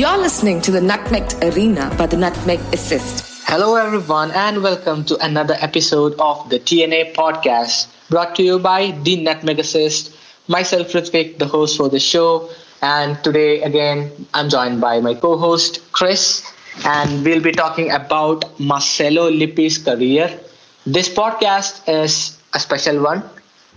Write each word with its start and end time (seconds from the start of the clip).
You're 0.00 0.16
listening 0.16 0.62
to 0.62 0.70
the 0.70 0.80
Nutmeg 0.80 1.30
Arena 1.42 1.94
by 1.98 2.06
the 2.06 2.16
Nutmeg 2.16 2.58
Assist. 2.72 3.44
Hello, 3.44 3.76
everyone, 3.76 4.30
and 4.30 4.62
welcome 4.62 5.04
to 5.04 5.18
another 5.22 5.54
episode 5.60 6.14
of 6.18 6.48
the 6.48 6.58
TNA 6.58 7.12
podcast 7.12 7.88
brought 8.08 8.34
to 8.36 8.42
you 8.42 8.58
by 8.58 8.92
the 9.02 9.22
Nutmeg 9.22 9.58
Assist. 9.58 10.16
Myself, 10.48 10.90
Rithwik, 10.94 11.36
the 11.36 11.46
host 11.46 11.76
for 11.76 11.90
the 11.90 12.00
show, 12.00 12.48
and 12.80 13.22
today 13.22 13.60
again 13.60 14.10
I'm 14.32 14.48
joined 14.48 14.80
by 14.80 15.00
my 15.00 15.12
co-host 15.12 15.92
Chris, 15.92 16.50
and 16.82 17.22
we'll 17.22 17.42
be 17.42 17.52
talking 17.52 17.90
about 17.90 18.58
Marcello 18.58 19.30
Lippi's 19.30 19.76
career. 19.76 20.40
This 20.86 21.10
podcast 21.10 21.86
is 21.86 22.38
a 22.54 22.58
special 22.58 23.02
one 23.02 23.22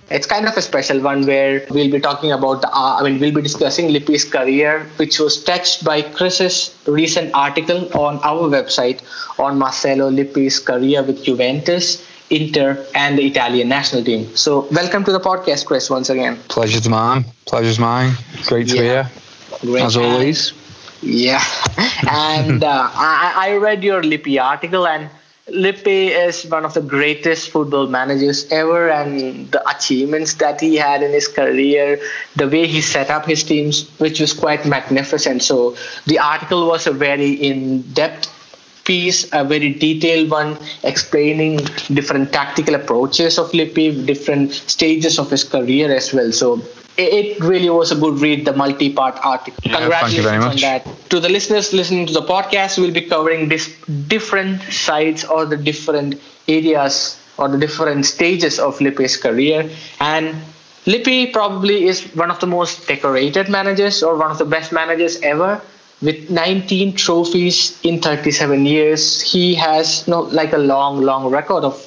it's 0.10 0.28
kind 0.28 0.48
of 0.48 0.56
a 0.58 0.62
special 0.62 1.00
one 1.00 1.26
where 1.26 1.66
we'll 1.70 1.92
be 1.92 2.00
talking 2.00 2.32
about 2.32 2.62
the, 2.62 2.70
uh, 2.70 3.00
I 3.00 3.04
mean, 3.04 3.20
we'll 3.20 3.34
be 3.34 3.42
discussing 3.42 3.90
Lippi's 3.90 4.26
career, 4.26 4.88
which 4.98 5.20
was 5.20 5.44
touched 5.44 5.84
by 5.84 6.02
Chris's 6.02 6.76
recent 6.86 7.34
article 7.34 7.90
on 7.98 8.20
our 8.24 8.50
website 8.50 9.02
on 9.40 9.58
Marcello 9.58 10.12
Lippi's 10.12 10.60
career 10.60 11.04
with 11.04 11.24
Juventus, 11.24 12.06
Inter, 12.30 12.86
and 12.96 13.18
the 13.18 13.26
Italian 13.26 13.70
national 13.70 14.04
team. 14.04 14.36
So, 14.36 14.68
welcome 14.72 15.04
to 15.06 15.12
the 15.12 15.20
podcast, 15.20 15.66
Chris, 15.66 15.90
once 15.90 16.10
again. 16.10 16.38
Pleasure's 16.48 16.90
mine. 16.90 17.26
Pleasure's 17.46 17.80
mine. 17.80 18.14
Great 18.46 18.68
to 18.70 18.84
yeah. 18.84 19.10
be 19.62 19.68
here, 19.68 19.78
as 19.86 19.98
always. 19.98 20.54
Yeah, 21.02 21.44
and 22.10 22.64
uh, 22.64 22.90
I, 22.94 23.34
I 23.36 23.56
read 23.58 23.84
your 23.84 24.02
Lippi 24.02 24.42
article 24.42 24.88
and 24.88 25.10
Lippi 25.50 26.08
is 26.08 26.46
one 26.46 26.64
of 26.64 26.74
the 26.74 26.82
greatest 26.82 27.50
football 27.50 27.88
managers 27.88 28.50
ever, 28.50 28.90
and 28.90 29.52
the 29.52 29.62
achievements 29.70 30.36
that 30.36 30.62
he 30.62 30.78
had 30.78 31.04
in 31.04 31.12
his 31.12 31.28
career, 31.28 32.00
the 32.36 32.48
way 32.48 32.66
he 32.66 32.80
set 32.80 33.10
up 33.10 33.26
his 33.26 33.44
teams, 33.44 33.90
which 34.00 34.22
was 34.22 34.32
quite 34.32 34.66
magnificent. 34.66 35.44
So, 35.44 35.76
the 36.06 36.20
article 36.20 36.68
was 36.68 36.88
a 36.88 36.92
very 36.92 37.32
in 37.32 37.82
depth 37.94 38.30
piece, 38.86 39.28
a 39.32 39.44
very 39.44 39.74
detailed 39.74 40.30
one, 40.30 40.58
explaining 40.84 41.58
different 41.94 42.32
tactical 42.34 42.76
approaches 42.76 43.38
of 43.38 43.54
Lippi, 43.54 44.06
different 44.06 44.52
stages 44.54 45.20
of 45.20 45.30
his 45.32 45.44
career 45.44 45.94
as 45.94 46.14
well. 46.14 46.32
So, 46.32 46.62
it 46.98 47.40
really 47.40 47.70
was 47.70 47.92
a 47.92 47.96
good 47.96 48.20
read, 48.20 48.46
the 48.46 48.54
multi-part 48.54 49.18
article. 49.24 49.60
Yeah, 49.64 49.80
Congratulations 49.80 50.46
on 50.46 50.56
that. 50.58 51.10
To 51.10 51.20
the 51.20 51.30
listeners 51.30 51.74
listening 51.74 52.06
to 52.08 52.14
the 52.14 52.22
podcast, 52.22 52.78
we'll 52.78 52.94
be 52.94 53.02
covering 53.02 53.50
this 53.50 53.76
different 54.08 54.62
sides 54.64 55.24
or 55.24 55.46
the 55.46 55.58
different 55.58 56.22
areas 56.48 57.20
or 57.38 57.48
the 57.48 57.58
different 57.58 58.06
stages 58.06 58.60
of 58.60 58.78
Lippi's 58.80 59.18
career. 59.18 59.70
And 60.00 60.36
Lippi 60.86 61.32
probably 61.34 61.88
is 61.88 62.04
one 62.16 62.30
of 62.30 62.40
the 62.40 62.48
most 62.48 62.88
decorated 62.88 63.50
managers 63.50 64.04
or 64.04 64.16
one 64.16 64.30
of 64.30 64.38
the 64.38 64.46
best 64.46 64.72
managers 64.72 65.20
ever. 65.22 65.62
With 66.04 66.30
19 66.30 66.96
trophies 66.96 67.80
in 67.84 68.02
37 68.02 68.66
years, 68.66 69.22
he 69.22 69.56
has 69.56 70.06
you 70.06 70.12
know, 70.12 70.22
like 70.22 70.54
a 70.54 70.58
long, 70.58 71.02
long 71.02 71.32
record 71.32 71.64
of 71.64 71.80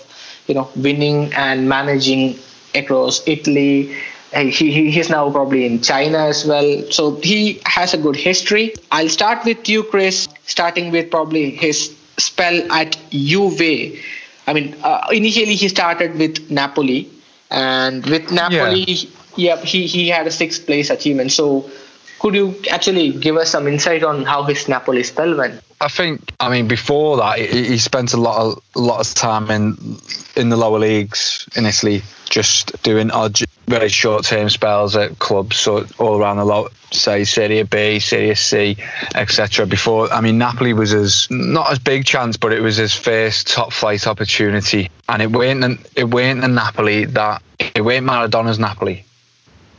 you 0.48 0.54
know 0.54 0.68
winning 0.74 1.32
and 1.34 1.68
managing 1.68 2.38
across 2.74 3.22
Italy, 3.28 3.94
he, 4.32 4.50
he 4.50 4.90
he's 4.90 5.08
now 5.08 5.30
probably 5.30 5.66
in 5.66 5.80
China 5.82 6.18
as 6.18 6.44
well. 6.44 6.82
So 6.90 7.16
he 7.16 7.60
has 7.64 7.94
a 7.94 7.98
good 7.98 8.16
history. 8.16 8.74
I'll 8.90 9.08
start 9.08 9.44
with 9.44 9.68
you, 9.68 9.82
Chris, 9.84 10.28
starting 10.46 10.90
with 10.90 11.10
probably 11.10 11.50
his 11.50 11.94
spell 12.18 12.70
at 12.72 12.96
Juve. 13.10 13.98
I 14.46 14.52
mean, 14.52 14.76
uh, 14.82 15.08
initially 15.12 15.54
he 15.54 15.68
started 15.68 16.16
with 16.18 16.50
Napoli, 16.50 17.10
and 17.50 18.04
with 18.06 18.30
Napoli, 18.30 18.84
yeah. 18.84 19.08
yeah, 19.36 19.56
he, 19.56 19.86
he 19.86 20.08
had 20.08 20.26
a 20.26 20.30
sixth 20.30 20.66
place 20.66 20.90
achievement. 20.90 21.32
So 21.32 21.70
could 22.18 22.34
you 22.34 22.54
actually 22.70 23.12
give 23.12 23.36
us 23.36 23.50
some 23.50 23.68
insight 23.68 24.02
on 24.02 24.24
how 24.24 24.42
his 24.44 24.68
Napoli 24.68 25.02
spell 25.02 25.36
went? 25.36 25.60
I 25.80 25.88
think, 25.88 26.32
I 26.40 26.48
mean, 26.48 26.68
before 26.68 27.18
that, 27.18 27.38
he, 27.38 27.76
spent 27.76 28.14
a 28.14 28.16
lot 28.16 28.38
of 28.38 28.62
a 28.74 28.80
lot 28.80 29.06
of 29.06 29.14
time 29.14 29.50
in 29.50 29.98
in 30.34 30.48
the 30.48 30.56
lower 30.56 30.78
leagues 30.78 31.46
in 31.54 31.66
Italy, 31.66 32.02
just 32.30 32.82
doing 32.82 33.10
odd, 33.10 33.38
very 33.66 33.90
short 33.90 34.24
term 34.24 34.48
spells 34.48 34.96
at 34.96 35.18
clubs 35.18 35.58
so 35.58 35.86
all 35.98 36.18
around 36.18 36.38
the 36.38 36.46
lot, 36.46 36.72
say 36.92 37.24
Serie 37.24 37.62
B, 37.64 37.98
Serie 37.98 38.34
C, 38.34 38.78
etc. 39.14 39.66
Before, 39.66 40.10
I 40.10 40.22
mean, 40.22 40.38
Napoli 40.38 40.72
was 40.72 40.90
his 40.90 41.28
not 41.30 41.70
as 41.70 41.78
big 41.78 42.06
chance, 42.06 42.38
but 42.38 42.52
it 42.54 42.60
was 42.60 42.76
his 42.76 42.94
first 42.94 43.48
top 43.48 43.70
flight 43.70 44.06
opportunity, 44.06 44.90
and 45.10 45.20
it 45.20 45.30
weren't 45.30 45.86
it 45.94 46.04
weren't 46.04 46.40
Napoli 46.48 47.04
that 47.04 47.42
it 47.74 47.84
weren't 47.84 48.06
Maradona's 48.06 48.58
Napoli. 48.58 49.04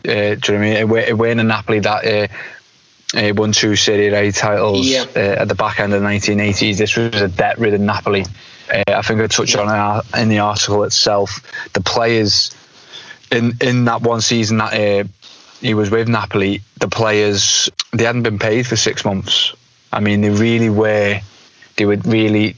Uh, 0.08 0.12
do 0.12 0.14
you 0.14 0.30
know 0.30 0.36
what 0.36 0.50
I 0.50 0.58
mean? 0.60 0.74
It, 0.74 1.10
it 1.10 1.14
weren't 1.18 1.46
Napoli 1.46 1.80
that. 1.80 2.06
Uh, 2.06 2.28
uh, 3.16 3.34
won 3.36 3.54
two 3.54 3.76
Serie 3.76 4.14
A 4.14 4.32
titles 4.32 4.86
yeah. 4.86 5.06
uh, 5.16 5.42
at 5.42 5.48
the 5.48 5.56
back 5.56 5.80
end 5.80 5.94
of 5.94 6.02
the 6.02 6.08
1980s. 6.08 6.78
This 6.78 6.98
was 6.98 7.22
a 7.22 7.30
debt-ridden 7.30 7.86
Napoli. 7.86 8.26
Uh, 8.70 8.84
I 8.88 9.02
think 9.02 9.22
I 9.22 9.28
touched 9.28 9.56
yeah. 9.56 9.62
on 9.62 10.00
it 10.00 10.22
in 10.22 10.30
the 10.30 10.40
article 10.40 10.84
itself. 10.84 11.42
The 11.74 11.82
players 11.82 12.54
in 13.32 13.54
in 13.62 13.86
that 13.86 14.02
one 14.02 14.22
season 14.22 14.58
that 14.58 14.74
uh, 14.74 15.08
he 15.62 15.74
was 15.74 15.90
with 15.90 16.08
Napoli, 16.08 16.62
the 16.80 16.90
players 16.90 17.70
they 17.94 18.04
hadn't 18.04 18.24
been 18.24 18.40
paid 18.40 18.68
for 18.68 18.76
six 18.76 19.06
months. 19.06 19.54
I 19.92 20.02
mean, 20.02 20.22
they 20.22 20.30
really 20.30 20.70
were. 20.70 21.22
They 21.78 21.86
would 21.86 22.06
really. 22.06 22.58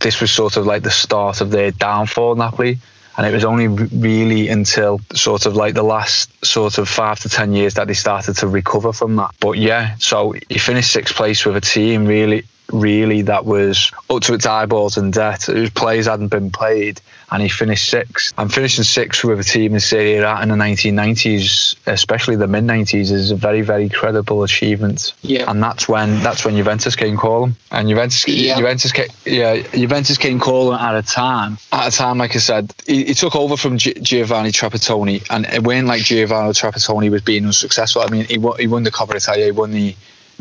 This 0.00 0.20
was 0.20 0.30
sort 0.30 0.56
of 0.56 0.66
like 0.66 0.82
the 0.82 0.90
start 0.90 1.40
of 1.40 1.50
their 1.50 1.70
downfall, 1.70 2.34
Napoli 2.34 2.78
and 3.20 3.26
it 3.26 3.34
was 3.34 3.44
only 3.44 3.68
really 3.68 4.48
until 4.48 4.98
sort 5.12 5.44
of 5.44 5.54
like 5.54 5.74
the 5.74 5.82
last 5.82 6.42
sort 6.42 6.78
of 6.78 6.88
five 6.88 7.20
to 7.20 7.28
ten 7.28 7.52
years 7.52 7.74
that 7.74 7.86
they 7.86 7.92
started 7.92 8.34
to 8.34 8.48
recover 8.48 8.94
from 8.94 9.16
that. 9.16 9.34
But 9.40 9.58
yeah, 9.58 9.96
so 9.98 10.34
he 10.48 10.58
finished 10.58 10.90
sixth 10.90 11.14
place 11.14 11.44
with 11.44 11.54
a 11.54 11.60
team 11.60 12.06
really 12.06 12.46
really 12.72 13.22
that 13.22 13.44
was 13.44 13.92
up 14.08 14.22
to 14.22 14.34
its 14.34 14.46
eyeballs 14.46 14.96
in 14.96 15.10
debt. 15.10 15.44
His 15.44 15.70
plays 15.70 16.06
hadn't 16.06 16.28
been 16.28 16.50
played, 16.50 17.00
and 17.30 17.42
he 17.42 17.48
finished 17.48 17.88
sixth. 17.88 18.34
And 18.38 18.52
finishing 18.52 18.84
sixth 18.84 19.24
with 19.24 19.40
a 19.40 19.44
team 19.44 19.74
in 19.74 19.80
Serie 19.80 20.14
A 20.14 20.42
in 20.42 20.48
the 20.48 20.54
1990s, 20.54 21.76
especially 21.86 22.36
the 22.36 22.46
mid 22.46 22.64
90s, 22.64 23.10
is 23.10 23.30
a 23.30 23.36
very, 23.36 23.62
very 23.62 23.88
credible 23.88 24.42
achievement. 24.42 25.14
Yeah. 25.22 25.50
And 25.50 25.62
that's 25.62 25.88
when 25.88 26.22
that's 26.22 26.44
when 26.44 26.56
Juventus 26.56 26.96
came 26.96 27.16
calling, 27.16 27.56
and 27.70 27.88
Juventus, 27.88 28.26
yeah. 28.26 28.56
Juventus, 28.56 28.92
came, 28.92 29.08
yeah, 29.24 29.56
Juventus 29.72 30.18
came 30.18 30.40
calling 30.40 30.78
at 30.80 30.96
a 30.96 31.02
time. 31.02 31.58
At 31.72 31.92
a 31.92 31.96
time, 31.96 32.18
like 32.18 32.34
I 32.34 32.38
said, 32.38 32.72
he, 32.86 33.04
he 33.04 33.14
took 33.14 33.36
over 33.36 33.56
from 33.56 33.78
G- 33.78 33.94
Giovanni 33.94 34.50
Trapattoni, 34.50 35.26
and 35.30 35.46
it 35.46 35.62
wasn't 35.62 35.88
like 35.88 36.02
Giovanni 36.02 36.50
Trapattoni 36.50 37.10
was 37.10 37.22
being 37.22 37.46
unsuccessful. 37.46 38.02
I 38.02 38.08
mean, 38.08 38.24
he 38.24 38.38
won, 38.38 38.58
he 38.58 38.66
won 38.66 38.82
the 38.82 38.90
Coppa 38.90 39.14
Italia, 39.14 39.46
he 39.46 39.50
won 39.50 39.70
the 39.70 39.94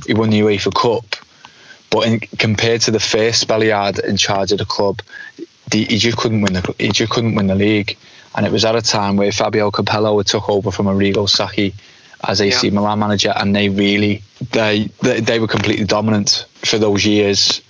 he 0.05 0.13
won 0.13 0.29
the 0.29 0.39
UEFA 0.39 0.73
Cup 0.73 1.25
but 1.89 2.07
in, 2.07 2.19
compared 2.19 2.81
to 2.81 2.91
the 2.91 2.99
first 2.99 3.41
spell 3.41 3.61
he 3.61 3.69
had 3.69 3.99
in 3.99 4.17
charge 4.17 4.51
of 4.51 4.59
the 4.59 4.65
club, 4.65 5.01
the, 5.71 5.85
he 5.85 5.97
just 5.97 6.17
couldn't 6.17 6.41
win 6.41 6.53
the 6.53 6.75
he 6.77 6.89
just 6.89 7.11
couldn't 7.11 7.35
win 7.35 7.47
the 7.47 7.55
league. 7.55 7.97
And 8.35 8.45
it 8.45 8.51
was 8.51 8.63
at 8.63 8.75
a 8.75 8.81
time 8.81 9.17
where 9.17 9.31
Fabio 9.31 9.71
Capello 9.71 10.21
took 10.23 10.49
over 10.49 10.71
from 10.71 10.85
Arrigo 10.85 11.27
Sacchi 11.27 11.73
as 12.27 12.41
AC 12.41 12.67
yeah. 12.67 12.73
Milan 12.73 12.99
manager, 12.99 13.33
and 13.35 13.55
they 13.55 13.69
really 13.69 14.21
they, 14.51 14.89
they, 15.01 15.19
they 15.19 15.39
were 15.39 15.47
completely 15.47 15.85
dominant 15.85 16.45
for 16.63 16.77
those 16.77 17.05
years. 17.05 17.61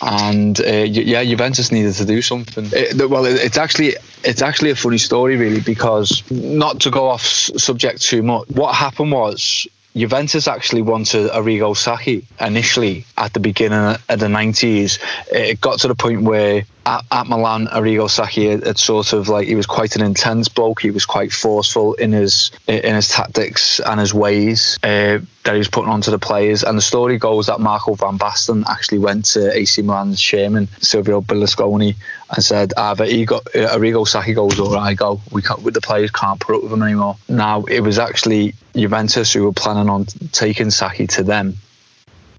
And 0.00 0.58
uh, 0.60 0.84
yeah, 0.86 1.24
Juventus 1.24 1.72
needed 1.72 1.94
to 1.94 2.04
do 2.04 2.22
something. 2.22 2.68
It, 2.72 3.10
well, 3.10 3.26
it, 3.26 3.36
it's 3.36 3.58
actually 3.58 3.96
it's 4.24 4.42
actually 4.42 4.70
a 4.70 4.76
funny 4.76 4.98
story, 4.98 5.36
really, 5.36 5.60
because 5.60 6.22
not 6.30 6.80
to 6.80 6.90
go 6.90 7.08
off 7.08 7.22
subject 7.22 8.02
too 8.02 8.22
much. 8.22 8.48
What 8.48 8.74
happened 8.74 9.12
was 9.12 9.66
Juventus 9.96 10.46
actually 10.46 10.82
wanted 10.82 11.30
Arrigo 11.30 11.76
Sacchi 11.76 12.26
initially 12.40 13.04
at 13.16 13.32
the 13.32 13.40
beginning 13.40 13.96
of 14.08 14.18
the 14.20 14.26
90s. 14.26 14.98
It 15.32 15.60
got 15.60 15.80
to 15.80 15.88
the 15.88 15.94
point 15.94 16.22
where 16.22 16.64
at, 16.88 17.04
at 17.10 17.26
Milan, 17.26 17.66
Arrigo 17.66 18.08
Sacchi 18.08 18.48
had, 18.48 18.78
sort 18.78 19.12
of 19.12 19.28
like 19.28 19.46
he 19.46 19.54
was 19.54 19.66
quite 19.66 19.94
an 19.94 20.02
intense 20.02 20.48
bloke. 20.48 20.80
He 20.80 20.90
was 20.90 21.04
quite 21.04 21.32
forceful 21.32 21.94
in 21.94 22.12
his 22.12 22.50
in 22.66 22.94
his 22.94 23.08
tactics 23.08 23.78
and 23.80 24.00
his 24.00 24.14
ways 24.14 24.78
uh, 24.82 25.18
that 25.44 25.52
he 25.52 25.58
was 25.58 25.68
putting 25.68 25.90
onto 25.90 26.10
the 26.10 26.18
players. 26.18 26.64
And 26.64 26.78
the 26.78 26.82
story 26.82 27.18
goes 27.18 27.46
that 27.46 27.60
Marco 27.60 27.94
van 27.94 28.18
Basten 28.18 28.64
actually 28.66 28.98
went 28.98 29.26
to 29.26 29.54
AC 29.54 29.82
Milan's 29.82 30.20
chairman 30.20 30.68
Silvio 30.80 31.20
Berlusconi 31.20 31.94
and 32.34 32.44
said 32.44 32.72
either 32.76 33.04
he 33.04 33.26
got 33.26 33.46
uh, 33.48 33.76
Arrigo 33.76 34.08
Sacchi 34.08 34.32
goes 34.32 34.58
or 34.58 34.76
I 34.76 34.94
go. 34.94 35.20
We 35.30 35.42
can't 35.42 35.62
with 35.62 35.74
the 35.74 35.82
players 35.82 36.10
can't 36.10 36.40
put 36.40 36.56
up 36.56 36.62
with 36.62 36.72
him 36.72 36.82
anymore. 36.82 37.16
Now 37.28 37.64
it 37.64 37.80
was 37.80 37.98
actually 37.98 38.54
Juventus 38.74 39.32
who 39.32 39.44
were 39.44 39.52
planning 39.52 39.90
on 39.90 40.06
taking 40.32 40.70
Sacchi 40.70 41.06
to 41.08 41.22
them 41.22 41.58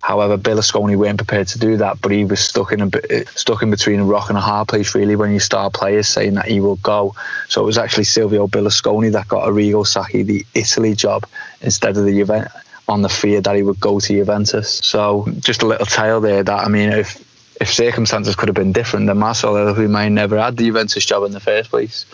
However, 0.01 0.37
Berlusconi 0.37 0.95
weren't 0.95 1.17
prepared 1.17 1.47
to 1.49 1.59
do 1.59 1.77
that, 1.77 2.01
but 2.01 2.11
he 2.11 2.23
was 2.23 2.39
stuck 2.39 2.71
in 2.71 2.81
a 2.81 3.25
stuck 3.35 3.61
in 3.61 3.69
between 3.69 3.99
a 3.99 4.05
rock 4.05 4.29
and 4.29 4.37
a 4.37 4.41
hard 4.41 4.67
place 4.67 4.95
really 4.95 5.15
when 5.15 5.31
you 5.31 5.39
start 5.39 5.73
players 5.73 6.07
saying 6.07 6.35
that 6.35 6.45
he 6.45 6.61
will 6.61 6.77
go. 6.77 7.15
So 7.49 7.61
it 7.61 7.65
was 7.65 7.77
actually 7.77 8.05
Silvio 8.05 8.47
Berlusconi 8.47 9.11
that 9.11 9.27
got 9.27 9.47
Arrigo 9.47 9.85
Sacchi 9.85 10.23
the 10.23 10.45
Italy 10.53 10.95
job 10.95 11.25
instead 11.61 11.97
of 11.97 12.05
the 12.05 12.13
Juventus 12.13 12.51
on 12.87 13.03
the 13.03 13.09
fear 13.09 13.39
that 13.39 13.55
he 13.55 13.61
would 13.61 13.79
go 13.79 13.99
to 13.99 14.07
Juventus. 14.07 14.79
So 14.83 15.27
just 15.39 15.61
a 15.61 15.67
little 15.67 15.85
tale 15.85 16.21
there 16.21 16.43
that 16.43 16.65
I 16.65 16.69
mean 16.69 16.91
if 16.91 17.23
if 17.61 17.71
circumstances 17.71 18.35
could 18.35 18.47
have 18.47 18.55
been 18.55 18.71
different, 18.71 19.07
then 19.07 19.17
Marcello, 19.17 19.73
who 19.73 19.87
may 19.89 20.09
never 20.09 20.39
had 20.39 20.55
the 20.55 20.65
Juventus 20.65 21.05
job 21.05 21.23
in 21.23 21.33
the 21.33 21.41
first 21.41 21.69
place, 21.69 22.05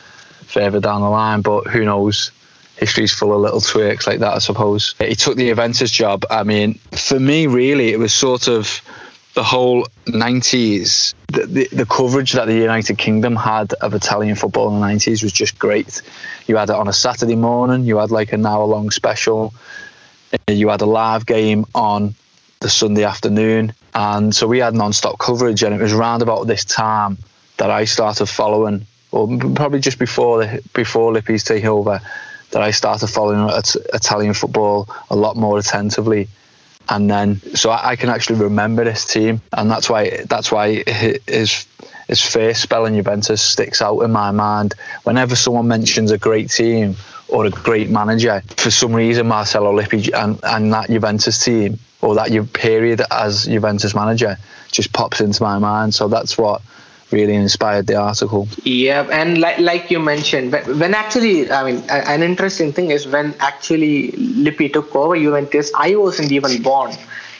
further 0.47 0.79
down 0.79 1.01
the 1.01 1.09
line, 1.09 1.41
but 1.41 1.67
who 1.67 1.85
knows? 1.85 2.31
History's 2.77 3.13
full 3.13 3.33
of 3.33 3.41
little 3.41 3.61
twerks 3.61 4.07
like 4.07 4.19
that, 4.19 4.33
I 4.33 4.39
suppose. 4.39 4.95
He 4.99 5.15
took 5.15 5.37
the 5.37 5.47
Juventus 5.47 5.91
job. 5.91 6.25
I 6.29 6.43
mean, 6.43 6.75
for 6.91 7.19
me, 7.19 7.47
really, 7.47 7.89
it 7.89 7.99
was 7.99 8.13
sort 8.13 8.47
of 8.47 8.81
the 9.35 9.43
whole 9.43 9.85
90s, 10.05 11.13
the, 11.27 11.45
the, 11.45 11.67
the, 11.71 11.85
coverage 11.85 12.31
that 12.33 12.45
the 12.45 12.55
United 12.55 12.97
Kingdom 12.97 13.35
had 13.35 13.73
of 13.73 13.93
Italian 13.93 14.35
football 14.35 14.73
in 14.73 14.79
the 14.79 14.87
90s 14.87 15.23
was 15.23 15.33
just 15.33 15.59
great. 15.59 16.01
You 16.47 16.55
had 16.55 16.69
it 16.69 16.75
on 16.75 16.87
a 16.87 16.93
Saturday 16.93 17.35
morning, 17.35 17.83
you 17.83 17.97
had 17.97 18.11
like 18.11 18.31
an 18.31 18.45
hour 18.45 18.63
long 18.65 18.91
special, 18.91 19.53
you 20.47 20.69
had 20.69 20.81
a 20.81 20.85
live 20.85 21.25
game 21.25 21.65
on 21.75 22.15
the 22.61 22.69
Sunday 22.69 23.03
afternoon. 23.03 23.73
And 23.93 24.33
so 24.33 24.47
we 24.47 24.59
had 24.59 24.73
non 24.73 24.93
stop 24.93 25.19
coverage, 25.19 25.63
and 25.63 25.75
it 25.75 25.81
was 25.81 25.93
around 25.93 26.21
about 26.21 26.47
this 26.47 26.63
time 26.63 27.17
that 27.57 27.69
I 27.69 27.85
started 27.85 28.27
following, 28.27 28.85
or 29.11 29.27
probably 29.55 29.79
just 29.79 29.99
before 29.99 30.45
the, 30.45 30.63
before 30.73 31.13
Lippi's 31.13 31.43
takeover, 31.43 32.01
that 32.51 32.61
I 32.61 32.71
started 32.71 33.07
following 33.07 33.49
Italian 33.93 34.33
football 34.33 34.89
a 35.09 35.15
lot 35.15 35.35
more 35.35 35.57
attentively 35.57 36.27
and 36.89 37.09
then 37.09 37.41
so 37.55 37.69
I, 37.69 37.91
I, 37.91 37.95
can 37.95 38.09
actually 38.09 38.39
remember 38.39 38.83
this 38.83 39.05
team, 39.05 39.41
and 39.53 39.69
that's 39.69 39.89
why 39.89 40.23
that's 40.29 40.51
why 40.51 40.83
his 40.87 41.65
his 42.07 42.21
face 42.21 42.59
spelling 42.59 42.95
Juventus 42.95 43.41
sticks 43.41 43.81
out 43.81 44.01
in 44.01 44.11
my 44.11 44.31
mind. 44.31 44.75
Whenever 45.03 45.35
someone 45.35 45.67
mentions 45.67 46.11
a 46.11 46.17
great 46.17 46.49
team 46.51 46.95
or 47.27 47.45
a 47.45 47.49
great 47.49 47.89
manager, 47.89 48.41
for 48.57 48.69
some 48.69 48.93
reason 48.93 49.27
Marcello 49.27 49.73
Lippi 49.73 50.11
and, 50.13 50.39
and 50.43 50.71
that 50.73 50.89
Juventus 50.89 51.43
team 51.43 51.79
or 52.01 52.15
that 52.15 52.53
period 52.53 53.01
as 53.09 53.45
Juventus 53.45 53.95
manager 53.95 54.37
just 54.71 54.93
pops 54.93 55.21
into 55.21 55.41
my 55.41 55.57
mind. 55.57 55.95
So 55.95 56.07
that's 56.07 56.37
what 56.37 56.61
really 57.11 57.35
inspired 57.35 57.87
the 57.87 57.95
article. 57.95 58.47
Yeah, 58.63 59.07
and 59.11 59.39
like 59.39 59.59
like 59.59 59.91
you 59.91 59.99
mentioned, 59.99 60.51
when 60.51 60.93
actually, 60.93 61.51
I 61.51 61.63
mean, 61.71 61.83
an 61.89 62.23
interesting 62.23 62.73
thing 62.73 62.91
is 62.91 63.07
when 63.07 63.35
actually 63.39 64.11
Lippi 64.11 64.69
took 64.69 64.95
over 64.95 65.15
Juventus, 65.17 65.71
I 65.75 65.95
wasn't 65.95 66.31
even 66.31 66.61
born. 66.61 66.91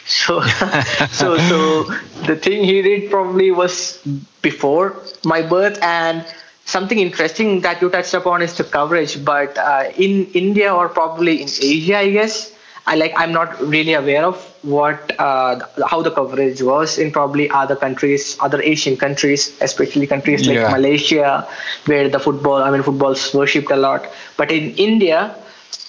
So, 0.06 0.42
so, 1.12 1.38
so 1.38 1.84
the 2.28 2.36
thing 2.36 2.64
he 2.64 2.82
did 2.82 3.10
probably 3.10 3.52
was 3.52 3.98
before 4.42 4.96
my 5.24 5.42
birth, 5.42 5.82
and 5.82 6.26
something 6.66 7.00
interesting 7.00 7.62
that 7.62 7.82
you 7.82 7.90
touched 7.90 8.14
upon 8.14 8.42
is 8.42 8.56
the 8.56 8.64
coverage. 8.64 9.24
But 9.26 9.58
uh, 9.58 9.92
in 9.98 10.28
India 10.34 10.74
or 10.74 10.90
probably 10.90 11.42
in 11.42 11.50
Asia, 11.50 11.98
I 11.98 12.12
guess 12.12 12.54
I 12.86 12.96
like 12.96 13.14
I'm 13.18 13.32
not 13.32 13.60
really 13.62 13.94
aware 13.94 14.26
of 14.26 14.38
what 14.66 15.18
uh, 15.20 15.60
how 15.88 16.02
the 16.02 16.12
coverage 16.12 16.62
was 16.62 16.98
in 16.98 17.12
probably 17.12 17.50
other 17.50 17.76
countries, 17.76 18.38
other 18.42 18.62
Asian 18.62 18.98
countries, 18.98 19.56
especially 19.62 20.08
countries 20.08 20.48
like 20.48 20.58
yeah. 20.58 20.70
Malaysia, 20.70 21.48
where 21.86 22.10
the 22.10 22.20
football 22.20 22.64
I 22.64 22.72
mean 22.72 22.84
football's 22.84 23.34
worshipped 23.34 23.72
a 23.72 23.76
lot. 23.76 24.08
But 24.38 24.52
in 24.52 24.76
India, 24.76 25.36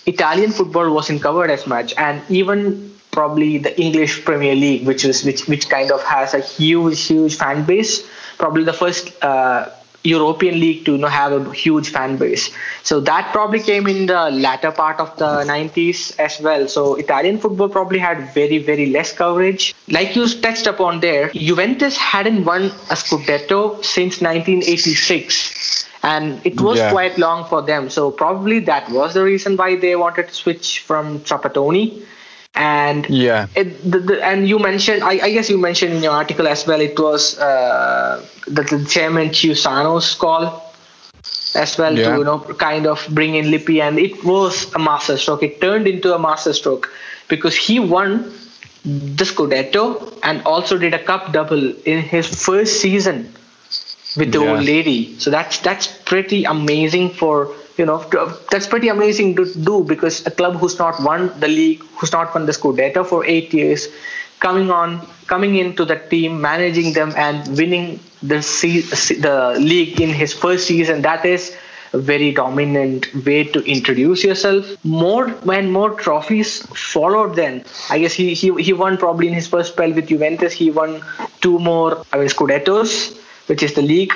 Italian 0.07 0.53
football 0.53 0.93
wasn't 0.93 1.23
covered 1.23 1.51
as 1.51 1.67
much, 1.67 1.95
and 1.97 2.23
even 2.29 2.93
probably 3.11 3.59
the 3.59 3.73
English 3.81 4.25
Premier 4.25 4.55
League, 4.55 4.87
which 4.87 5.05
is 5.05 5.25
which 5.25 5.47
which 5.49 5.69
kind 5.69 5.91
of 5.91 6.03
has 6.05 6.35
a 6.35 6.41
huge 6.41 7.07
huge 7.07 7.37
fan 7.37 7.65
base. 7.65 8.07
Probably 8.39 8.65
the 8.65 8.75
first 8.75 9.13
uh, 9.25 9.71
European 10.07 10.61
League 10.61 10.85
to 10.87 10.93
you 10.93 10.99
know, 10.99 11.09
have 11.09 11.33
a 11.33 11.53
huge 11.53 11.91
fan 11.91 12.17
base. 12.17 12.51
So 12.83 13.01
that 13.01 13.33
probably 13.33 13.61
came 13.61 13.87
in 13.87 14.07
the 14.07 14.31
latter 14.31 14.71
part 14.71 15.01
of 15.01 15.17
the 15.17 15.45
90s 15.45 16.19
as 16.19 16.41
well. 16.41 16.69
So 16.69 16.95
Italian 16.95 17.39
football 17.39 17.69
probably 17.69 17.99
had 17.99 18.33
very, 18.33 18.59
very 18.59 18.87
less 18.87 19.13
coverage. 19.13 19.75
Like 19.89 20.17
you 20.17 20.29
touched 20.29 20.67
upon 20.67 21.01
there, 21.01 21.31
Juventus 21.31 21.97
hadn't 21.97 22.45
won 22.45 22.67
a 22.67 22.97
Scudetto 23.03 23.85
since 23.85 24.21
1986 24.21 25.87
and 26.03 26.41
it 26.47 26.61
was 26.61 26.79
yeah. 26.79 26.91
quite 26.91 27.19
long 27.19 27.49
for 27.49 27.63
them. 27.63 27.91
So 27.91 28.11
probably 28.11 28.61
that 28.61 28.89
was 28.91 29.15
the 29.15 29.25
reason 29.25 29.57
why 29.57 29.77
they 29.77 29.97
wanted 29.97 30.29
to 30.29 30.35
switch 30.35 30.81
from 30.81 31.21
Trapattoni 31.21 32.05
and 32.57 33.09
yeah 33.11 33.47
it, 33.55 33.91
the, 33.91 33.99
the, 33.99 34.25
and 34.25 34.49
you 34.49 34.59
mentioned 34.59 35.03
I, 35.03 35.21
I, 35.27 35.31
guess 35.31 35.51
you 35.51 35.59
mentioned 35.59 35.93
in 35.93 36.03
your 36.03 36.13
article 36.13 36.49
as 36.49 36.67
well 36.67 36.81
it 36.81 36.99
was 36.99 37.39
uh, 37.39 38.27
the, 38.47 38.63
the 38.63 38.85
chairman 38.89 39.29
Chiusano's 39.29 40.15
call 40.15 40.63
as 41.55 41.77
well 41.79 41.97
yeah. 41.97 42.11
to 42.11 42.19
you 42.19 42.25
know 42.25 42.39
kind 42.39 42.87
of 42.87 43.07
bring 43.11 43.35
in 43.35 43.51
Lippi 43.51 43.81
and 43.81 43.99
it 43.99 44.25
was 44.25 44.73
a 44.75 44.79
masterstroke 44.79 45.43
it 45.43 45.61
turned 45.61 45.87
into 45.87 46.15
a 46.15 46.19
masterstroke 46.19 46.91
because 47.29 47.55
he 47.55 47.79
won 47.79 48.33
the 48.85 49.25
Scudetto 49.25 50.19
and 50.23 50.43
also 50.45 50.79
did 50.79 50.95
a 50.95 51.03
cup 51.03 51.33
double 51.33 51.75
in 51.83 52.03
his 52.03 52.27
first 52.45 52.81
season 52.81 53.33
with 54.17 54.33
the 54.33 54.41
yeah. 54.41 54.51
old 54.51 54.65
lady 54.65 55.19
so 55.19 55.31
that's 55.31 55.59
that's 55.59 55.87
pretty 55.87 56.45
amazing 56.45 57.11
for 57.11 57.55
you 57.77 57.85
know 57.87 57.99
that's 58.51 58.67
pretty 58.67 58.89
amazing 58.89 59.35
to 59.37 59.45
do 59.55 59.85
because 59.85 60.27
a 60.27 60.31
club 60.31 60.57
who's 60.57 60.79
not 60.79 61.01
won 61.03 61.29
the 61.41 61.49
league 61.49 61.83
who's 61.97 62.13
not 62.13 62.35
won 62.35 62.47
the 62.47 62.53
Scudetto 62.53 63.07
for 63.07 63.25
eight 63.25 63.53
years 63.53 63.89
coming 64.41 64.71
on 64.71 65.07
coming 65.27 65.57
into 65.57 65.85
the 65.85 65.97
team 65.97 66.41
managing 66.41 66.93
them 66.93 67.13
and 67.17 67.57
winning 67.57 68.01
the 68.23 68.39
the 69.21 69.57
league 69.59 70.01
in 70.01 70.11
his 70.11 70.33
first 70.33 70.67
season 70.67 71.03
that 71.03 71.25
is 71.25 71.57
a 71.93 71.99
very 71.99 72.33
dominant 72.33 73.07
way 73.25 73.45
to 73.45 73.61
introduce 73.65 74.25
yourself. 74.25 74.67
More 74.85 75.29
when 75.51 75.71
more 75.71 75.91
trophies 75.95 76.63
followed 76.93 77.37
then. 77.37 77.65
I 77.91 78.01
guess 78.01 78.13
he, 78.13 78.35
he 78.35 78.53
he 78.63 78.73
won 78.73 78.97
probably 78.99 79.29
in 79.29 79.35
his 79.35 79.47
first 79.47 79.73
spell 79.73 79.93
with 79.93 80.09
juventus. 80.09 80.53
He 80.53 80.71
won 80.71 81.01
two 81.41 81.59
more 81.59 82.05
i 82.13 82.19
mean 82.19 82.29
scudettos 82.29 83.17
which 83.49 83.63
is 83.63 83.75
the 83.75 83.83
league 83.83 84.13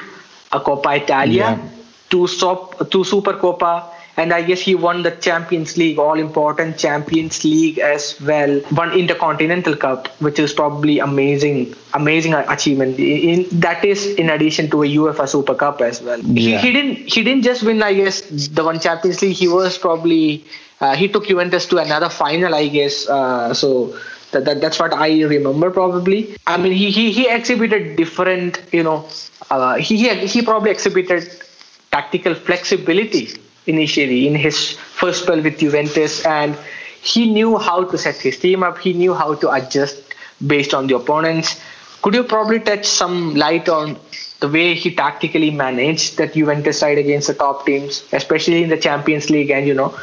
a 0.53 0.61
coppa 0.61 0.97
italia. 1.03 1.59
Yeah 1.59 1.80
two 2.11 2.27
stop 2.27 2.91
two 2.91 3.05
Super 3.05 3.33
Copa, 3.35 3.89
and 4.17 4.33
I 4.33 4.43
guess 4.43 4.61
he 4.61 4.75
won 4.75 5.03
the 5.03 5.13
Champions 5.13 5.77
League, 5.77 5.99
all 5.99 6.19
important 6.19 6.77
Champions 6.79 7.45
League 7.45 7.79
as 7.79 8.21
well. 8.21 8.61
Won 8.73 8.93
Intercontinental 8.93 9.77
Cup, 9.77 10.09
which 10.21 10.39
is 10.39 10.53
probably 10.53 10.99
amazing, 10.99 11.75
amazing 11.95 12.35
achievement. 12.35 12.99
In, 12.99 13.47
that 13.61 13.85
is 13.85 14.07
in 14.07 14.29
addition 14.31 14.69
to 14.71 14.83
a 14.83 14.87
UEFA 14.87 15.29
Super 15.29 15.55
Cup 15.55 15.81
as 15.81 16.03
well. 16.03 16.19
Yeah. 16.21 16.59
He, 16.59 16.67
he 16.67 16.73
didn't 16.73 16.97
he 17.15 17.23
didn't 17.23 17.43
just 17.43 17.63
win, 17.63 17.83
I 17.83 17.95
guess, 17.95 18.23
the 18.49 18.65
one 18.65 18.81
Champions 18.81 19.23
League. 19.23 19.37
He 19.37 19.49
was 19.49 19.79
probably 19.79 20.45
uh, 20.81 20.97
he 20.97 21.09
took 21.09 21.27
Juventus 21.29 21.67
to 21.67 21.79
another 21.79 22.09
final, 22.09 22.55
I 22.55 22.69
guess. 22.69 23.09
Uh, 23.09 23.55
so. 23.55 23.97
That, 24.33 24.45
that, 24.45 24.61
that's 24.61 24.79
what 24.79 24.93
I 24.95 25.25
remember 25.25 25.73
probably. 25.73 26.37
I 26.47 26.57
mean, 26.57 26.71
he, 26.71 26.93
he, 26.93 27.11
he 27.11 27.29
exhibited 27.29 27.97
different, 27.97 28.61
you 28.71 28.85
know, 28.85 29.09
uh, 29.51 29.75
he, 29.75 29.97
he 29.97 30.25
he 30.25 30.43
probably 30.43 30.71
exhibited 30.71 31.43
tactical 31.91 32.35
flexibility 32.35 33.29
initially 33.67 34.27
in 34.27 34.35
his 34.35 34.73
first 34.73 35.23
spell 35.25 35.43
with 35.43 35.59
Juventus, 35.59 36.25
and 36.25 36.57
he 37.03 37.33
knew 37.33 37.59
how 37.59 37.85
to 37.85 37.99
set 37.99 38.17
his 38.17 38.39
team 38.39 38.63
up. 38.63 38.79
He 38.79 38.93
knew 38.93 39.15
how 39.15 39.35
to 39.35 39.51
adjust 39.51 40.03
based 40.47 40.75
on 40.75 40.87
the 40.87 40.97
opponents. 40.97 41.61
Could 42.03 42.15
you 42.15 42.25
probably 42.25 42.61
touch 42.61 42.87
some 42.87 43.35
light 43.35 43.69
on 43.69 43.99
the 44.41 44.49
way 44.49 44.75
he 44.75 44.95
tactically 44.95 45.51
managed 45.51 46.17
that 46.17 46.33
Juventus 46.33 46.79
side 46.79 46.97
against 46.97 47.27
the 47.29 47.35
top 47.35 47.67
teams, 47.67 48.05
especially 48.13 48.63
in 48.63 48.71
the 48.71 48.79
Champions 48.79 49.29
League, 49.29 49.51
and 49.51 49.67
you 49.67 49.75
know, 49.75 49.95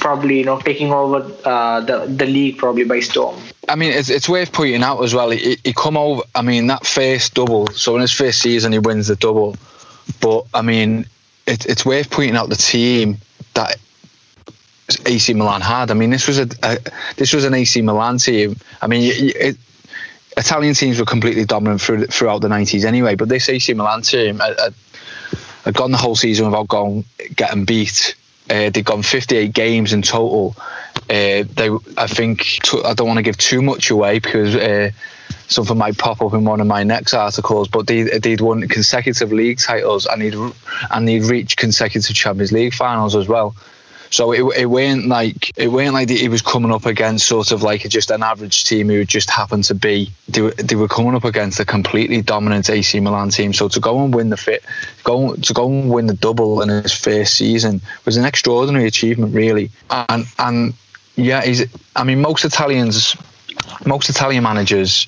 probably 0.00 0.38
you 0.38 0.44
know 0.44 0.58
taking 0.58 0.92
over 0.92 1.30
uh, 1.44 1.80
the 1.80 2.06
the 2.06 2.26
league 2.26 2.58
probably 2.58 2.84
by 2.84 2.98
storm. 2.98 3.36
I 3.68 3.76
mean, 3.76 3.92
it's, 3.92 4.10
it's 4.10 4.28
worth 4.28 4.52
pointing 4.52 4.82
out 4.82 5.00
as 5.02 5.14
well. 5.14 5.30
He, 5.30 5.56
he 5.62 5.72
come 5.72 5.96
over. 5.96 6.22
I 6.34 6.42
mean, 6.42 6.66
that 6.66 6.84
first 6.84 7.34
double. 7.34 7.68
So 7.68 7.94
in 7.94 8.00
his 8.00 8.12
first 8.12 8.40
season, 8.40 8.72
he 8.72 8.80
wins 8.80 9.06
the 9.06 9.16
double. 9.16 9.56
But 10.20 10.46
I 10.54 10.62
mean, 10.62 11.06
it, 11.46 11.66
it's 11.66 11.84
worth 11.84 12.10
pointing 12.10 12.36
out 12.36 12.48
the 12.48 12.56
team 12.56 13.18
that 13.54 13.76
AC 15.06 15.34
Milan 15.34 15.60
had. 15.60 15.90
I 15.90 15.94
mean, 15.94 16.10
this 16.10 16.26
was 16.26 16.38
a, 16.38 16.48
a 16.62 16.78
this 17.16 17.32
was 17.32 17.44
an 17.44 17.54
AC 17.54 17.82
Milan 17.82 18.18
team. 18.18 18.56
I 18.80 18.86
mean, 18.86 19.02
it, 19.04 19.36
it, 19.36 19.56
Italian 20.36 20.74
teams 20.74 20.98
were 20.98 21.04
completely 21.04 21.44
dominant 21.44 21.80
through, 21.80 22.06
throughout 22.06 22.40
the 22.40 22.48
nineties 22.48 22.84
anyway. 22.84 23.14
But 23.14 23.28
this 23.28 23.48
AC 23.48 23.74
Milan 23.74 24.02
team 24.02 24.38
had, 24.38 24.74
had, 25.64 25.74
gone 25.74 25.90
the 25.90 25.98
whole 25.98 26.16
season 26.16 26.46
without 26.46 26.68
going 26.68 27.04
getting 27.36 27.64
beat. 27.64 28.14
Uh, 28.52 28.68
they'd 28.68 28.84
gone 28.84 29.02
58 29.02 29.50
games 29.54 29.94
in 29.94 30.02
total. 30.02 30.54
Uh, 31.08 31.48
they, 31.54 31.70
I 31.96 32.06
think, 32.06 32.58
I 32.84 32.92
don't 32.92 33.06
want 33.06 33.16
to 33.16 33.22
give 33.22 33.38
too 33.38 33.62
much 33.62 33.90
away 33.90 34.18
because 34.18 34.54
uh, 34.54 34.90
something 35.48 35.78
might 35.78 35.96
pop 35.96 36.20
up 36.20 36.34
in 36.34 36.44
one 36.44 36.60
of 36.60 36.66
my 36.66 36.82
next 36.82 37.14
articles. 37.14 37.68
But 37.68 37.86
they, 37.86 38.02
they'd 38.02 38.42
won 38.42 38.68
consecutive 38.68 39.32
league 39.32 39.58
titles 39.58 40.04
and 40.04 40.20
they'd 40.20 40.34
and 40.90 41.08
they'd 41.08 41.22
reached 41.22 41.56
consecutive 41.56 42.14
Champions 42.14 42.52
League 42.52 42.74
finals 42.74 43.16
as 43.16 43.26
well. 43.26 43.56
So 44.12 44.32
it, 44.32 44.42
it 44.58 44.66
weren't 44.66 45.06
like 45.06 45.50
it 45.56 45.68
weren't 45.68 45.94
like 45.94 46.10
he 46.10 46.28
was 46.28 46.42
coming 46.42 46.70
up 46.70 46.84
against 46.84 47.26
sort 47.26 47.50
of 47.50 47.62
like 47.62 47.88
just 47.88 48.10
an 48.10 48.22
average 48.22 48.64
team 48.64 48.88
who 48.88 49.06
just 49.06 49.30
happened 49.30 49.64
to 49.64 49.74
be 49.74 50.12
they 50.28 50.42
were, 50.42 50.50
they 50.50 50.76
were 50.76 50.86
coming 50.86 51.14
up 51.14 51.24
against 51.24 51.58
a 51.60 51.64
completely 51.64 52.20
dominant 52.20 52.68
AC 52.68 53.00
Milan 53.00 53.30
team. 53.30 53.54
So 53.54 53.68
to 53.68 53.80
go 53.80 54.04
and 54.04 54.14
win 54.14 54.28
the 54.28 54.36
fit, 54.36 54.64
go 55.02 55.34
to 55.34 55.54
go 55.54 55.66
and 55.66 55.88
win 55.90 56.08
the 56.08 56.14
double 56.14 56.60
in 56.60 56.68
his 56.68 56.92
first 56.92 57.34
season 57.34 57.80
was 58.04 58.18
an 58.18 58.26
extraordinary 58.26 58.86
achievement, 58.86 59.34
really. 59.34 59.70
And 59.88 60.26
and 60.38 60.74
yeah, 61.16 61.42
he's. 61.42 61.64
I 61.96 62.04
mean, 62.04 62.20
most 62.20 62.44
Italians, 62.44 63.16
most 63.86 64.10
Italian 64.10 64.42
managers 64.42 65.06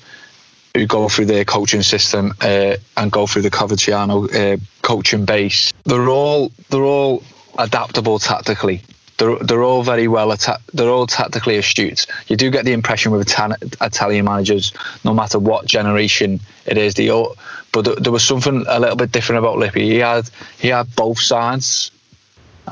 who 0.75 0.87
go 0.87 1.09
through 1.09 1.25
their 1.25 1.45
coaching 1.45 1.83
system 1.83 2.33
uh, 2.41 2.77
and 2.97 3.11
go 3.11 3.27
through 3.27 3.43
the 3.43 3.51
Coverciano 3.51 4.33
uh, 4.33 4.57
coaching 4.81 5.25
base, 5.25 5.73
they're 5.83 6.09
all 6.09 6.51
they're 6.69 6.83
all 6.83 7.21
adaptable 7.59 8.17
tactically. 8.17 8.81
They're, 9.17 9.37
they're 9.37 9.63
all 9.63 9.83
very 9.83 10.07
well 10.07 10.31
atta- 10.31 10.59
they're 10.73 10.89
all 10.89 11.07
tactically 11.07 11.57
astute. 11.57 12.05
You 12.27 12.35
do 12.35 12.49
get 12.49 12.65
the 12.65 12.73
impression 12.73 13.11
with 13.11 13.27
Italian 13.81 14.25
managers, 14.25 14.73
no 15.03 15.13
matter 15.13 15.39
what 15.39 15.65
generation 15.65 16.39
it 16.65 16.77
is, 16.77 16.95
they 16.95 17.09
all, 17.09 17.37
but 17.71 18.03
there 18.03 18.11
was 18.11 18.23
something 18.23 18.65
a 18.67 18.79
little 18.79 18.95
bit 18.95 19.11
different 19.11 19.39
about 19.39 19.57
Lippi. 19.57 19.81
He 19.81 19.97
had 19.97 20.29
he 20.59 20.69
had 20.69 20.93
both 20.95 21.19
sides, 21.19 21.91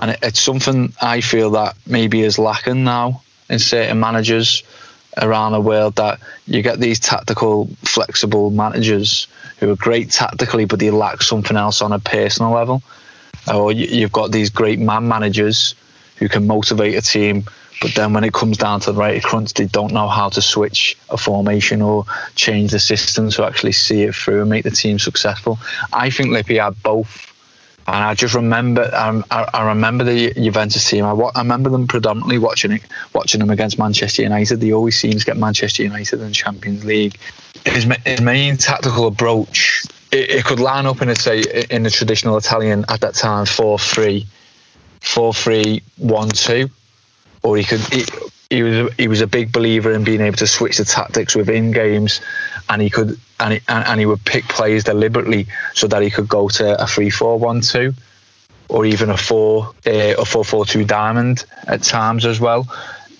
and 0.01 0.11
it, 0.11 0.19
it's 0.21 0.41
something 0.41 0.93
I 1.01 1.21
feel 1.21 1.51
that 1.51 1.75
maybe 1.87 2.21
is 2.21 2.37
lacking 2.37 2.83
now 2.83 3.21
in 3.49 3.59
certain 3.59 3.99
managers 3.99 4.63
around 5.21 5.53
the 5.53 5.61
world. 5.61 5.95
That 5.95 6.19
you 6.45 6.61
get 6.61 6.79
these 6.79 6.99
tactical, 6.99 7.69
flexible 7.83 8.49
managers 8.49 9.27
who 9.59 9.71
are 9.71 9.75
great 9.77 10.11
tactically, 10.11 10.65
but 10.65 10.79
they 10.79 10.91
lack 10.91 11.21
something 11.21 11.55
else 11.55 11.81
on 11.81 11.93
a 11.93 11.99
personal 11.99 12.51
level. 12.51 12.81
Or 13.53 13.71
you've 13.73 14.11
got 14.13 14.31
these 14.31 14.49
great 14.49 14.79
man 14.79 15.07
managers 15.07 15.75
who 16.23 16.29
can 16.29 16.47
motivate 16.47 16.95
a 16.95 17.01
team, 17.01 17.43
but 17.81 17.95
then 17.95 18.13
when 18.13 18.23
it 18.23 18.31
comes 18.31 18.57
down 18.57 18.79
to 18.79 18.93
the 18.93 18.97
right 18.97 19.21
crunch, 19.21 19.53
they 19.55 19.65
don't 19.65 19.91
know 19.91 20.07
how 20.07 20.29
to 20.29 20.41
switch 20.41 20.97
a 21.09 21.17
formation 21.17 21.81
or 21.81 22.05
change 22.35 22.71
the 22.71 22.79
system 22.79 23.29
to 23.31 23.45
actually 23.45 23.73
see 23.73 24.03
it 24.03 24.15
through 24.15 24.39
and 24.39 24.49
make 24.49 24.63
the 24.63 24.71
team 24.71 24.99
successful. 24.99 25.59
I 25.91 26.09
think 26.09 26.29
Lippi 26.29 26.63
had 26.63 26.81
both. 26.81 27.29
And 27.85 27.97
I 27.97 28.13
just 28.13 28.35
remember, 28.35 28.89
um, 28.95 29.25
I, 29.29 29.49
I, 29.53 29.67
remember 29.67 30.05
the 30.05 30.33
Juventus 30.33 30.89
team. 30.89 31.03
I, 31.03 31.11
I, 31.11 31.41
remember 31.41 31.69
them 31.69 31.85
predominantly 31.85 32.37
watching 32.37 32.71
it, 32.71 32.83
watching 33.13 33.41
them 33.41 33.49
against 33.49 33.77
Manchester 33.77 34.21
United. 34.21 34.61
They 34.61 34.71
always 34.71 34.97
seem 34.97 35.19
to 35.19 35.25
get 35.25 35.35
Manchester 35.35 35.83
United 35.83 36.21
in 36.21 36.31
Champions 36.31 36.85
League. 36.85 37.19
His, 37.65 37.83
his 38.05 38.21
main 38.21 38.55
tactical 38.55 39.07
approach, 39.07 39.83
it, 40.13 40.29
it 40.29 40.45
could 40.45 40.61
line 40.61 40.85
up 40.85 41.01
in 41.01 41.09
a 41.09 41.15
say 41.15 41.43
in 41.69 41.83
the 41.83 41.89
traditional 41.89 42.37
Italian 42.37 42.85
at 42.87 43.01
that 43.01 43.15
time 43.15 43.45
four 43.45 43.77
three 43.77 44.25
four 45.03 45.33
three 45.33 45.83
one 45.97 46.29
two, 46.29 46.69
or 47.43 47.57
he 47.57 47.63
could. 47.63 47.81
He, 47.81 48.05
he 48.49 48.61
was 48.61 48.93
he 48.97 49.07
was 49.07 49.21
a 49.21 49.27
big 49.27 49.51
believer 49.51 49.91
in 49.91 50.03
being 50.03 50.21
able 50.21 50.37
to 50.37 50.47
switch 50.47 50.77
the 50.77 50.85
tactics 50.85 51.35
within 51.35 51.71
games, 51.71 52.21
and 52.69 52.81
he 52.81 52.89
could 52.89 53.19
and 53.39 53.53
he, 53.53 53.61
and 53.67 53.99
he 53.99 54.05
would 54.05 54.23
pick 54.25 54.47
players 54.47 54.83
deliberately 54.83 55.47
so 55.73 55.87
that 55.87 56.01
he 56.01 56.09
could 56.09 56.27
go 56.27 56.49
to 56.49 56.81
a 56.81 56.87
three 56.87 57.09
four 57.09 57.37
one 57.37 57.61
two, 57.61 57.93
or 58.69 58.85
even 58.85 59.09
a 59.09 59.17
four 59.17 59.73
uh, 59.85 60.15
a 60.17 60.25
four 60.25 60.45
four 60.45 60.65
two 60.65 60.85
diamond 60.85 61.45
at 61.67 61.83
times 61.83 62.25
as 62.25 62.39
well, 62.39 62.67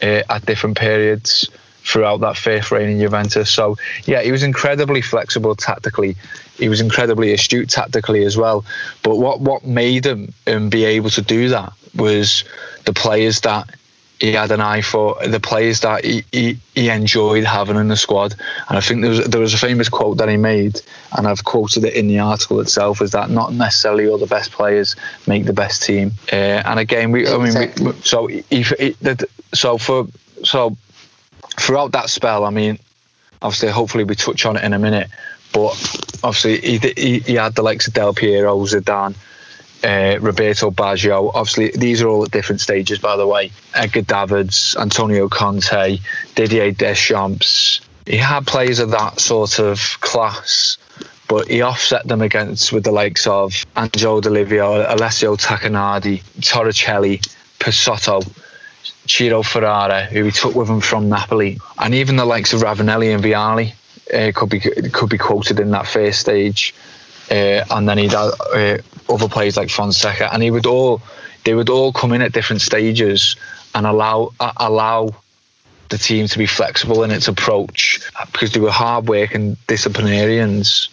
uh, 0.02 0.22
at 0.30 0.46
different 0.46 0.78
periods 0.78 1.50
throughout 1.84 2.22
that 2.22 2.38
fifth 2.38 2.72
reign 2.72 2.90
in 2.90 3.00
Juventus. 3.00 3.50
So 3.50 3.78
yeah, 4.06 4.22
he 4.22 4.32
was 4.32 4.44
incredibly 4.44 5.02
flexible 5.02 5.56
tactically. 5.56 6.16
He 6.58 6.70
was 6.70 6.82
incredibly 6.82 7.34
astute 7.34 7.70
tactically 7.70 8.24
as 8.25 8.38
well. 8.38 8.66
But 9.04 9.18
what 9.18 9.42
what 9.42 9.66
made 9.66 10.06
him 10.06 10.34
um, 10.48 10.70
be 10.70 10.86
able 10.86 11.10
to 11.12 11.22
do 11.22 11.50
that 11.50 11.74
was 11.96 12.44
the 12.86 12.94
players 12.94 13.42
that 13.42 13.70
he 14.20 14.32
had 14.32 14.52
an 14.52 14.62
eye 14.62 14.82
for, 14.82 15.18
the 15.28 15.40
players 15.40 15.82
that 15.82 16.06
he, 16.06 16.24
he, 16.32 16.58
he 16.75 16.90
enjoyed 16.90 17.44
having 17.44 17.75
in 17.75 17.90
the 17.90 17.98
squad. 17.98 18.34
And 18.70 18.78
I 18.78 18.82
think 18.82 19.02
there 19.02 19.10
was 19.10 19.25
there 19.25 19.42
was 19.42 19.54
a 19.54 19.58
famous 19.58 19.90
quote 19.90 20.18
that 20.20 20.30
he 20.30 20.38
made, 20.38 20.80
and 21.18 21.28
I've 21.28 21.44
quoted 21.44 21.84
it 21.84 21.94
in 21.94 22.08
the 22.08 22.20
article 22.20 22.62
itself, 22.62 23.02
is 23.02 23.12
that 23.12 23.30
not 23.30 23.54
necessarily 23.54 24.08
all 24.08 24.18
the 24.18 24.25
best 24.25 24.52
players 24.52 24.96
make 25.28 25.46
the 25.46 25.54
best 25.54 25.84
team. 25.84 26.13
Uh, 26.32 26.62
and 26.66 26.80
again, 26.80 27.12
we 27.12 27.28
I 27.28 27.38
mean, 27.38 27.74
we, 27.82 27.92
so 28.02 28.28
he, 28.28 28.66
so 29.54 29.78
for 29.78 30.08
so 30.44 30.78
throughout 31.60 31.91
that 31.93 32.10
spell, 32.10 32.45
I 32.45 32.50
mean, 32.50 32.79
obviously, 33.41 33.69
hopefully, 33.69 34.03
we 34.03 34.15
touch 34.15 34.45
on 34.45 34.57
it 34.57 34.63
in 34.63 34.74
a 34.74 34.79
minute. 34.79 35.10
But 35.53 35.72
obviously, 36.24 36.60
he, 36.60 36.77
he, 36.77 37.19
he 37.19 37.33
had 37.36 37.55
the 37.55 37.62
likes 37.62 37.88
of 37.88 37.93
Del 37.93 38.13
Piero, 38.13 38.57
Zidane, 38.65 39.15
uh, 39.83 40.17
Roberto 40.19 40.72
Baggio. 40.72 41.31
Obviously, 41.33 41.72
these 41.72 42.01
are 42.01 42.07
all 42.07 42.24
at 42.24 42.31
different 42.31 42.62
stages, 42.62 43.00
by 43.00 43.15
the 43.15 43.27
way. 43.27 43.51
Edgar 43.74 44.01
Davids, 44.01 44.75
Antonio 44.79 45.29
Conte, 45.29 46.00
Didier 46.36 46.72
Deschamps. 46.72 47.81
He 48.05 48.17
had 48.17 48.48
players 48.48 48.79
of 48.79 48.91
that 48.91 49.19
sort 49.19 49.60
of 49.60 49.79
class, 50.01 50.77
but 51.27 51.48
he 51.48 51.62
offset 51.62 52.05
them 52.07 52.22
against 52.22 52.74
with 52.74 52.83
the 52.83 52.91
likes 52.91 53.27
of 53.27 53.53
Angelo 53.75 54.19
Di 54.22 54.29
Livio, 54.29 54.86
Alessio 54.93 55.36
Tacchinardi, 55.36 56.22
Torricelli, 56.39 57.22
Pessotto 57.60 58.22
Ciro 59.07 59.43
Ferrara, 59.43 60.05
who 60.05 60.24
he 60.25 60.31
took 60.31 60.55
with 60.55 60.69
him 60.69 60.81
from 60.81 61.10
Napoli, 61.10 61.60
and 61.77 61.93
even 61.93 62.15
the 62.15 62.25
likes 62.25 62.53
of 62.53 62.62
Ravanelli 62.62 63.13
and 63.13 63.24
Vialli 63.24 63.74
uh, 64.13 64.31
could 64.33 64.50
be 64.50 64.60
could 64.60 65.10
be 65.10 65.17
quoted 65.17 65.60
in 65.60 65.72
that 65.72 65.88
first 65.88 66.19
stage. 66.19 66.74
Uh, 67.31 67.63
and 67.72 67.88
then 67.88 67.98
he'd 67.98 68.12
have 68.12 68.33
uh, 68.53 68.77
other 69.10 69.29
players 69.29 69.57
like 69.57 69.69
Fonseca, 69.69 70.33
and 70.33 70.43
he 70.43 70.51
would 70.51 70.65
all 70.65 71.01
they 71.43 71.53
would 71.53 71.69
all 71.69 71.91
come 71.91 72.13
in 72.13 72.22
at 72.22 72.31
different 72.31 72.62
stages 72.62 73.36
and 73.75 73.86
allow 73.86 74.31
uh, 74.39 74.53
allow 74.57 75.10
the 75.89 75.98
team 75.98 76.27
to 76.27 76.38
be 76.38 76.45
flexible 76.45 77.03
in 77.03 77.12
its 77.12 77.27
approach 77.27 78.01
because 78.31 78.51
they 78.51 78.60
were 78.60 78.72
hard 78.72 79.07
working 79.07 79.57
disciplinarians 79.67 80.89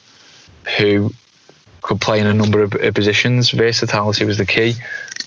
who 0.78 1.10
could 1.80 2.00
play 2.00 2.20
in 2.20 2.26
a 2.26 2.34
number 2.34 2.62
of 2.62 2.72
positions. 2.94 3.50
Versatility 3.50 4.24
was 4.24 4.36
the 4.36 4.46
key, 4.46 4.74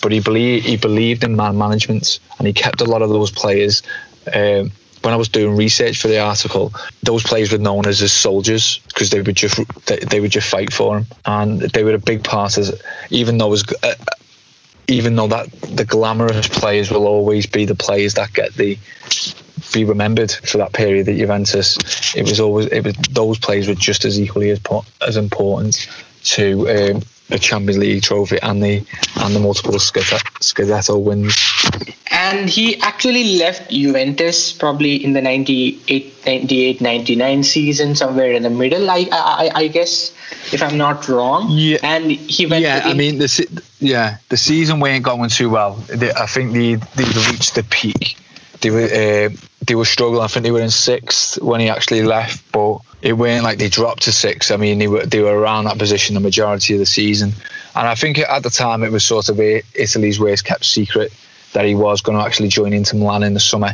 but 0.03 0.11
he 0.11 0.19
believed 0.19 0.65
he 0.65 0.77
believed 0.77 1.23
in 1.23 1.35
man 1.35 1.57
management, 1.57 2.19
and 2.37 2.45
he 2.45 2.53
kept 2.53 2.81
a 2.81 2.85
lot 2.85 3.01
of 3.01 3.09
those 3.09 3.31
players. 3.31 3.81
Um, 4.31 4.71
when 5.01 5.13
I 5.13 5.17
was 5.17 5.27
doing 5.27 5.57
research 5.57 6.01
for 6.01 6.07
the 6.07 6.19
article, 6.19 6.71
those 7.01 7.23
players 7.23 7.51
were 7.51 7.57
known 7.57 7.87
as 7.87 8.01
as 8.01 8.13
soldiers 8.13 8.79
because 8.87 9.09
they 9.09 9.21
would 9.21 9.35
just 9.35 9.57
they, 9.87 9.97
they, 9.97 10.19
would 10.19 10.31
just 10.31 10.49
fight 10.49 10.71
for 10.71 10.97
him, 10.99 11.05
and 11.25 11.61
they 11.61 11.83
were 11.83 11.93
a 11.93 11.99
big 11.99 12.23
part 12.23 12.57
of. 12.57 12.81
Even 13.09 13.37
though 13.37 13.47
was, 13.47 13.63
uh, 13.81 13.95
even 14.87 15.15
though 15.15 15.27
that 15.27 15.51
the 15.51 15.85
glamorous 15.85 16.47
players 16.47 16.91
will 16.91 17.07
always 17.07 17.45
be 17.45 17.65
the 17.65 17.75
players 17.75 18.13
that 18.13 18.33
get 18.33 18.53
the 18.53 18.77
be 19.73 19.85
remembered 19.85 20.31
for 20.31 20.57
that 20.57 20.73
period 20.73 21.07
at 21.07 21.15
Juventus. 21.15 21.77
It 22.15 22.23
was 22.23 22.39
always 22.39 22.67
it 22.67 22.83
was 22.83 22.95
those 23.09 23.39
players 23.39 23.67
were 23.67 23.75
just 23.75 24.05
as 24.05 24.19
equally 24.19 24.49
as 24.51 24.59
as 25.01 25.17
important 25.17 25.87
to 26.23 26.69
um, 26.69 27.01
a 27.29 27.39
Champions 27.39 27.77
League 27.77 28.03
trophy 28.03 28.39
and 28.41 28.61
the 28.61 28.85
and 29.17 29.35
the 29.35 29.39
multiple 29.39 29.73
Scudetto 29.73 31.01
wins. 31.01 31.35
And 32.11 32.49
he 32.49 32.79
actually 32.81 33.37
left 33.37 33.71
Juventus 33.71 34.51
probably 34.53 35.03
in 35.03 35.13
the 35.13 35.21
98, 35.21 36.25
98 36.25 36.81
99 36.81 37.43
season, 37.43 37.95
somewhere 37.95 38.31
in 38.31 38.43
the 38.43 38.49
middle, 38.49 38.89
I, 38.89 39.07
I, 39.11 39.51
I 39.55 39.67
guess, 39.67 40.13
if 40.53 40.61
I'm 40.61 40.77
not 40.77 41.07
wrong. 41.07 41.47
Yeah. 41.49 41.77
And 41.81 42.11
he 42.11 42.45
went. 42.45 42.63
Yeah, 42.63 42.83
I 42.85 42.93
mean, 42.93 43.17
the 43.17 43.63
yeah, 43.79 44.17
the 44.29 44.37
season 44.37 44.79
weren't 44.79 45.03
going 45.03 45.29
too 45.29 45.49
well. 45.49 45.83
I 45.91 46.25
think 46.27 46.53
they 46.53 46.75
they 46.75 47.03
reached 47.31 47.55
the 47.55 47.63
peak. 47.63 48.17
They 48.61 48.69
were 48.69 48.85
uh, 48.85 49.29
they 49.65 49.75
were 49.75 49.85
struggling. 49.85 50.21
I 50.21 50.27
think 50.27 50.43
they 50.43 50.51
were 50.51 50.61
in 50.61 50.69
sixth 50.69 51.41
when 51.41 51.59
he 51.59 51.69
actually 51.69 52.03
left, 52.03 52.51
but 52.51 52.79
it 53.03 53.13
weren't 53.13 53.43
like 53.43 53.57
they 53.59 53.67
dropped 53.67 54.03
to 54.03 54.13
six. 54.13 54.49
I 54.49 54.55
mean, 54.55 54.79
they 54.79 54.87
were 54.87 55.05
they 55.05 55.19
were 55.19 55.37
around 55.37 55.65
that 55.65 55.77
position 55.77 56.15
the 56.15 56.21
majority 56.21 56.73
of 56.73 56.79
the 56.79 56.85
season, 56.85 57.33
and 57.75 57.87
I 57.87 57.95
think 57.95 58.17
at 58.17 58.43
the 58.43 58.49
time 58.49 58.81
it 58.81 58.91
was 58.91 59.05
sort 59.05 59.27
of 59.29 59.39
Italy's 59.39 60.19
worst 60.19 60.45
kept 60.45 60.63
secret 60.65 61.11
that 61.51 61.65
he 61.65 61.75
was 61.75 62.01
going 62.01 62.17
to 62.17 62.23
actually 62.23 62.47
join 62.47 62.73
Inter 62.73 62.97
Milan 62.97 63.21
in 63.21 63.33
the 63.33 63.39
summer 63.39 63.73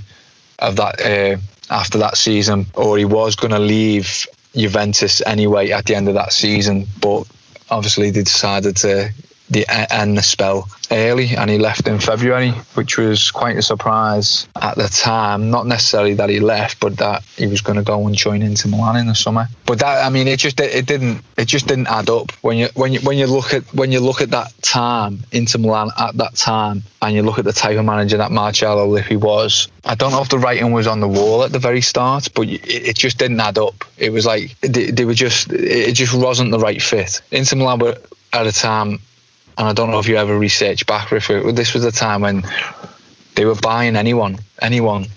of 0.57 0.75
that 0.77 0.99
uh, 0.99 1.37
after 1.69 1.99
that 1.99 2.17
season, 2.17 2.65
or 2.73 2.97
he 2.97 3.05
was 3.05 3.35
going 3.35 3.51
to 3.51 3.59
leave 3.59 4.25
Juventus 4.55 5.21
anyway 5.25 5.69
at 5.69 5.85
the 5.85 5.95
end 5.95 6.07
of 6.07 6.15
that 6.15 6.33
season, 6.33 6.87
but 6.99 7.25
obviously 7.69 8.09
they 8.09 8.23
decided 8.23 8.75
to 8.77 9.13
the 9.49 9.65
end 9.93 10.17
the 10.17 10.23
spell 10.23 10.67
early 10.91 11.35
and 11.35 11.49
he 11.49 11.57
left 11.57 11.87
in 11.87 11.99
February, 11.99 12.51
which 12.73 12.97
was 12.97 13.31
quite 13.31 13.57
a 13.57 13.61
surprise 13.61 14.47
at 14.61 14.75
the 14.75 14.87
time. 14.87 15.49
Not 15.49 15.67
necessarily 15.67 16.13
that 16.15 16.29
he 16.29 16.39
left, 16.39 16.79
but 16.79 16.97
that 16.97 17.23
he 17.35 17.47
was 17.47 17.61
going 17.61 17.77
to 17.77 17.83
go 17.83 18.05
and 18.05 18.15
join 18.15 18.41
Inter 18.41 18.69
Milan 18.69 18.97
in 18.97 19.07
the 19.07 19.15
summer. 19.15 19.47
But 19.65 19.79
that, 19.79 20.05
I 20.05 20.09
mean, 20.09 20.27
it 20.27 20.39
just 20.39 20.59
it 20.59 20.85
didn't 20.85 21.21
it 21.37 21.45
just 21.45 21.67
didn't 21.67 21.87
add 21.87 22.09
up 22.09 22.31
when 22.41 22.57
you 22.57 22.69
when 22.75 22.93
you 22.93 22.99
when 23.01 23.17
you 23.17 23.27
look 23.27 23.53
at 23.53 23.63
when 23.73 23.91
you 23.91 23.99
look 23.99 24.21
at 24.21 24.31
that 24.31 24.53
time 24.61 25.19
Inter 25.31 25.59
Milan 25.59 25.89
at 25.97 26.15
that 26.17 26.35
time 26.35 26.83
and 27.01 27.15
you 27.15 27.23
look 27.23 27.39
at 27.39 27.45
the 27.45 27.53
type 27.53 27.77
of 27.77 27.85
manager 27.85 28.17
that 28.17 28.31
Marcello 28.31 28.87
Lippi 28.87 29.15
was. 29.15 29.67
I 29.85 29.95
don't 29.95 30.11
know 30.11 30.21
if 30.21 30.29
the 30.29 30.39
writing 30.39 30.71
was 30.71 30.87
on 30.87 30.99
the 30.99 31.07
wall 31.07 31.43
at 31.43 31.51
the 31.51 31.59
very 31.59 31.81
start, 31.81 32.29
but 32.33 32.47
it, 32.47 32.61
it 32.67 32.95
just 32.97 33.17
didn't 33.17 33.39
add 33.39 33.57
up. 33.57 33.85
It 33.97 34.11
was 34.11 34.25
like 34.25 34.59
they, 34.61 34.91
they 34.91 35.05
were 35.05 35.13
just 35.13 35.51
it 35.51 35.93
just 35.93 36.13
wasn't 36.13 36.51
the 36.51 36.59
right 36.59 36.81
fit. 36.81 37.21
Inter 37.31 37.55
Milan 37.55 37.79
were 37.79 37.97
at 38.31 38.45
a 38.45 38.51
time 38.51 38.99
and 39.59 39.67
I 39.67 39.73
don't 39.73 39.91
know 39.91 39.99
if 39.99 40.07
you 40.07 40.15
ever 40.15 40.39
researched 40.39 40.87
back 40.87 41.11
with 41.11 41.29
it. 41.29 41.55
This 41.55 41.73
was 41.73 41.83
the 41.83 41.91
time 41.91 42.21
when 42.21 42.43
they 43.35 43.43
were 43.43 43.55
buying 43.55 43.97
anyone, 43.97 44.39
anyone 44.61 45.07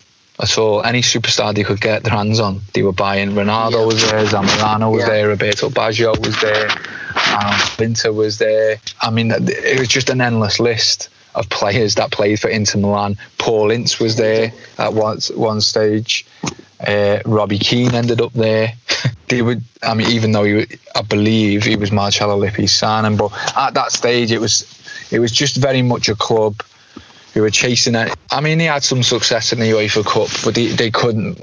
at 0.40 0.58
all, 0.58 0.82
any 0.82 1.00
superstar 1.00 1.54
they 1.54 1.62
could 1.62 1.80
get 1.80 2.02
their 2.02 2.12
hands 2.12 2.40
on. 2.40 2.60
They 2.74 2.82
were 2.82 2.92
buying. 2.92 3.30
Ronaldo 3.30 3.80
yeah. 3.80 3.86
was 3.86 4.10
there, 4.10 4.24
Zamorano 4.24 4.90
was 4.90 5.02
yeah. 5.02 5.10
there, 5.10 5.28
Roberto 5.28 5.70
Baggio 5.70 6.18
was 6.26 6.40
there, 6.40 6.68
um, 7.38 7.54
Winter 7.78 8.12
was 8.12 8.38
there. 8.38 8.78
I 9.00 9.10
mean, 9.10 9.30
it 9.30 9.78
was 9.78 9.86
just 9.86 10.10
an 10.10 10.20
endless 10.20 10.58
list 10.58 11.08
of 11.36 11.48
players 11.48 11.94
that 11.94 12.10
played 12.10 12.40
for 12.40 12.48
Inter 12.48 12.80
Milan. 12.80 13.16
Paul 13.38 13.70
Ince 13.70 14.00
was 14.00 14.16
there 14.16 14.52
at 14.78 14.92
one, 14.92 15.20
one 15.34 15.60
stage. 15.60 16.26
Uh, 16.86 17.20
Robbie 17.24 17.58
Keane 17.58 17.94
ended 17.94 18.20
up 18.20 18.32
there. 18.32 18.72
they 19.28 19.42
would, 19.42 19.62
I 19.82 19.94
mean, 19.94 20.10
even 20.10 20.32
though 20.32 20.44
he, 20.44 20.66
I 20.94 21.02
believe 21.02 21.64
he 21.64 21.76
was 21.76 21.92
Marcello 21.92 22.38
Lippi's 22.38 22.74
signing, 22.74 23.16
but 23.16 23.32
at 23.56 23.74
that 23.74 23.92
stage 23.92 24.32
it 24.32 24.40
was, 24.40 24.66
it 25.10 25.18
was 25.18 25.32
just 25.32 25.56
very 25.56 25.82
much 25.82 26.08
a 26.08 26.14
club 26.14 26.62
who 27.34 27.42
were 27.42 27.50
chasing 27.50 27.94
it. 27.94 28.14
I 28.30 28.40
mean, 28.40 28.60
he 28.60 28.66
had 28.66 28.82
some 28.82 29.02
success 29.02 29.52
in 29.52 29.58
the 29.58 29.70
UEFA 29.70 30.04
Cup, 30.04 30.28
but 30.44 30.54
they, 30.54 30.66
they 30.66 30.90
couldn't. 30.90 31.38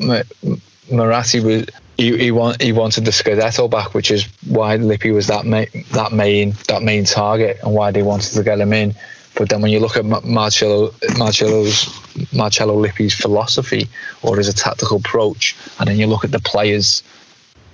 Moratti 0.92 1.40
was 1.40 1.66
he 2.00 2.18
he, 2.18 2.32
want, 2.32 2.62
he 2.62 2.72
wanted 2.72 3.06
the 3.06 3.12
Scudetto 3.12 3.70
back, 3.70 3.94
which 3.94 4.10
is 4.10 4.28
why 4.48 4.78
Lippi 4.78 5.12
was 5.12 5.28
that 5.28 5.44
that 5.92 6.12
main 6.14 6.56
that 6.68 6.82
main 6.82 7.04
target 7.04 7.60
and 7.64 7.74
why 7.74 7.92
they 7.92 8.02
wanted 8.02 8.34
to 8.34 8.44
get 8.44 8.60
him 8.60 8.74
in. 8.74 8.96
But 9.40 9.48
then 9.48 9.62
when 9.62 9.72
you 9.72 9.80
look 9.80 9.96
at 9.96 10.04
Marcello 10.04 10.94
Marcello's 11.18 11.88
Marcello 12.34 12.76
Lippi's 12.76 13.16
philosophy 13.16 13.88
or 14.22 14.36
his 14.36 14.54
tactical 14.54 14.98
approach, 14.98 15.56
and 15.80 15.88
then 15.88 15.98
you 15.98 16.08
look 16.08 16.26
at 16.26 16.32
the 16.32 16.42
players 16.42 17.04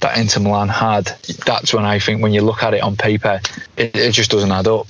that 0.01 0.15
Inter 0.15 0.41
Milan 0.41 0.69
had, 0.69 1.05
that's 1.43 1.73
when 1.73 1.83
I 1.83 1.97
think 1.97 2.21
when 2.21 2.33
you 2.33 2.41
look 2.41 2.61
at 2.61 2.75
it 2.75 2.83
on 2.83 2.95
paper, 2.95 3.41
it, 3.77 3.95
it 3.95 4.11
just 4.11 4.29
doesn't 4.29 4.51
add 4.51 4.67
up. 4.67 4.89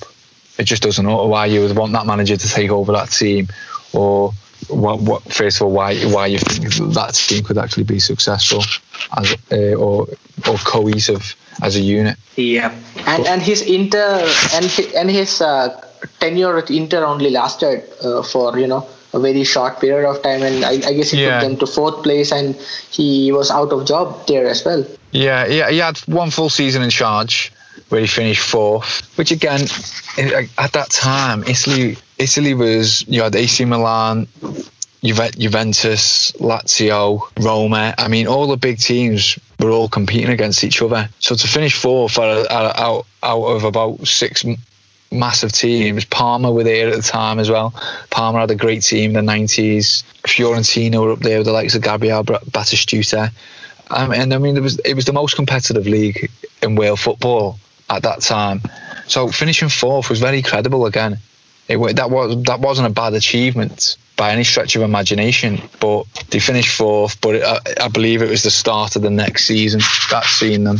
It 0.58 0.64
just 0.64 0.82
doesn't 0.82 1.06
why 1.06 1.46
you 1.46 1.62
would 1.62 1.74
want 1.74 1.92
that 1.92 2.04
manager 2.04 2.36
to 2.36 2.48
take 2.48 2.70
over 2.70 2.92
that 2.92 3.10
team, 3.10 3.48
or 3.94 4.32
what, 4.68 5.00
what 5.00 5.22
first 5.32 5.56
of 5.56 5.62
all 5.62 5.72
why 5.72 5.96
why 6.12 6.26
you 6.26 6.38
think 6.38 6.74
that 6.92 7.14
team 7.14 7.42
could 7.42 7.56
actually 7.56 7.84
be 7.84 7.98
successful 7.98 8.62
as 9.16 9.34
uh, 9.50 9.74
or 9.76 10.08
or 10.46 10.56
cohesive 10.58 11.34
as 11.62 11.76
a 11.76 11.80
unit. 11.80 12.18
Yeah, 12.36 12.74
and 13.06 13.26
and 13.26 13.40
his 13.40 13.62
Inter 13.62 14.30
and 14.52 14.66
his, 14.66 14.92
and 14.92 15.10
his 15.10 15.40
uh, 15.40 15.85
tenure 16.20 16.56
at 16.58 16.70
Inter 16.70 17.04
only 17.04 17.30
lasted 17.30 17.84
uh, 18.02 18.22
for 18.22 18.58
you 18.58 18.66
know 18.66 18.86
a 19.12 19.20
very 19.20 19.44
short 19.44 19.80
period 19.80 20.08
of 20.08 20.22
time, 20.22 20.42
and 20.42 20.64
I, 20.64 20.72
I 20.88 20.92
guess 20.92 21.10
he 21.10 21.22
yeah. 21.22 21.40
took 21.40 21.48
them 21.48 21.58
to 21.58 21.66
fourth 21.66 22.02
place, 22.02 22.32
and 22.32 22.54
he 22.90 23.32
was 23.32 23.50
out 23.50 23.72
of 23.72 23.86
job 23.86 24.26
there 24.26 24.46
as 24.46 24.64
well. 24.64 24.84
Yeah, 25.12 25.46
yeah, 25.46 25.70
he 25.70 25.78
had 25.78 25.98
one 26.06 26.30
full 26.30 26.50
season 26.50 26.82
in 26.82 26.90
charge 26.90 27.52
where 27.88 28.00
he 28.00 28.06
finished 28.06 28.42
fourth, 28.42 29.02
which 29.16 29.30
again, 29.30 29.62
at 30.58 30.72
that 30.72 30.90
time, 30.90 31.44
Italy 31.44 31.96
Italy 32.18 32.54
was 32.54 33.04
you 33.08 33.22
had 33.22 33.34
AC 33.36 33.64
Milan, 33.64 34.26
Juventus, 35.02 36.32
Lazio, 36.32 37.20
Roma. 37.40 37.94
I 37.98 38.08
mean, 38.08 38.26
all 38.26 38.46
the 38.46 38.56
big 38.56 38.78
teams 38.78 39.38
were 39.60 39.70
all 39.70 39.88
competing 39.88 40.30
against 40.30 40.64
each 40.64 40.82
other. 40.82 41.08
So 41.18 41.34
to 41.34 41.46
finish 41.46 41.74
fourth 41.74 42.18
out, 42.18 42.50
out, 42.50 43.06
out 43.22 43.44
of 43.44 43.64
about 43.64 44.06
six 44.06 44.44
massive 45.10 45.52
teams. 45.52 46.04
Parma 46.04 46.50
were 46.50 46.64
there 46.64 46.88
at 46.88 46.96
the 46.96 47.02
time 47.02 47.38
as 47.38 47.50
well. 47.50 47.74
Parma 48.10 48.40
had 48.40 48.50
a 48.50 48.56
great 48.56 48.82
team 48.82 49.16
in 49.16 49.26
the 49.26 49.32
90s. 49.32 50.02
Fiorentina 50.22 51.00
were 51.00 51.12
up 51.12 51.20
there 51.20 51.38
with 51.38 51.46
the 51.46 51.52
likes 51.52 51.74
of 51.74 51.82
Gabriele 51.82 52.24
Batistuta. 52.24 53.32
Um, 53.90 54.12
and 54.12 54.34
I 54.34 54.38
mean, 54.38 54.56
it 54.56 54.62
was 54.62 54.78
it 54.80 54.94
was 54.94 55.04
the 55.04 55.12
most 55.12 55.36
competitive 55.36 55.86
league 55.86 56.30
in 56.62 56.74
world 56.74 56.98
football 56.98 57.58
at 57.88 58.02
that 58.02 58.20
time. 58.20 58.60
So 59.06 59.28
finishing 59.28 59.68
fourth 59.68 60.10
was 60.10 60.18
very 60.18 60.42
credible 60.42 60.86
again. 60.86 61.18
It, 61.68 61.78
that 61.96 62.10
was 62.10 62.42
that 62.44 62.60
wasn't 62.60 62.88
a 62.88 62.90
bad 62.90 63.14
achievement 63.14 63.96
by 64.16 64.32
any 64.32 64.44
stretch 64.44 64.74
of 64.74 64.82
imagination. 64.82 65.60
But 65.78 66.04
they 66.30 66.40
finished 66.40 66.76
fourth. 66.76 67.20
But 67.20 67.42
I, 67.42 67.84
I 67.84 67.88
believe 67.88 68.22
it 68.22 68.30
was 68.30 68.42
the 68.42 68.50
start 68.50 68.96
of 68.96 69.02
the 69.02 69.10
next 69.10 69.44
season 69.44 69.80
that 70.10 70.24
seen 70.24 70.64
them 70.64 70.78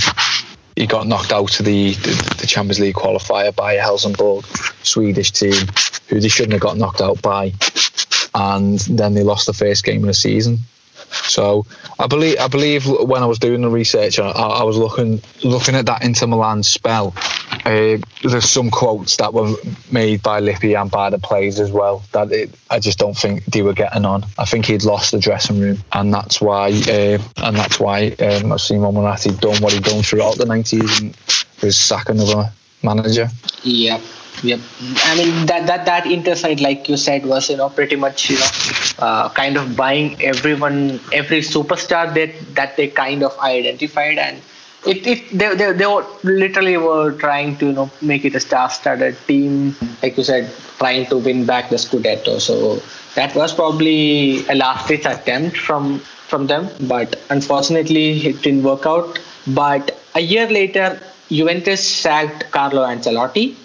he 0.76 0.86
got 0.86 1.06
knocked 1.06 1.32
out 1.32 1.58
of 1.58 1.64
the, 1.64 1.94
the, 1.94 2.36
the 2.40 2.46
Champions 2.46 2.78
League 2.78 2.94
qualifier 2.94 3.54
by 3.56 3.72
a 3.72 3.80
Helsingborg 3.80 4.44
Swedish 4.82 5.32
team, 5.32 5.66
who 6.08 6.20
they 6.20 6.28
shouldn't 6.28 6.52
have 6.52 6.60
got 6.60 6.76
knocked 6.76 7.00
out 7.00 7.20
by, 7.22 7.52
and 8.34 8.78
then 8.80 9.14
they 9.14 9.22
lost 9.22 9.46
the 9.46 9.54
first 9.54 9.84
game 9.84 10.02
of 10.02 10.06
the 10.06 10.14
season. 10.14 10.58
So 11.10 11.66
I 11.98 12.06
believe 12.06 12.38
I 12.38 12.48
believe 12.48 12.86
when 12.86 13.22
I 13.22 13.26
was 13.26 13.38
doing 13.38 13.62
the 13.62 13.68
research, 13.68 14.18
I, 14.18 14.30
I 14.30 14.62
was 14.62 14.76
looking 14.76 15.20
looking 15.42 15.74
at 15.74 15.86
that 15.86 16.04
Inter 16.04 16.26
Milan 16.26 16.62
spell. 16.62 17.14
Uh, 17.64 17.98
there's 18.22 18.48
some 18.48 18.70
quotes 18.70 19.16
that 19.16 19.34
were 19.34 19.54
made 19.90 20.22
by 20.22 20.40
Lippi 20.40 20.74
and 20.74 20.90
by 20.90 21.10
the 21.10 21.18
players 21.18 21.58
as 21.58 21.70
well 21.70 22.02
that 22.12 22.30
it, 22.30 22.50
I 22.70 22.78
just 22.78 22.98
don't 22.98 23.16
think 23.16 23.44
they 23.46 23.62
were 23.62 23.72
getting 23.72 24.04
on. 24.04 24.24
I 24.38 24.44
think 24.44 24.66
he'd 24.66 24.84
lost 24.84 25.12
the 25.12 25.18
dressing 25.18 25.60
room, 25.60 25.78
and 25.92 26.12
that's 26.12 26.40
why 26.40 26.68
uh, 26.68 27.18
and 27.38 27.56
that's 27.56 27.80
why 27.80 28.08
um, 28.20 28.48
Massimo 28.48 28.92
Moratti 28.92 29.32
done 29.32 29.60
what 29.62 29.72
he 29.72 29.80
done 29.80 30.02
throughout 30.02 30.36
the 30.36 30.44
90s 30.44 31.00
and 31.00 31.16
was 31.62 31.76
sacking 31.76 32.20
another 32.20 32.52
manager. 32.82 33.28
Yeah. 33.62 34.00
Yep. 34.42 34.60
I 35.04 35.16
mean 35.16 35.46
that 35.46 35.66
that 35.66 35.86
that 35.86 36.06
Inter 36.06 36.34
side, 36.34 36.60
like 36.60 36.88
you 36.88 36.96
said, 36.96 37.24
was 37.24 37.48
you 37.48 37.56
know 37.56 37.70
pretty 37.70 37.96
much 37.96 38.28
you 38.30 38.38
know 38.38 38.50
uh, 38.98 39.28
kind 39.30 39.56
of 39.56 39.76
buying 39.76 40.22
everyone, 40.22 41.00
every 41.12 41.40
superstar 41.40 42.12
that 42.14 42.54
that 42.54 42.76
they 42.76 42.88
kind 42.88 43.22
of 43.22 43.38
identified, 43.38 44.18
and 44.18 44.42
it, 44.86 45.06
it 45.06 45.38
they, 45.38 45.54
they 45.54 45.72
they 45.72 45.86
were 45.86 46.04
literally 46.22 46.76
were 46.76 47.12
trying 47.12 47.56
to 47.58 47.66
you 47.66 47.72
know 47.72 47.90
make 48.02 48.24
it 48.26 48.34
a 48.34 48.40
star-studded 48.40 49.16
team, 49.26 49.74
like 50.02 50.16
you 50.18 50.24
said, 50.24 50.52
trying 50.78 51.06
to 51.06 51.16
win 51.16 51.46
back 51.46 51.70
the 51.70 51.76
Scudetto. 51.76 52.38
So 52.38 52.82
that 53.14 53.34
was 53.34 53.54
probably 53.54 54.46
a 54.48 54.54
last-ditch 54.54 55.06
attempt 55.06 55.56
from 55.56 56.00
from 56.00 56.46
them, 56.46 56.68
but 56.82 57.18
unfortunately 57.30 58.26
it 58.26 58.42
didn't 58.42 58.64
work 58.64 58.84
out. 58.84 59.18
But 59.46 59.98
a 60.14 60.20
year 60.20 60.46
later, 60.48 61.00
Juventus 61.30 61.86
sacked 61.86 62.50
Carlo 62.50 62.84
Ancelotti 62.84 63.56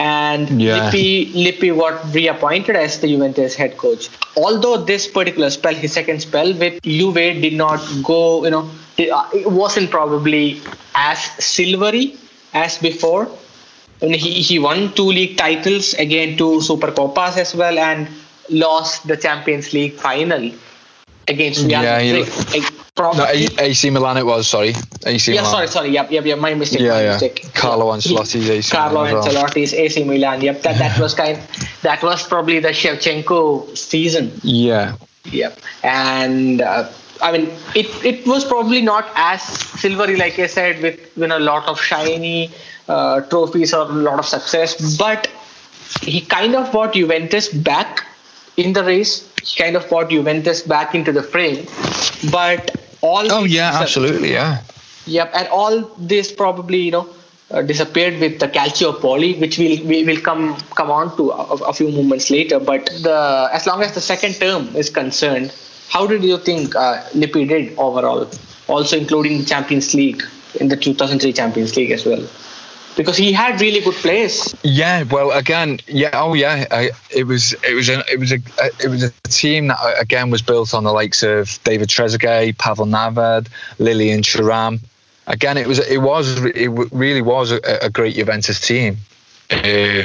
and 0.00 0.62
yeah. 0.62 0.90
Lippi, 0.90 1.30
Lippi 1.34 1.70
got 1.76 2.14
reappointed 2.14 2.74
as 2.74 3.00
the 3.00 3.08
Juventus 3.08 3.54
head 3.54 3.76
coach. 3.76 4.08
Although 4.36 4.78
this 4.78 5.06
particular 5.06 5.50
spell, 5.50 5.74
his 5.74 5.92
second 5.92 6.22
spell 6.22 6.54
with 6.54 6.80
Juve, 6.82 7.14
did 7.14 7.52
not 7.52 7.80
go, 8.02 8.44
you 8.44 8.50
know, 8.50 8.70
it 8.96 9.10
uh, 9.10 9.28
wasn't 9.50 9.90
probably 9.90 10.62
as 10.94 11.18
silvery 11.44 12.16
as 12.54 12.78
before. 12.78 13.28
And 14.00 14.14
he, 14.14 14.40
he 14.40 14.58
won 14.58 14.94
two 14.94 15.04
league 15.04 15.36
titles, 15.36 15.92
again 15.92 16.38
two 16.38 16.62
Super 16.62 16.90
Copas 16.90 17.36
as 17.36 17.54
well, 17.54 17.78
and 17.78 18.08
lost 18.48 19.06
the 19.06 19.18
Champions 19.18 19.74
League 19.74 19.94
final 19.94 20.50
against 21.30 21.60
Real 21.60 21.82
yeah, 21.82 21.98
Madrid. 21.98 22.64
No, 22.98 23.26
AC 23.26 23.88
Milan 23.90 24.18
it 24.18 24.26
was, 24.26 24.46
sorry. 24.46 24.74
AC 25.06 25.32
yeah, 25.32 25.40
Milan. 25.40 25.52
sorry, 25.52 25.68
sorry. 25.68 25.90
Yep, 25.90 26.10
yep, 26.10 26.24
yep. 26.26 26.38
My 26.38 26.54
mistake. 26.54 26.80
Yeah, 26.80 26.90
my 26.90 27.02
yeah. 27.02 27.12
mistake. 27.12 27.54
Carlo 27.54 27.86
Ancelotti's 27.92 28.50
AC 28.50 28.70
Carlo 28.70 29.04
Milan. 29.04 29.22
Carlo 29.22 29.40
Ancelotti's 29.40 29.72
AC 29.72 30.04
Milan. 30.04 30.42
Yep, 30.42 30.62
that, 30.62 30.78
that 30.78 30.98
was 31.00 31.14
kind 31.14 31.40
that 31.82 32.02
was 32.02 32.26
probably 32.26 32.58
the 32.58 32.68
Shevchenko 32.68 33.76
season. 33.76 34.32
Yeah. 34.42 34.96
Yep. 35.24 35.58
And 35.82 36.60
uh, 36.60 36.90
I 37.22 37.32
mean, 37.32 37.48
it, 37.74 37.86
it 38.04 38.26
was 38.26 38.44
probably 38.44 38.82
not 38.82 39.06
as 39.14 39.42
silvery, 39.42 40.16
like 40.16 40.38
I 40.38 40.46
said, 40.46 40.82
with 40.82 41.16
you 41.16 41.26
know, 41.26 41.38
a 41.38 41.46
lot 41.52 41.66
of 41.68 41.80
shiny 41.80 42.50
uh, 42.88 43.20
trophies 43.22 43.72
or 43.72 43.88
a 43.88 43.92
lot 43.92 44.18
of 44.18 44.26
success, 44.26 44.96
but 44.96 45.28
he 46.02 46.20
kind 46.20 46.54
of 46.54 46.70
brought 46.72 46.94
Juventus 46.94 47.48
back 47.48 48.04
in 48.64 48.72
the 48.72 48.84
race. 48.84 49.26
He 49.42 49.56
kind 49.62 49.76
of 49.76 49.88
brought 49.88 50.10
Juventus 50.10 50.62
back 50.62 50.94
into 50.94 51.12
the 51.12 51.22
frame, 51.22 51.66
but 52.30 52.76
all 53.00 53.32
oh 53.32 53.44
yeah 53.44 53.80
absolutely 53.80 54.32
yeah 54.32 54.60
yep 55.06 55.30
and 55.34 55.48
all 55.48 55.80
this 55.96 56.30
probably 56.30 56.80
you 56.80 56.90
know 56.90 57.08
uh, 57.50 57.62
disappeared 57.62 58.20
with 58.20 58.38
the 58.38 58.46
Calciopoli, 58.46 59.40
which 59.40 59.58
we'll, 59.58 59.82
we 59.84 60.04
will 60.04 60.20
come 60.20 60.56
come 60.76 60.90
on 60.90 61.16
to 61.16 61.30
a, 61.30 61.54
a, 61.70 61.72
few 61.72 61.90
moments 61.90 62.30
later. 62.30 62.60
But 62.60 62.86
the 63.02 63.48
as 63.52 63.66
long 63.66 63.82
as 63.82 63.94
the 63.94 64.00
second 64.00 64.34
term 64.34 64.76
is 64.76 64.90
concerned, 64.90 65.52
how 65.88 66.06
did 66.06 66.22
you 66.22 66.38
think 66.38 66.76
uh, 66.76 67.02
Lippi 67.14 67.48
did 67.48 67.76
overall? 67.78 68.30
Also 68.68 68.96
including 68.96 69.38
the 69.38 69.44
Champions 69.46 69.94
League 69.94 70.22
in 70.60 70.68
the 70.68 70.76
2003 70.76 71.32
Champions 71.32 71.76
League 71.76 71.90
as 71.90 72.04
well 72.04 72.24
because 72.96 73.16
he 73.16 73.32
had 73.32 73.60
really 73.60 73.80
good 73.80 73.94
players. 73.94 74.54
Yeah, 74.62 75.04
well, 75.04 75.30
again, 75.32 75.80
yeah, 75.86 76.10
oh 76.14 76.34
yeah, 76.34 76.66
I, 76.70 76.90
it 77.10 77.24
was 77.24 77.54
it 77.64 77.74
was 77.74 77.88
a, 77.88 78.04
it 78.10 78.18
was 78.18 78.32
a 78.32 78.38
it 78.82 78.88
was 78.88 79.02
a 79.02 79.10
team 79.28 79.68
that 79.68 79.78
again 80.00 80.30
was 80.30 80.42
built 80.42 80.74
on 80.74 80.84
the 80.84 80.92
likes 80.92 81.22
of 81.22 81.62
David 81.64 81.88
Trezeguet, 81.88 82.58
Pavel 82.58 82.86
Nedved, 82.86 83.48
Lilian 83.78 84.22
Thuram. 84.22 84.80
Again, 85.26 85.56
it 85.56 85.66
was 85.66 85.78
it 85.78 85.98
was 85.98 86.44
it 86.44 86.68
really 86.68 87.22
was 87.22 87.52
a, 87.52 87.60
a 87.82 87.90
great 87.90 88.16
Juventus 88.16 88.60
team. 88.60 88.98
Uh, 89.50 90.04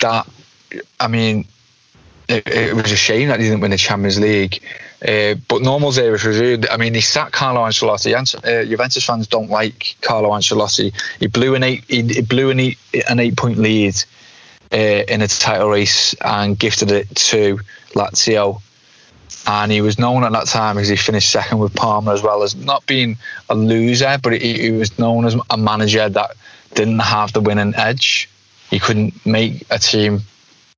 that 0.00 0.26
I 1.00 1.08
mean, 1.08 1.46
it, 2.28 2.46
it, 2.46 2.74
was 2.74 2.92
a 2.92 2.96
shame 2.96 3.28
that 3.28 3.40
he 3.40 3.46
didn't 3.46 3.60
win 3.60 3.70
the 3.70 3.76
Champions 3.76 4.18
League. 4.18 4.62
Uh, 5.06 5.34
but 5.48 5.62
normal's 5.62 5.96
there 5.96 6.12
was 6.12 6.24
reviewed. 6.24 6.68
I 6.68 6.76
mean, 6.76 6.94
he 6.94 7.00
sacked 7.00 7.32
Carlo 7.32 7.60
Ancelotti. 7.62 8.14
Uh, 8.14 8.64
Juventus 8.64 9.04
fans 9.04 9.26
don't 9.26 9.50
like 9.50 9.96
Carlo 10.00 10.30
Ancelotti. 10.30 10.94
He 11.18 11.26
blew 11.26 11.54
an 11.56 11.64
eight. 11.64 11.84
He, 11.88 12.02
he 12.02 12.22
blew 12.22 12.50
an 12.50 12.60
eight, 12.60 12.78
an 13.08 13.18
eight 13.18 13.36
point 13.36 13.58
lead 13.58 13.96
uh, 14.72 14.76
in 14.76 15.20
a 15.20 15.28
title 15.28 15.70
race 15.70 16.14
and 16.20 16.56
gifted 16.56 16.92
it 16.92 17.12
to 17.16 17.58
Lazio. 17.94 18.62
And 19.44 19.72
he 19.72 19.80
was 19.80 19.98
known 19.98 20.22
at 20.22 20.30
that 20.32 20.46
time 20.46 20.76
because 20.76 20.88
he 20.88 20.94
finished 20.94 21.30
second 21.30 21.58
with 21.58 21.74
Parma 21.74 22.12
as 22.12 22.22
well 22.22 22.44
as 22.44 22.54
not 22.54 22.86
being 22.86 23.16
a 23.48 23.56
loser, 23.56 24.18
but 24.22 24.40
he, 24.40 24.62
he 24.62 24.70
was 24.70 24.96
known 25.00 25.24
as 25.24 25.36
a 25.50 25.56
manager 25.56 26.08
that 26.08 26.30
didn't 26.74 27.00
have 27.00 27.32
the 27.32 27.40
winning 27.40 27.74
edge. 27.74 28.28
He 28.70 28.78
couldn't 28.78 29.26
make 29.26 29.66
a 29.68 29.80
team 29.80 30.20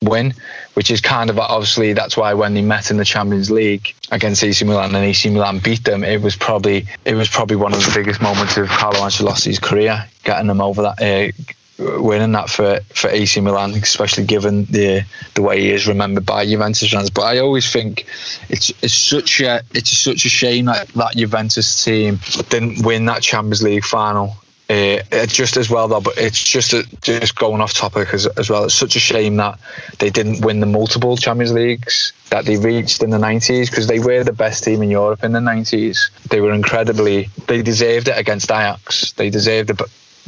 win, 0.03 0.35
which 0.75 0.91
is 0.91 1.01
kind 1.01 1.31
of 1.31 1.39
obviously 1.39 1.93
that's 1.93 2.17
why 2.17 2.35
when 2.35 2.55
they 2.55 2.63
met 2.63 2.91
in 2.91 2.97
the 2.97 3.05
Champions 3.05 3.51
League 3.51 3.95
against 4.11 4.43
AC 4.45 4.65
Milan 4.65 4.95
and 4.95 5.05
AC 5.05 5.31
Milan 5.31 5.59
beat 5.59 5.85
them, 5.85 6.05
it 6.05 6.23
was 6.23 6.37
probably 6.37 6.87
it 7.05 7.15
was 7.15 7.29
probably 7.29 7.57
one 7.57 7.73
of 7.73 7.81
the 7.81 7.93
biggest 7.95 8.21
moments 8.21 8.57
of 8.57 8.69
Carlo 8.69 9.01
Ancelotti's 9.01 9.59
career, 9.59 10.07
getting 10.25 10.47
them 10.47 10.61
over 10.61 10.83
that, 10.83 11.03
uh, 11.03 11.33
winning 11.79 12.33
that 12.33 12.49
for, 12.49 12.81
for 12.95 13.09
AC 13.11 13.41
Milan, 13.41 13.73
especially 13.75 14.25
given 14.25 14.65
the 14.67 15.05
the 15.35 15.43
way 15.43 15.61
he 15.61 15.71
is 15.71 15.87
remembered 15.87 16.27
by 16.27 16.47
Juventus 16.47 16.91
fans. 16.91 17.11
But 17.11 17.23
I 17.23 17.39
always 17.39 17.71
think 17.71 18.07
it's 18.49 18.71
it's 18.83 18.95
such 18.95 19.41
a 19.41 19.63
it's 19.75 19.91
such 19.91 20.25
a 20.25 20.29
shame 20.29 20.67
that 20.67 20.89
that 20.89 21.17
Juventus 21.17 21.85
team 21.85 22.21
didn't 22.49 22.85
win 22.85 23.07
that 23.07 23.23
Champions 23.23 23.63
League 23.63 23.85
final. 23.85 24.37
Uh, 24.75 25.27
just 25.27 25.57
as 25.57 25.71
well 25.71 25.87
though, 25.87 26.01
but 26.01 26.19
it's 26.19 26.43
just 26.43 26.73
a, 26.73 26.85
just 27.01 27.37
going 27.37 27.61
off 27.61 27.75
topic 27.75 28.13
as, 28.13 28.27
as 28.27 28.51
well. 28.51 28.65
It's 28.65 28.75
such 28.75 28.97
a 28.97 28.99
shame 28.99 29.37
that 29.37 29.61
they 30.01 30.11
didn't 30.11 30.45
win 30.45 30.59
the 30.59 30.67
multiple 30.67 31.17
Champions 31.17 31.53
Leagues 31.53 32.13
that 32.31 32.45
they 32.45 32.57
reached 32.57 33.01
in 33.01 33.11
the 33.11 33.19
90s 33.19 33.71
because 33.71 33.87
they 33.87 34.01
were 34.01 34.25
the 34.25 34.33
best 34.33 34.65
team 34.65 34.83
in 34.83 34.91
Europe 34.91 35.23
in 35.23 35.31
the 35.31 35.39
90s. 35.39 36.11
They 36.31 36.41
were 36.41 36.53
incredibly. 36.53 37.29
They 37.47 37.63
deserved 37.63 38.09
it 38.09 38.19
against 38.19 38.51
Ajax. 38.51 39.13
They 39.13 39.31
deserved 39.31 39.81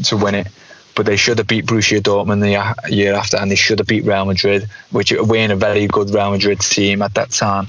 to 0.04 0.16
win 0.16 0.36
it 0.36 0.46
but 0.94 1.04
they 1.04 1.16
should 1.16 1.36
have 1.36 1.46
beat 1.46 1.66
Borussia 1.66 2.00
Dortmund 2.00 2.40
the 2.40 2.94
year 2.94 3.14
after, 3.14 3.36
and 3.36 3.50
they 3.50 3.54
should 3.54 3.80
have 3.80 3.86
beat 3.86 4.06
Real 4.06 4.24
Madrid, 4.24 4.66
which 4.92 5.12
were 5.12 5.52
a 5.52 5.56
very 5.56 5.86
good 5.86 6.08
Real 6.08 6.30
Madrid 6.30 6.60
team 6.60 7.02
at 7.02 7.12
that 7.14 7.32
time. 7.32 7.66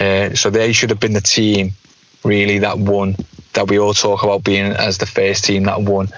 Uh, 0.00 0.34
so 0.34 0.48
they 0.48 0.72
should 0.72 0.88
have 0.88 0.98
been 1.00 1.12
the 1.12 1.20
team, 1.20 1.72
really, 2.24 2.58
that 2.60 2.78
won, 2.78 3.14
that 3.54 3.68
we 3.68 3.78
all 3.78 3.94
talk 3.94 4.22
about 4.22 4.44
being 4.44 4.72
as 4.72 4.98
the 4.98 5.06
first 5.06 5.44
team 5.44 5.64
that 5.64 5.82
won 5.82 6.08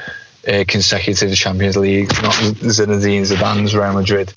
uh, 0.46 0.64
consecutive 0.66 1.34
Champions 1.36 1.76
League, 1.76 2.08
not 2.22 2.34
Zinedine 2.34 3.22
Zidane's 3.22 3.74
Real 3.74 3.92
Madrid, 3.92 4.32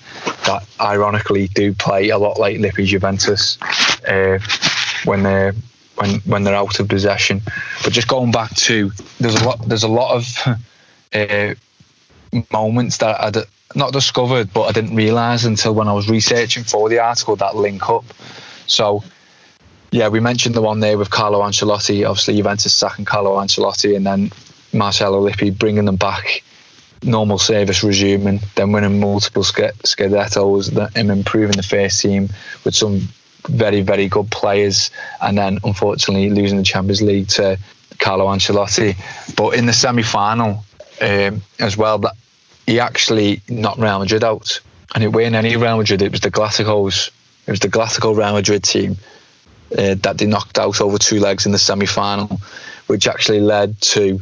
that 0.46 0.64
ironically 0.80 1.48
do 1.48 1.74
play 1.74 2.10
a 2.10 2.18
lot 2.18 2.38
like 2.38 2.58
Lippi 2.58 2.84
Juventus 2.84 3.58
uh, 4.06 4.38
when 5.04 5.22
they're 5.22 5.54
when 5.96 6.20
when 6.20 6.44
they're 6.44 6.54
out 6.54 6.78
of 6.78 6.88
possession. 6.88 7.42
But 7.82 7.92
just 7.92 8.08
going 8.08 8.30
back 8.30 8.54
to 8.54 8.90
there's 9.18 9.34
a 9.34 9.44
lot 9.44 9.68
there's 9.68 9.82
a 9.82 9.88
lot 9.88 10.14
of 10.14 10.58
uh, 11.12 11.54
moments 12.52 12.98
that 12.98 13.20
I'd 13.20 13.36
not 13.74 13.92
discovered, 13.92 14.52
but 14.52 14.62
I 14.62 14.72
didn't 14.72 14.94
realise 14.94 15.44
until 15.44 15.74
when 15.74 15.88
I 15.88 15.92
was 15.92 16.08
researching 16.08 16.64
for 16.64 16.88
the 16.88 16.98
article 16.98 17.36
that 17.36 17.56
link 17.56 17.88
up. 17.88 18.04
So, 18.66 19.02
yeah, 19.90 20.08
we 20.08 20.20
mentioned 20.20 20.54
the 20.54 20.62
one 20.62 20.80
there 20.80 20.98
with 20.98 21.10
Carlo 21.10 21.40
Ancelotti, 21.40 22.08
obviously 22.08 22.36
Juventus 22.36 22.74
sacking 22.74 23.04
Carlo 23.04 23.36
Ancelotti, 23.36 23.96
and 23.96 24.06
then 24.06 24.30
Marcello 24.72 25.20
Lippi 25.20 25.50
bringing 25.50 25.84
them 25.84 25.96
back, 25.96 26.42
normal 27.02 27.38
service 27.38 27.82
resuming, 27.82 28.40
then 28.56 28.72
winning 28.72 29.00
multiple 29.00 29.42
Scudettos, 29.42 30.96
him 30.96 31.10
improving 31.10 31.56
the 31.56 31.62
first 31.62 32.00
team 32.00 32.28
with 32.64 32.74
some 32.74 33.08
very, 33.48 33.80
very 33.80 34.08
good 34.08 34.30
players, 34.30 34.90
and 35.22 35.38
then 35.38 35.58
unfortunately 35.64 36.30
losing 36.30 36.58
the 36.58 36.64
Champions 36.64 37.00
League 37.00 37.28
to 37.28 37.58
Carlo 37.98 38.26
Ancelotti. 38.26 38.96
But 39.36 39.56
in 39.56 39.66
the 39.66 39.72
semi 39.72 40.02
final, 40.02 40.64
um, 41.00 41.42
as 41.60 41.76
well 41.76 41.98
that 41.98 42.14
he 42.66 42.80
actually 42.80 43.40
knocked 43.48 43.78
Real 43.78 44.00
Madrid 44.00 44.24
out. 44.24 44.60
And 44.94 45.04
it 45.04 45.08
wasn't 45.08 45.36
any 45.36 45.56
Real 45.56 45.76
Madrid, 45.76 46.02
it 46.02 46.10
was 46.10 46.20
the 46.20 46.30
Galacticos. 46.30 47.10
It 47.46 47.50
was 47.50 47.60
the 47.60 47.68
Galactico 47.68 48.16
Real 48.16 48.32
Madrid 48.32 48.64
team 48.64 48.96
uh, 49.72 49.94
that 50.02 50.18
they 50.18 50.26
knocked 50.26 50.58
out 50.58 50.80
over 50.80 50.98
two 50.98 51.20
legs 51.20 51.46
in 51.46 51.52
the 51.52 51.58
semi 51.58 51.86
final, 51.86 52.40
which 52.86 53.06
actually 53.06 53.40
led 53.40 53.80
to 53.80 54.20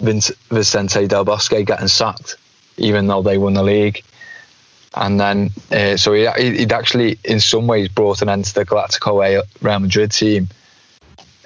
Vince, 0.00 0.30
Vicente 0.50 1.06
Del 1.06 1.24
Bosque 1.24 1.64
getting 1.64 1.88
sacked, 1.88 2.36
even 2.76 3.06
though 3.06 3.22
they 3.22 3.38
won 3.38 3.54
the 3.54 3.62
league. 3.62 4.02
And 4.94 5.20
then, 5.20 5.50
uh, 5.70 5.96
so 5.96 6.12
he, 6.12 6.28
he'd 6.58 6.72
actually, 6.72 7.18
in 7.24 7.40
some 7.40 7.66
ways, 7.66 7.88
brought 7.88 8.22
an 8.22 8.28
end 8.28 8.46
to 8.46 8.54
the 8.54 8.64
Galactico 8.64 9.42
Real 9.60 9.78
Madrid 9.78 10.12
team 10.12 10.48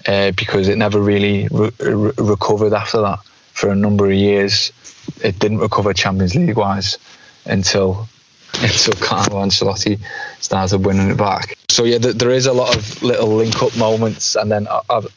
uh, 0.07 0.33
because 0.33 0.69
it 0.69 0.79
never 0.79 1.01
really 1.01 1.49
re- 1.51 1.71
re- 1.81 2.13
recovered 2.19 2.73
after 2.73 3.01
that 3.01 3.19
for 3.53 3.71
a 3.71 3.75
number 3.75 4.07
of 4.07 4.15
years. 4.15 4.73
It 5.23 5.39
didn't 5.39 5.59
recover 5.59 5.93
Champions 5.93 6.35
League 6.35 6.57
wise 6.57 6.99
until 7.45 8.09
until 8.61 8.95
Carlo 8.95 9.45
Ancelotti 9.45 9.99
started 10.41 10.85
winning 10.85 11.11
it 11.11 11.17
back. 11.17 11.57
So 11.69 11.85
yeah, 11.85 11.99
there 11.99 12.31
is 12.31 12.47
a 12.47 12.53
lot 12.53 12.77
of 12.77 13.03
little 13.03 13.29
link-up 13.29 13.77
moments, 13.77 14.37
and 14.37 14.51
then 14.51 14.67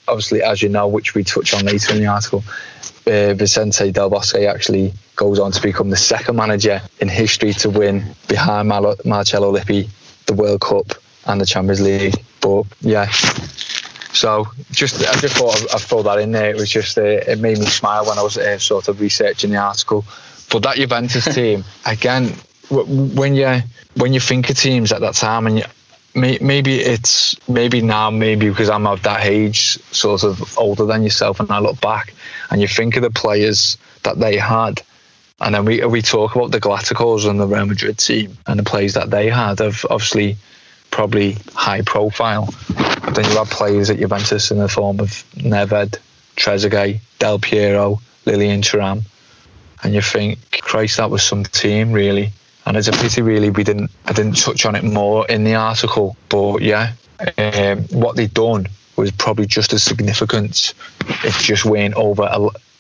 obviously, 0.08 0.42
as 0.42 0.62
you 0.62 0.70
know, 0.70 0.88
which 0.88 1.14
we 1.16 1.24
touch 1.24 1.54
on 1.54 1.66
later 1.66 1.94
in 1.94 2.00
the 2.00 2.08
article, 2.08 2.44
uh, 3.08 3.34
Vicente 3.34 3.92
Del 3.92 4.10
Bosque 4.10 4.36
actually 4.36 4.94
goes 5.16 5.40
on 5.40 5.52
to 5.52 5.62
become 5.62 5.90
the 5.90 5.98
second 5.98 6.36
manager 6.36 6.82
in 7.00 7.08
history 7.08 7.54
to 7.54 7.70
win 7.70 8.04
behind 8.28 8.70
Mar- 8.70 8.96
Marcello 9.06 9.52
Lippi 9.52 9.90
the 10.26 10.34
World 10.34 10.62
Cup 10.62 10.94
and 11.26 11.40
the 11.40 11.46
Champions 11.46 11.82
League. 11.82 12.16
But 12.42 12.66
yeah, 12.82 13.10
so 14.14 14.48
just 14.72 15.02
I 15.06 15.14
just 15.20 15.38
thought 15.38 15.56
I'd, 15.62 15.76
I'd 15.76 15.82
throw 15.82 16.04
that 16.04 16.20
in 16.20 16.32
there. 16.32 16.50
It 16.50 16.56
was 16.56 16.70
just 16.70 16.98
uh, 16.98 17.04
it 17.04 17.40
made 17.40 17.60
me 17.60 17.66
smile 17.66 18.06
when 18.06 18.18
I 18.18 18.24
was 18.24 18.38
uh, 18.38 18.58
sort 18.60 18.88
of 18.88 19.02
researching 19.02 19.52
the 19.52 19.58
article. 19.58 20.06
But 20.52 20.64
that 20.64 20.78
Juventus 20.78 21.26
team 21.36 21.64
again, 21.86 22.34
when 22.70 23.36
you 23.36 23.62
when 23.96 24.14
you 24.14 24.20
think 24.20 24.50
of 24.50 24.58
teams 24.58 24.92
at 24.92 25.02
that 25.02 25.16
time 25.16 25.48
and 25.48 25.60
you, 25.60 25.66
maybe 26.16 26.76
it's 26.76 27.36
maybe 27.50 27.82
now 27.82 28.10
maybe 28.10 28.50
because 28.50 28.70
I'm 28.70 28.88
of 28.88 29.04
that 29.04 29.26
age, 29.26 29.80
sort 29.92 30.24
of 30.24 30.58
older 30.58 30.86
than 30.86 31.04
yourself, 31.04 31.40
and 31.40 31.52
I 31.52 31.60
look 31.60 31.80
back 31.82 32.14
and 32.50 32.62
you 32.62 32.68
think 32.68 32.96
of 32.96 33.04
the 33.04 33.10
players 33.10 33.78
that 34.04 34.20
they 34.20 34.38
had. 34.38 34.82
And 35.42 35.54
then 35.54 35.66
we 35.66 35.86
we 35.86 36.02
talk 36.02 36.36
about 36.36 36.52
the 36.52 36.62
Galacticos 36.62 37.30
and 37.30 37.40
the 37.40 37.48
Real 37.48 37.66
Madrid 37.66 37.98
team 37.98 38.38
and 38.48 38.58
the 38.58 38.64
players 38.64 38.94
that 38.94 39.10
they 39.10 39.30
had 39.30 39.60
of 39.60 39.86
obviously 39.90 40.38
probably 40.92 41.38
high 41.54 41.82
profile. 41.82 42.54
But 43.04 43.16
then 43.16 43.26
you 43.26 43.38
have 43.38 43.50
players 43.50 43.90
at 43.90 44.00
Juventus 44.00 44.50
in 44.50 44.60
the 44.60 44.70
form 44.70 45.02
of 45.02 45.10
Nedved, 45.36 45.98
Trezeguet, 46.38 47.02
Del 47.20 47.38
Piero, 47.38 48.00
Lilian 48.26 48.62
Thuram, 48.62 49.04
and 49.84 49.94
you 49.94 50.02
think, 50.02 50.62
Christ, 50.62 50.98
that 50.98 51.12
was 51.12 51.22
some 51.22 51.44
team 51.44 51.92
really. 51.92 52.32
And 52.66 52.78
it's 52.78 52.88
a 52.88 52.92
pity, 52.92 53.22
really, 53.22 53.50
we 53.50 53.64
didn't 53.64 53.92
I 54.06 54.14
didn't 54.14 54.38
touch 54.38 54.66
on 54.66 54.76
it 54.76 54.84
more 54.84 55.28
in 55.28 55.44
the 55.44 55.56
article. 55.56 56.18
But 56.30 56.62
yeah, 56.62 56.94
um, 57.38 57.84
what 57.90 58.16
they'd 58.16 58.34
done 58.34 58.68
was 58.96 59.12
probably 59.12 59.46
just 59.46 59.74
as 59.74 59.84
significant. 59.84 60.74
It 61.24 61.34
just 61.34 61.66
went 61.66 61.94
over 61.96 62.24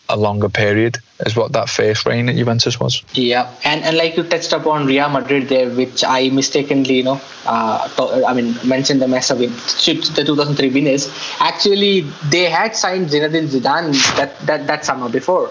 a, 0.09 0.17
longer 0.17 0.49
period 0.49 0.97
is 1.25 1.35
what 1.35 1.53
that 1.53 1.69
first 1.69 2.05
reign 2.05 2.29
at 2.29 2.35
Juventus 2.35 2.79
was. 2.79 3.03
Yeah, 3.13 3.51
and 3.63 3.83
and 3.83 3.97
like 3.97 4.17
you 4.17 4.23
touched 4.23 4.53
upon 4.53 4.85
Real 4.85 5.09
Madrid 5.09 5.49
there, 5.49 5.69
which 5.69 6.03
I 6.03 6.29
mistakenly, 6.29 6.97
you 6.97 7.03
know, 7.03 7.21
uh, 7.45 7.89
I 8.27 8.33
mean, 8.33 8.55
mentioned 8.65 9.01
them 9.01 9.13
as 9.13 9.31
a 9.31 9.35
win, 9.35 9.51
the 9.51 10.23
2003 10.25 10.69
winners. 10.69 11.11
Actually, 11.39 12.01
they 12.29 12.49
had 12.49 12.75
signed 12.75 13.09
Zinedine 13.09 13.47
Zidane 13.47 13.93
that 14.17 14.39
that, 14.45 14.67
that 14.67 14.85
summer 14.85 15.09
before, 15.09 15.49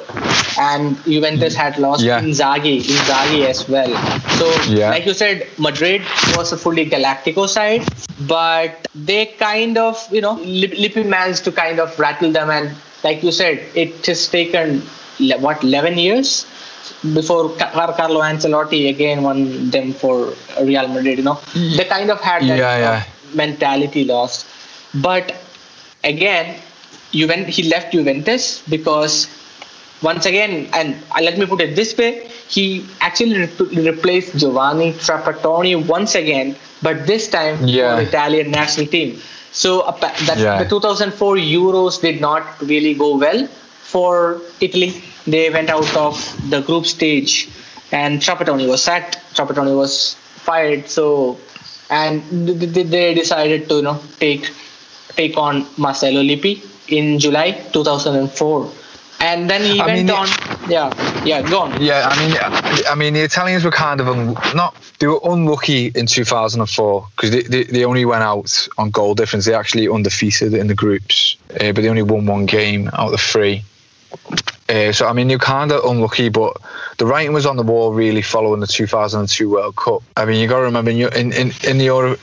and 0.59 1.03
Juventus 1.05 1.55
had 1.55 1.79
lost 1.79 2.03
yeah. 2.03 2.21
Inzaghi, 2.21 2.83
Inzaghi 2.83 3.47
as 3.47 3.69
well. 3.69 3.93
So, 4.39 4.51
yeah. 4.73 4.91
like 4.91 5.07
you 5.07 5.15
said, 5.15 5.47
Madrid 5.59 6.03
was 6.37 6.53
a 6.53 6.57
fully 6.57 6.87
Galactico 6.87 7.49
side, 7.49 7.87
but 8.27 8.87
they 8.95 9.27
kind 9.27 9.79
of, 9.79 9.97
you 10.13 10.21
know, 10.21 10.37
Lippi 10.37 11.05
managed 11.05 11.45
to 11.45 11.53
kind 11.53 11.81
of 11.81 11.99
rattle 11.99 12.33
them 12.33 12.51
and 12.51 12.75
like 13.05 13.23
you 13.23 13.31
said, 13.33 13.63
it 13.75 14.05
has 14.07 14.27
taken 14.29 14.81
what 15.39 15.63
11 15.63 15.99
years 15.99 16.47
before 17.13 17.55
Carlo 17.57 18.21
Ancelotti 18.21 18.89
again 18.89 19.23
won 19.23 19.71
them 19.71 19.93
for 19.93 20.35
Real 20.63 20.89
Madrid. 20.89 21.19
You 21.19 21.25
know, 21.25 21.35
mm. 21.53 21.77
they 21.77 21.85
kind 21.85 22.11
of 22.11 22.21
had 22.21 22.43
that 22.43 22.59
yeah, 22.59 22.79
yeah. 22.79 23.05
mentality 23.35 24.05
lost. 24.05 24.47
But 24.95 25.35
again, 26.03 26.61
Juventus, 27.13 27.57
he 27.57 27.65
left 27.65 27.93
Juventus 27.93 28.63
because 28.69 29.29
once 30.05 30.27
again, 30.27 30.69
and 30.75 30.97
let 31.21 31.39
me 31.39 31.47
put 31.47 31.61
it 31.61 31.75
this 31.75 31.97
way, 31.97 32.29
he 32.49 32.87
actually 33.01 33.39
re- 33.47 33.91
replaced 33.91 34.37
Giovanni 34.37 34.93
Trapattoni 34.93 35.75
once 35.87 36.15
again, 36.15 36.57
but 36.83 37.07
this 37.07 37.29
time 37.29 37.67
yeah. 37.67 37.97
for 37.97 38.03
Italian 38.03 38.51
national 38.51 38.87
team. 38.87 39.19
So 39.53 39.81
uh, 39.81 39.93
that, 40.27 40.39
yeah. 40.39 40.63
the 40.63 40.69
2004 40.69 41.37
Euros 41.37 42.01
did 42.01 42.21
not 42.21 42.61
really 42.61 42.95
go 42.95 43.17
well 43.17 43.47
for 43.47 44.41
Italy. 44.61 45.03
They 45.27 45.49
went 45.51 45.71
out 45.71 45.97
of 45.97 46.15
the 46.51 46.61
group 46.61 46.87
stage, 46.87 47.49
and 47.93 48.21
Trapattoni 48.21 48.69
was 48.69 48.83
sacked. 48.83 49.17
Trapattoni 49.35 49.75
was 49.77 50.15
fired. 50.49 50.89
So, 50.89 51.39
and 51.89 52.23
they 52.31 53.15
decided 53.15 53.69
to 53.71 53.77
you 53.77 53.83
know 53.83 54.01
take 54.21 54.51
take 55.17 55.39
on 55.39 55.67
Marcello 55.79 56.23
Lippi 56.23 56.63
in 56.89 57.19
July 57.19 57.53
2004 57.73 58.84
and 59.21 59.49
then 59.49 59.63
he 59.63 59.81
I 59.81 59.87
went 59.87 60.07
mean, 60.07 60.11
on. 60.11 60.29
Yeah, 60.69 61.25
yeah, 61.25 61.43
go 61.43 61.61
on. 61.61 61.83
Yeah, 61.83 62.09
I 62.11 62.27
mean, 62.27 62.87
I 62.89 62.95
mean, 62.95 63.15
the 63.15 63.21
Italians 63.21 63.65
were 63.65 63.71
kind 63.71 64.01
of 64.01 64.09
un, 64.09 64.35
not 64.55 64.75
they 64.99 65.07
were 65.07 65.21
unlucky 65.25 65.87
in 65.95 66.07
2004 66.07 67.09
because 67.15 67.31
they, 67.31 67.43
they, 67.43 67.65
they, 67.65 67.85
only 67.85 68.05
went 68.05 68.23
out 68.23 68.69
on 68.79 68.91
goal 68.91 69.15
difference. 69.15 69.45
They 69.45 69.55
actually 69.55 69.89
undefeated 69.89 70.55
in 70.55 70.67
the 70.67 70.75
groups, 70.75 71.37
uh, 71.61 71.73
but 71.73 71.77
they 71.77 71.89
only 71.89 72.03
won 72.03 72.27
one 72.27 72.47
game 72.47 72.89
out 72.93 73.13
of 73.13 73.21
three. 73.21 73.65
Uh, 74.69 74.93
so 74.93 75.07
I 75.07 75.13
mean, 75.13 75.29
you're 75.29 75.39
kind 75.39 75.73
of 75.73 75.85
unlucky, 75.85 76.29
but 76.29 76.57
the 76.99 77.07
writing 77.07 77.33
was 77.33 77.45
on 77.45 77.57
the 77.57 77.63
wall 77.63 77.93
really 77.93 78.23
following 78.23 78.61
the 78.61 78.67
2002 78.67 79.51
World 79.51 79.77
Cup. 79.77 80.03
I 80.17 80.25
mean, 80.25 80.41
you 80.41 80.49
got 80.49 80.59
to 80.59 80.65
remember 80.65 80.91
in 80.91 81.01
in 81.01 81.33
in, 81.33 81.53
in 81.65 81.79
the 81.79 81.85
Euro, 81.85 82.17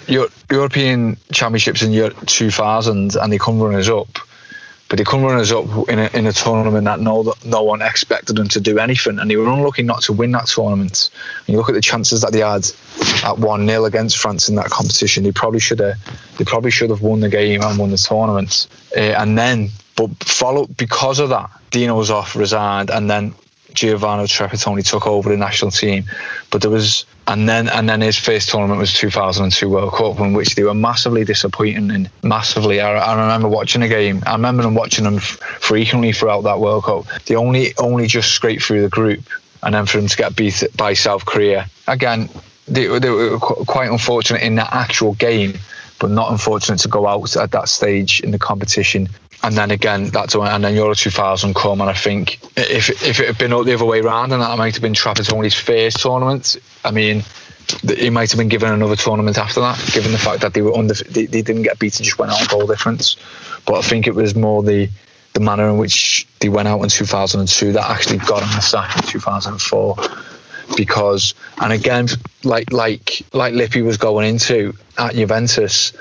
European 0.50 1.18
Championships 1.32 1.84
in 1.84 1.92
year 1.92 2.10
2000, 2.10 3.16
and 3.16 3.34
they 3.34 3.38
come 3.38 3.60
runners 3.60 3.90
up 3.90 4.08
but 4.92 4.98
they 4.98 5.06
come 5.06 5.24
runners 5.24 5.54
up 5.54 5.88
in 5.88 6.00
a, 6.00 6.10
in 6.14 6.28
a 6.28 6.34
tournament 6.34 6.84
that 6.84 7.00
no 7.00 7.34
no 7.46 7.64
one 7.64 7.82
expected 7.82 8.36
them 8.36 8.50
to 8.50 8.60
do 8.60 8.78
anything, 8.78 9.20
and 9.20 9.32
they 9.32 9.38
were 9.38 9.48
unlucky 9.48 9.84
not 9.84 10.02
to 10.02 10.12
win 10.12 10.32
that 10.32 10.48
tournament. 10.48 11.10
And 11.48 11.54
you 11.54 11.58
look 11.58 11.70
at 11.70 11.76
the 11.76 11.82
chances 11.82 12.20
that 12.20 12.34
they 12.34 12.40
had 12.40 12.68
at 13.24 13.40
one 13.40 13.66
0 13.66 13.86
against 13.86 14.18
France 14.18 14.50
in 14.50 14.56
that 14.56 14.66
competition, 14.66 15.24
they 15.24 15.32
probably 15.32 15.62
should 15.62 15.80
have 15.80 15.96
they 16.38 16.44
probably 16.44 16.72
should 16.72 16.90
have 16.90 17.02
won 17.02 17.22
the 17.22 17.30
game 17.30 17.62
and 17.62 17.80
won 17.80 17.92
the 17.92 17.98
tournament. 17.98 18.68
Uh, 18.94 19.16
and 19.18 19.38
then, 19.38 19.70
but 19.96 20.10
follow 20.26 20.68
because 20.68 21.20
of 21.20 21.30
that, 21.30 21.50
Dino 21.70 22.04
Zoff, 22.04 22.36
resigned, 22.36 22.90
and 22.90 23.10
then 23.10 23.34
Giovanni 23.74 24.24
Trapattoni 24.24 24.88
took 24.88 25.08
over 25.08 25.30
the 25.30 25.38
national 25.38 25.72
team. 25.72 26.06
But 26.50 26.62
there 26.62 26.72
was, 26.72 27.06
and 27.28 27.48
then 27.48 27.70
and 27.70 27.88
then 27.88 28.02
his 28.02 28.18
first 28.18 28.50
tournament 28.50 28.80
was 28.80 28.94
2002 28.94 29.70
World 29.70 29.94
Cup, 29.94 30.20
in 30.20 30.34
which 30.34 30.56
they 30.56 30.64
were 30.64 30.74
massively 30.74 31.24
disappointing 31.24 31.92
and 31.92 32.10
massively. 32.24 32.82
I, 32.82 32.98
I 32.98 33.22
remember 33.22 33.48
watching 33.48 33.82
a 33.82 33.88
game. 33.88 34.24
I 34.26 34.34
remember 34.34 34.64
them 34.64 34.76
watching 34.76 35.04
them 35.04 35.20
frequently 35.20 36.14
throughout 36.14 36.42
that 36.44 36.60
World 36.60 36.84
Cup. 36.84 37.06
They 37.26 37.36
only 37.36 37.74
only 37.78 38.08
just 38.08 38.32
scraped 38.32 38.64
through 38.64 38.82
the 38.82 38.90
group, 38.90 39.24
and 39.64 39.76
then 39.76 39.86
for 39.86 39.98
them 39.98 40.08
to 40.08 40.18
get 40.18 40.36
beat 40.36 40.64
by 40.76 40.94
South 40.94 41.26
Korea 41.26 41.70
again. 41.88 42.30
They, 42.68 42.88
they 43.00 43.10
were 43.10 43.38
quite 43.38 43.90
unfortunate 43.92 44.44
in 44.44 44.56
that 44.56 44.72
actual 44.72 45.14
game, 45.16 45.56
but 46.00 46.10
not 46.10 46.32
unfortunate 46.32 46.80
to 46.80 46.88
go 46.88 47.06
out 47.06 47.36
at 47.36 47.52
that 47.52 47.68
stage 47.68 48.22
in 48.22 48.32
the 48.32 48.40
competition 48.40 49.10
and 49.44 49.56
then 49.56 49.72
again 49.72 50.06
that's 50.06 50.36
when 50.36 50.52
and 50.52 50.64
then 50.64 50.76
Euro 50.76 50.94
2000 50.94 51.56
come 51.56 51.82
and 51.82 51.90
I 51.90 51.94
think 51.94 52.40
if 52.58 52.90
if 52.90 53.20
it 53.20 53.28
had 53.28 53.38
been 53.38 53.52
the 53.52 53.74
other 53.74 53.86
way 53.86 54.00
around 54.00 54.32
and 54.32 54.42
that 54.42 54.58
might 54.58 54.74
have 54.74 54.82
been 54.82 54.94
Trapattoni's 54.94 55.56
first 55.56 56.00
tournament. 56.00 56.58
I 56.84 56.92
mean 56.92 57.24
he 57.98 58.10
might 58.10 58.30
have 58.32 58.38
been 58.38 58.50
given 58.50 58.72
another 58.72 58.96
tournament 58.96 59.38
after 59.38 59.62
that 59.62 59.78
given 59.94 60.12
the 60.12 60.18
fact 60.18 60.42
that 60.42 60.54
they 60.54 60.62
were 60.62 60.76
under 60.76 60.94
they, 60.94 61.26
they 61.26 61.42
didn't 61.42 61.64
get 61.64 61.80
beaten 61.80 62.04
just 62.04 62.20
went 62.20 62.32
out 62.32 62.42
on 62.42 62.48
goal 62.48 62.68
difference. 62.68 63.16
But 63.66 63.76
I 63.76 63.82
think 63.82 64.08
it 64.08 64.16
was 64.16 64.36
more 64.36 64.64
the 64.64 64.90
the 65.34 65.40
manner 65.40 65.70
in 65.70 65.78
which 65.78 66.28
they 66.40 66.50
went 66.50 66.68
out 66.68 66.82
in 66.82 66.90
2002 66.90 67.74
that 67.74 67.90
actually 67.90 68.18
got 68.18 68.44
him 68.44 68.50
the 68.50 68.62
sack 68.62 68.98
in 68.98 69.04
2004 69.04 69.96
because 70.76 71.34
and 71.62 71.74
again 71.74 72.08
like 72.44 72.72
like 72.72 73.24
like 73.34 73.54
Lippi 73.54 73.82
was 73.82 73.98
going 73.98 74.28
into 74.28 74.74
at 74.98 75.14
Juventus 75.16 75.94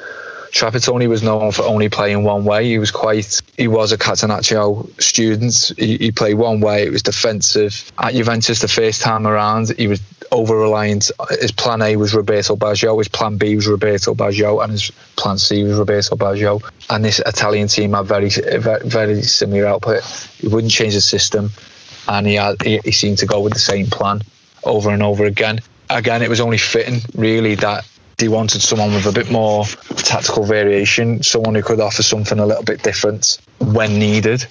Trapattoni 0.52 1.08
was 1.08 1.22
known 1.22 1.52
for 1.52 1.62
only 1.62 1.88
playing 1.88 2.24
one 2.24 2.44
way. 2.44 2.64
He 2.66 2.78
was 2.78 2.90
quite, 2.90 3.40
he 3.56 3.68
was 3.68 3.92
a 3.92 3.98
Catenaccio 3.98 5.00
student. 5.00 5.72
He, 5.78 5.96
he 5.96 6.12
played 6.12 6.34
one 6.34 6.60
way. 6.60 6.84
It 6.84 6.90
was 6.90 7.02
defensive. 7.02 7.90
At 7.98 8.14
Juventus, 8.14 8.60
the 8.60 8.68
first 8.68 9.00
time 9.00 9.26
around, 9.26 9.72
he 9.78 9.86
was 9.86 10.00
over 10.32 10.56
reliant. 10.56 11.10
His 11.40 11.52
plan 11.52 11.82
A 11.82 11.96
was 11.96 12.14
Roberto 12.14 12.56
Baggio, 12.56 12.98
his 12.98 13.08
plan 13.08 13.36
B 13.36 13.56
was 13.56 13.66
Roberto 13.66 14.14
Baggio, 14.14 14.62
and 14.62 14.72
his 14.72 14.90
plan 15.16 15.38
C 15.38 15.64
was 15.64 15.78
Roberto 15.78 16.16
Baggio. 16.16 16.62
And 16.88 17.04
this 17.04 17.20
Italian 17.26 17.68
team 17.68 17.92
had 17.92 18.06
very, 18.06 18.28
very, 18.28 18.88
very 18.88 19.22
similar 19.22 19.66
output. 19.66 20.04
He 20.38 20.48
wouldn't 20.48 20.72
change 20.72 20.94
the 20.94 21.00
system, 21.00 21.50
and 22.08 22.26
he 22.26 22.34
had 22.34 22.60
he, 22.62 22.80
he 22.84 22.92
seemed 22.92 23.18
to 23.18 23.26
go 23.26 23.40
with 23.40 23.52
the 23.52 23.60
same 23.60 23.86
plan 23.86 24.22
over 24.64 24.90
and 24.90 25.02
over 25.02 25.24
again. 25.24 25.60
Again, 25.88 26.22
it 26.22 26.28
was 26.28 26.40
only 26.40 26.58
fitting, 26.58 27.00
really, 27.14 27.56
that 27.56 27.84
he 28.20 28.28
wanted 28.28 28.62
someone 28.62 28.92
with 28.92 29.06
a 29.06 29.12
bit 29.12 29.30
more 29.30 29.64
tactical 29.96 30.44
variation, 30.44 31.22
someone 31.22 31.54
who 31.54 31.62
could 31.62 31.80
offer 31.80 32.02
something 32.02 32.38
a 32.38 32.46
little 32.46 32.62
bit 32.62 32.82
different 32.82 33.38
when 33.58 33.98
needed, 33.98 34.46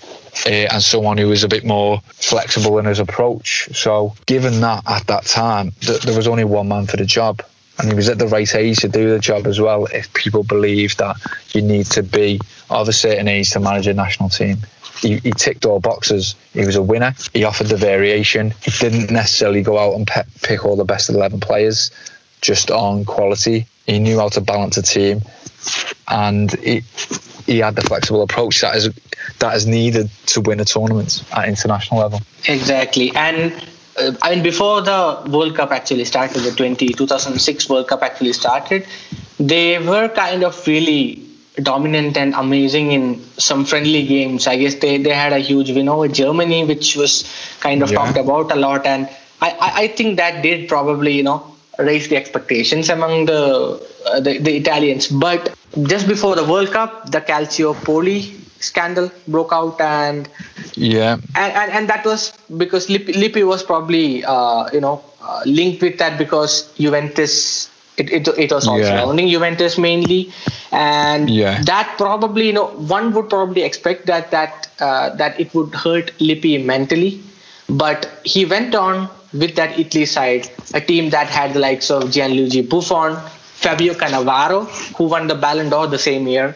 uh, 0.46 0.50
and 0.50 0.82
someone 0.84 1.18
who 1.18 1.28
was 1.28 1.44
a 1.44 1.48
bit 1.48 1.64
more 1.64 2.02
flexible 2.14 2.78
in 2.80 2.86
his 2.86 3.00
approach. 3.00 3.70
So, 3.74 4.16
given 4.26 4.60
that 4.62 4.84
at 4.88 5.08
that 5.08 5.26
time, 5.26 5.72
th- 5.82 6.02
there 6.02 6.16
was 6.16 6.28
only 6.28 6.44
one 6.44 6.68
man 6.68 6.88
for 6.88 6.98
the 6.98 7.06
job, 7.06 7.42
and 7.78 7.88
he 7.88 7.96
was 7.96 8.10
at 8.10 8.20
the 8.20 8.28
right 8.28 8.54
age 8.56 8.80
to 8.80 8.90
do 8.90 9.10
the 9.10 9.20
job 9.20 9.48
as 9.48 9.60
well. 9.60 9.86
If 9.86 10.14
people 10.14 10.44
believe 10.44 10.98
that 10.98 11.16
you 11.54 11.62
need 11.62 11.86
to 11.88 12.04
be 12.04 12.40
of 12.70 12.90
a 12.90 12.94
certain 12.94 13.28
age 13.28 13.52
to 13.52 13.60
manage 13.60 13.88
a 13.88 13.94
national 13.94 14.30
team. 14.30 14.58
He, 15.02 15.18
he, 15.20 15.32
ticked 15.32 15.66
all 15.66 15.80
boxes. 15.80 16.36
He 16.52 16.66
was 16.66 16.76
a 16.76 16.82
winner. 16.82 17.16
He 17.34 17.46
offered 17.46 17.68
the 17.68 17.78
variation. 17.78 18.54
He 18.62 18.72
didn't 18.80 19.10
necessarily 19.10 19.62
go 19.62 19.78
out 19.78 19.96
and 19.96 20.06
pe- 20.06 20.24
pick 20.42 20.66
all 20.66 20.76
the 20.76 20.84
best 20.84 21.10
11 21.10 21.40
players 21.40 21.90
just 22.42 22.72
on 22.72 23.06
quality. 23.06 23.66
He 23.86 24.00
knew 24.00 24.20
how 24.20 24.30
to 24.30 24.42
balance 24.42 24.78
a 24.78 24.82
team, 24.82 25.22
and 26.08 26.52
he 26.60 26.84
he 27.46 27.60
had 27.60 27.76
the 27.76 27.82
flexible 27.82 28.22
approach 28.22 28.62
that 28.62 28.76
is 28.76 28.90
that 29.40 29.56
is 29.56 29.66
needed 29.66 30.10
to 30.28 30.42
win 30.42 30.60
a 30.60 30.66
tournament 30.66 31.24
at 31.36 31.48
international 31.48 32.00
level. 32.00 32.22
Exactly, 32.48 33.12
and 33.16 33.54
uh, 34.00 34.12
I 34.22 34.36
mean 34.36 34.44
before 34.44 34.82
the 34.82 35.22
World 35.30 35.56
Cup 35.56 35.72
actually 35.72 36.06
started, 36.06 36.42
the 36.44 36.52
20, 36.52 36.90
2006 36.90 37.70
World 37.70 37.88
Cup 37.88 38.04
actually 38.04 38.34
started, 38.34 38.86
they 39.40 39.80
were 39.80 40.08
kind 40.10 40.44
of 40.44 40.68
really 40.68 41.26
dominant 41.64 42.18
and 42.18 42.34
amazing 42.36 42.92
in 42.92 43.22
some 43.38 43.66
friendly 43.66 44.06
games. 44.06 44.48
I 44.48 44.58
guess 44.58 44.76
they, 44.76 44.98
they 44.98 45.14
had 45.14 45.34
a 45.34 45.40
huge 45.40 45.72
win 45.72 45.90
over 45.90 46.08
Germany, 46.08 46.64
which 46.66 46.96
was 46.96 47.30
kind 47.60 47.84
of 47.84 47.92
yeah. 47.92 47.98
talked 47.98 48.18
about 48.18 48.52
a 48.52 48.56
lot, 48.56 48.86
and 48.86 49.10
I, 49.42 49.56
I 49.60 49.88
think 49.88 50.18
that 50.18 50.44
did 50.44 50.70
probably 50.70 51.14
you 51.14 51.24
know 51.24 51.56
raise 51.80 52.08
the 52.10 52.18
expectations 52.18 52.90
among 52.90 53.26
the, 53.26 53.82
uh, 54.06 54.20
the, 54.20 54.38
the 54.38 54.58
Italians. 54.58 55.08
But 55.08 55.56
just 55.84 56.08
before 56.08 56.36
the 56.36 56.44
World 56.44 56.72
Cup, 56.72 57.12
the 57.12 57.22
Calciopoli 57.22 58.36
scandal 58.60 59.12
broke 59.28 59.54
out, 59.54 59.80
and 59.82 60.30
yeah, 60.76 61.14
and 61.36 61.54
and, 61.54 61.72
and 61.72 61.90
that 61.90 62.06
was 62.06 62.34
because 62.58 62.88
Lippi, 62.90 63.14
Lippi 63.14 63.44
was 63.44 63.64
probably 63.64 64.24
uh, 64.24 64.70
you 64.74 64.82
know 64.82 65.04
uh, 65.22 65.42
linked 65.46 65.82
with 65.82 65.98
that 66.00 66.18
because 66.18 66.72
Juventus. 66.74 67.70
It, 67.98 68.10
it, 68.14 68.28
it 68.40 68.52
was 68.54 68.66
also 68.66 68.82
yeah. 68.82 69.04
owning 69.04 69.28
Juventus 69.28 69.78
mainly, 69.78 70.32
and 70.72 71.30
yeah. 71.30 71.62
that 71.64 71.96
probably 71.98 72.48
you 72.48 72.54
know 72.54 72.68
one 72.68 73.12
would 73.14 73.30
probably 73.30 73.64
expect 73.64 74.06
that 74.06 74.32
that 74.32 74.70
uh, 74.80 75.10
that 75.18 75.38
it 75.38 75.54
would 75.54 75.76
hurt 75.76 76.18
Lippi 76.18 76.64
mentally, 76.64 77.22
but 77.68 78.10
he 78.24 78.46
went 78.46 78.74
on 78.74 79.10
with 79.34 79.56
that 79.56 79.78
Italy 79.78 80.06
side, 80.06 80.50
a 80.74 80.82
team 80.82 81.10
that 81.12 81.28
had 81.28 81.54
the 81.54 81.60
likes 81.60 81.90
of 81.92 82.04
Gianluigi 82.04 82.68
Buffon, 82.68 83.16
Fabio 83.64 83.94
Cannavaro, 83.94 84.66
who 84.98 85.06
won 85.06 85.28
the 85.28 85.36
Ballon 85.36 85.70
d'Or 85.70 85.88
the 85.88 86.00
same 86.00 86.28
year. 86.28 86.56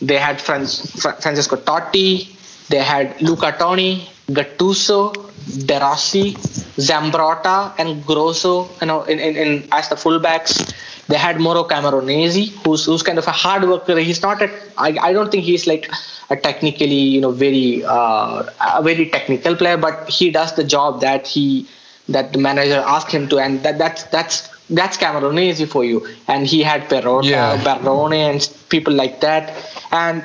They 0.00 0.18
had 0.18 0.40
Francesco 0.40 1.56
Totti, 1.56 2.34
they 2.68 2.78
had 2.78 3.20
Luca 3.20 3.54
Toni, 3.58 4.08
Gattuso, 4.28 5.12
De 5.66 5.78
Rossi, 5.78 6.34
Zambrotta, 6.78 7.74
and 7.78 8.04
Grosso. 8.06 8.68
You 8.80 8.86
know, 8.86 9.02
in, 9.02 9.18
in, 9.18 9.36
in 9.36 9.68
as 9.72 9.88
the 9.88 9.96
fullbacks, 9.96 10.72
they 11.08 11.16
had 11.18 11.38
Mauro 11.40 11.64
Camoranesi, 11.64 12.48
who's 12.64 12.86
who's 12.86 13.02
kind 13.02 13.18
of 13.18 13.26
a 13.26 13.32
hard 13.32 13.64
worker. 13.64 13.98
He's 13.98 14.22
not 14.22 14.40
a. 14.40 14.50
I, 14.78 14.96
I 15.00 15.12
don't 15.12 15.30
think 15.30 15.44
he's 15.44 15.66
like 15.66 15.90
a 16.30 16.36
technically 16.36 16.86
you 17.14 17.20
know 17.20 17.30
very 17.30 17.84
uh, 17.84 18.44
a 18.74 18.82
very 18.82 19.10
technical 19.10 19.54
player, 19.56 19.76
but 19.76 20.08
he 20.08 20.30
does 20.30 20.54
the 20.56 20.64
job 20.64 21.02
that 21.02 21.26
he 21.26 21.68
that 22.08 22.32
the 22.32 22.38
manager 22.38 22.82
asked 22.86 23.10
him 23.10 23.28
to, 23.28 23.38
and 23.38 23.62
that 23.62 23.78
that's 23.78 24.04
that's 24.04 24.50
that's 24.70 24.96
Camoranesi 24.96 25.68
for 25.68 25.84
you. 25.84 26.06
And 26.28 26.46
he 26.46 26.62
had 26.62 26.88
Perrotta, 26.88 27.24
yeah. 27.24 27.62
Barone, 27.62 28.12
and 28.14 28.56
people 28.68 28.92
like 28.92 29.20
that. 29.20 29.52
And 29.92 30.24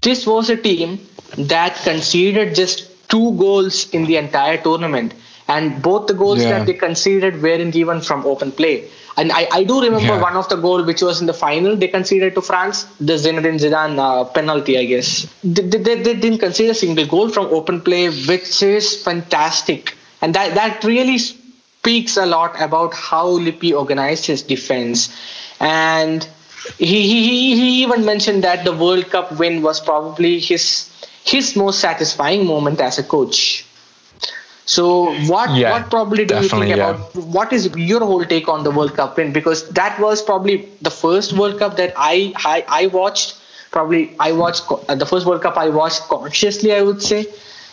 this 0.00 0.26
was 0.26 0.50
a 0.50 0.56
team 0.56 1.06
that 1.38 1.76
conceded 1.76 2.54
just 2.54 3.08
two 3.08 3.36
goals 3.36 3.90
in 3.90 4.04
the 4.06 4.16
entire 4.16 4.56
tournament, 4.56 5.14
and 5.48 5.82
both 5.82 6.06
the 6.06 6.14
goals 6.14 6.42
yeah. 6.42 6.58
that 6.58 6.66
they 6.66 6.74
conceded 6.74 7.42
weren't 7.42 7.76
even 7.76 8.00
from 8.00 8.26
open 8.26 8.52
play. 8.52 8.88
And 9.14 9.30
I, 9.30 9.46
I 9.52 9.64
do 9.64 9.82
remember 9.82 10.14
yeah. 10.14 10.22
one 10.22 10.36
of 10.36 10.48
the 10.48 10.56
goal 10.56 10.82
which 10.84 11.02
was 11.02 11.20
in 11.20 11.26
the 11.26 11.34
final 11.34 11.76
they 11.76 11.88
conceded 11.88 12.34
to 12.34 12.40
France, 12.40 12.84
the 12.98 13.12
Zinedine 13.12 13.60
Zidane 13.60 13.98
uh, 13.98 14.24
penalty, 14.24 14.78
I 14.78 14.86
guess. 14.86 15.26
They, 15.44 15.62
they, 15.62 16.02
they 16.02 16.14
didn't 16.14 16.38
concede 16.38 16.70
a 16.70 16.74
single 16.74 17.06
goal 17.06 17.28
from 17.28 17.46
open 17.46 17.82
play, 17.82 18.08
which 18.08 18.62
is 18.62 19.02
fantastic 19.02 19.94
and 20.22 20.34
that 20.34 20.54
that 20.54 20.84
really 20.84 21.18
speaks 21.18 22.16
a 22.16 22.24
lot 22.24 22.60
about 22.60 22.94
how 22.94 23.26
Lippi 23.26 23.74
organized 23.74 24.26
his 24.26 24.42
defense. 24.42 25.14
And 25.60 26.26
he, 26.78 27.02
he, 27.02 27.56
he 27.56 27.82
even 27.82 28.04
mentioned 28.04 28.44
that 28.44 28.64
the 28.64 28.72
World 28.72 29.10
Cup 29.10 29.36
win 29.38 29.62
was 29.62 29.80
probably 29.80 30.38
his 30.38 30.88
his 31.24 31.56
most 31.56 31.80
satisfying 31.80 32.46
moment 32.46 32.80
as 32.80 32.98
a 32.98 33.02
coach. 33.02 33.66
So 34.64 35.12
what 35.26 35.50
yeah, 35.56 35.72
what 35.72 35.90
probably 35.90 36.24
do 36.24 36.36
you 36.36 36.48
think 36.48 36.68
yeah. 36.68 36.90
about 36.90 37.16
what 37.16 37.52
is 37.52 37.68
your 37.76 38.00
whole 38.00 38.24
take 38.24 38.48
on 38.48 38.62
the 38.62 38.70
World 38.70 38.94
Cup 38.94 39.16
win? 39.16 39.32
Because 39.32 39.68
that 39.70 39.98
was 40.00 40.22
probably 40.22 40.68
the 40.80 40.90
first 40.90 41.32
World 41.32 41.58
Cup 41.58 41.76
that 41.76 41.94
I 41.96 42.32
I, 42.36 42.64
I 42.68 42.86
watched. 42.86 43.38
Probably 43.72 44.14
I 44.20 44.32
watched 44.32 44.70
uh, 44.70 44.94
the 44.94 45.06
first 45.06 45.26
World 45.26 45.42
Cup 45.42 45.56
I 45.56 45.68
watched 45.68 46.02
consciously. 46.02 46.72
I 46.72 46.82
would 46.82 47.02
say 47.02 47.26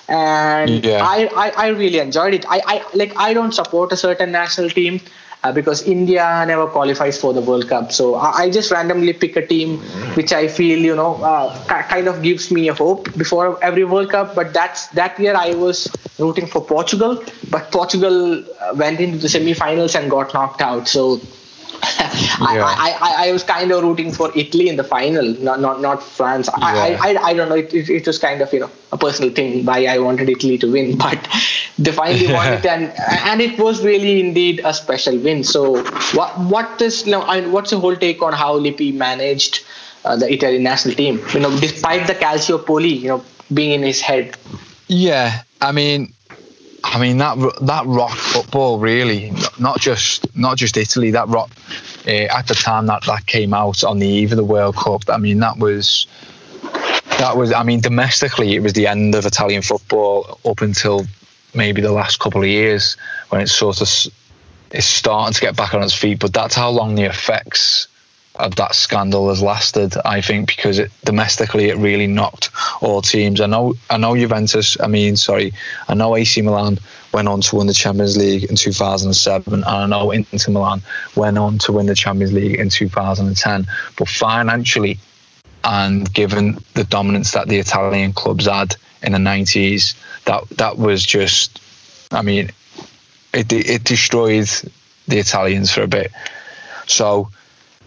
and 0.09 0.83
yeah. 0.83 1.03
I, 1.03 1.29
I, 1.35 1.49
I 1.65 1.67
really 1.69 1.99
enjoyed 1.99 2.33
it. 2.33 2.45
I, 2.49 2.61
I 2.65 2.85
like 2.95 3.15
I 3.17 3.33
don't 3.33 3.53
support 3.53 3.91
a 3.91 3.97
certain 3.97 4.31
national 4.31 4.69
team 4.69 5.01
uh, 5.43 5.51
because 5.51 5.83
India 5.83 6.43
never 6.45 6.67
qualifies 6.67 7.19
for 7.19 7.33
the 7.33 7.41
World 7.41 7.67
Cup. 7.69 7.91
So 7.91 8.15
I, 8.15 8.43
I 8.43 8.49
just 8.49 8.71
randomly 8.71 9.13
pick 9.13 9.35
a 9.35 9.45
team 9.45 9.77
which 10.15 10.33
I 10.33 10.47
feel 10.47 10.79
you 10.79 10.95
know 10.95 11.15
uh, 11.23 11.65
kind 11.67 12.07
of 12.07 12.21
gives 12.21 12.51
me 12.51 12.67
a 12.67 12.73
hope 12.73 13.15
before 13.17 13.63
every 13.63 13.83
World 13.83 14.09
Cup. 14.09 14.35
But 14.35 14.53
that's 14.53 14.87
that 14.87 15.19
year 15.19 15.35
I 15.35 15.53
was 15.53 15.87
rooting 16.17 16.47
for 16.47 16.63
Portugal, 16.63 17.23
but 17.49 17.71
Portugal 17.71 18.43
uh, 18.61 18.73
went 18.75 18.99
into 18.99 19.17
the 19.17 19.29
semi-finals 19.29 19.95
and 19.95 20.09
got 20.09 20.33
knocked 20.33 20.61
out. 20.61 20.87
So 20.87 21.21
I, 22.41 22.59
I, 22.59 22.97
I, 23.01 23.27
I 23.27 23.31
was 23.31 23.43
kind 23.43 23.71
of 23.71 23.83
rooting 23.83 24.11
for 24.11 24.31
Italy 24.35 24.69
in 24.69 24.75
the 24.75 24.83
final, 24.83 25.23
not 25.39 25.59
not 25.59 25.81
not 25.81 26.03
France. 26.03 26.49
Yeah. 26.57 26.65
I, 26.65 26.97
I 27.01 27.23
I 27.29 27.33
don't 27.33 27.49
know. 27.49 27.55
It, 27.55 27.73
it, 27.73 27.89
it, 27.89 28.07
was 28.07 28.17
kind 28.17 28.41
of 28.41 28.51
you 28.53 28.61
know 28.61 28.69
a 28.91 28.97
personal 28.97 29.31
thing 29.31 29.65
why 29.65 29.85
I 29.85 29.99
wanted 29.99 30.29
Italy 30.29 30.57
to 30.59 30.71
win, 30.71 30.97
but 31.05 31.19
they 31.77 31.91
finally 31.91 32.27
yeah. 32.27 32.33
won 32.33 32.53
it, 32.53 32.65
and 32.75 32.91
and 32.97 33.41
it 33.41 33.59
was 33.59 33.83
really 33.83 34.19
indeed 34.19 34.61
a 34.63 34.73
special 34.73 35.17
win. 35.17 35.43
So 35.43 35.83
what 36.13 36.37
what 36.39 36.81
is 36.81 37.05
you 37.05 37.11
know, 37.11 37.49
what's 37.49 37.71
your 37.71 37.81
whole 37.81 37.95
take 37.95 38.21
on 38.21 38.33
how 38.33 38.57
Lippi 38.57 38.93
managed 38.93 39.65
uh, 40.05 40.15
the 40.15 40.31
Italian 40.31 40.63
national 40.63 40.95
team? 40.95 41.21
You 41.33 41.41
know, 41.41 41.59
despite 41.59 42.07
the 42.07 42.15
Calciopoli, 42.15 42.99
you 42.99 43.07
know, 43.07 43.23
being 43.53 43.71
in 43.71 43.83
his 43.83 44.01
head. 44.01 44.37
Yeah, 44.87 45.43
I 45.61 45.71
mean, 45.71 46.13
I 46.83 46.99
mean 46.99 47.17
that 47.17 47.37
that 47.61 47.85
rock 47.85 48.11
football 48.11 48.79
really, 48.79 49.31
not 49.59 49.79
just 49.79 50.35
not 50.35 50.57
just 50.57 50.77
Italy. 50.77 51.11
That 51.11 51.27
rock 51.27 51.51
uh, 52.07 52.11
at 52.11 52.47
the 52.47 52.55
time 52.55 52.85
that 52.87 53.03
that 53.05 53.25
came 53.25 53.53
out 53.53 53.83
on 53.83 53.99
the 53.99 54.07
eve 54.07 54.31
of 54.31 54.37
the 54.37 54.43
World 54.43 54.75
Cup. 54.75 55.03
I 55.09 55.17
mean 55.17 55.39
that 55.39 55.57
was 55.57 56.07
that 57.17 57.35
was. 57.35 57.51
I 57.51 57.63
mean 57.63 57.81
domestically, 57.81 58.55
it 58.55 58.63
was 58.63 58.73
the 58.73 58.87
end 58.87 59.15
of 59.15 59.25
Italian 59.25 59.61
football 59.61 60.39
up 60.45 60.61
until 60.61 61.05
maybe 61.53 61.81
the 61.81 61.91
last 61.91 62.19
couple 62.19 62.41
of 62.41 62.47
years 62.47 62.95
when 63.29 63.41
it's 63.41 63.51
sort 63.51 63.81
of 63.81 63.89
it's 64.71 64.85
starting 64.85 65.33
to 65.33 65.41
get 65.41 65.55
back 65.57 65.73
on 65.73 65.83
its 65.83 65.93
feet. 65.93 66.19
But 66.19 66.33
that's 66.33 66.55
how 66.55 66.69
long 66.69 66.95
the 66.95 67.03
effects 67.03 67.88
that 68.47 68.73
scandal 68.73 69.29
has 69.29 69.41
lasted. 69.41 69.93
I 70.05 70.21
think 70.21 70.47
because 70.47 70.79
it 70.79 70.91
domestically 71.03 71.69
it 71.69 71.77
really 71.77 72.07
knocked 72.07 72.49
all 72.81 73.01
teams. 73.01 73.41
I 73.41 73.47
know 73.47 73.75
I 73.89 73.97
know 73.97 74.15
Juventus. 74.15 74.77
I 74.79 74.87
mean, 74.87 75.17
sorry, 75.17 75.53
I 75.87 75.93
know 75.93 76.15
AC 76.15 76.41
Milan 76.41 76.79
went 77.13 77.27
on 77.27 77.41
to 77.41 77.55
win 77.57 77.67
the 77.67 77.73
Champions 77.73 78.17
League 78.17 78.45
in 78.45 78.55
2007, 78.55 79.53
and 79.53 79.65
I 79.65 79.85
know 79.87 80.11
Inter 80.11 80.51
Milan 80.51 80.81
went 81.15 81.37
on 81.37 81.57
to 81.59 81.73
win 81.73 81.87
the 81.87 81.95
Champions 81.95 82.31
League 82.33 82.59
in 82.59 82.69
2010. 82.69 83.67
But 83.97 84.07
financially, 84.07 84.99
and 85.63 86.11
given 86.13 86.57
the 86.75 86.85
dominance 86.85 87.31
that 87.31 87.47
the 87.47 87.57
Italian 87.57 88.13
clubs 88.13 88.45
had 88.45 88.75
in 89.03 89.11
the 89.11 89.17
90s, 89.17 89.95
that 90.25 90.47
that 90.51 90.77
was 90.77 91.05
just, 91.05 91.61
I 92.11 92.21
mean, 92.21 92.51
it 93.33 93.51
it 93.51 93.83
destroyed 93.83 94.49
the 95.07 95.17
Italians 95.17 95.71
for 95.71 95.81
a 95.81 95.87
bit. 95.87 96.11
So 96.87 97.29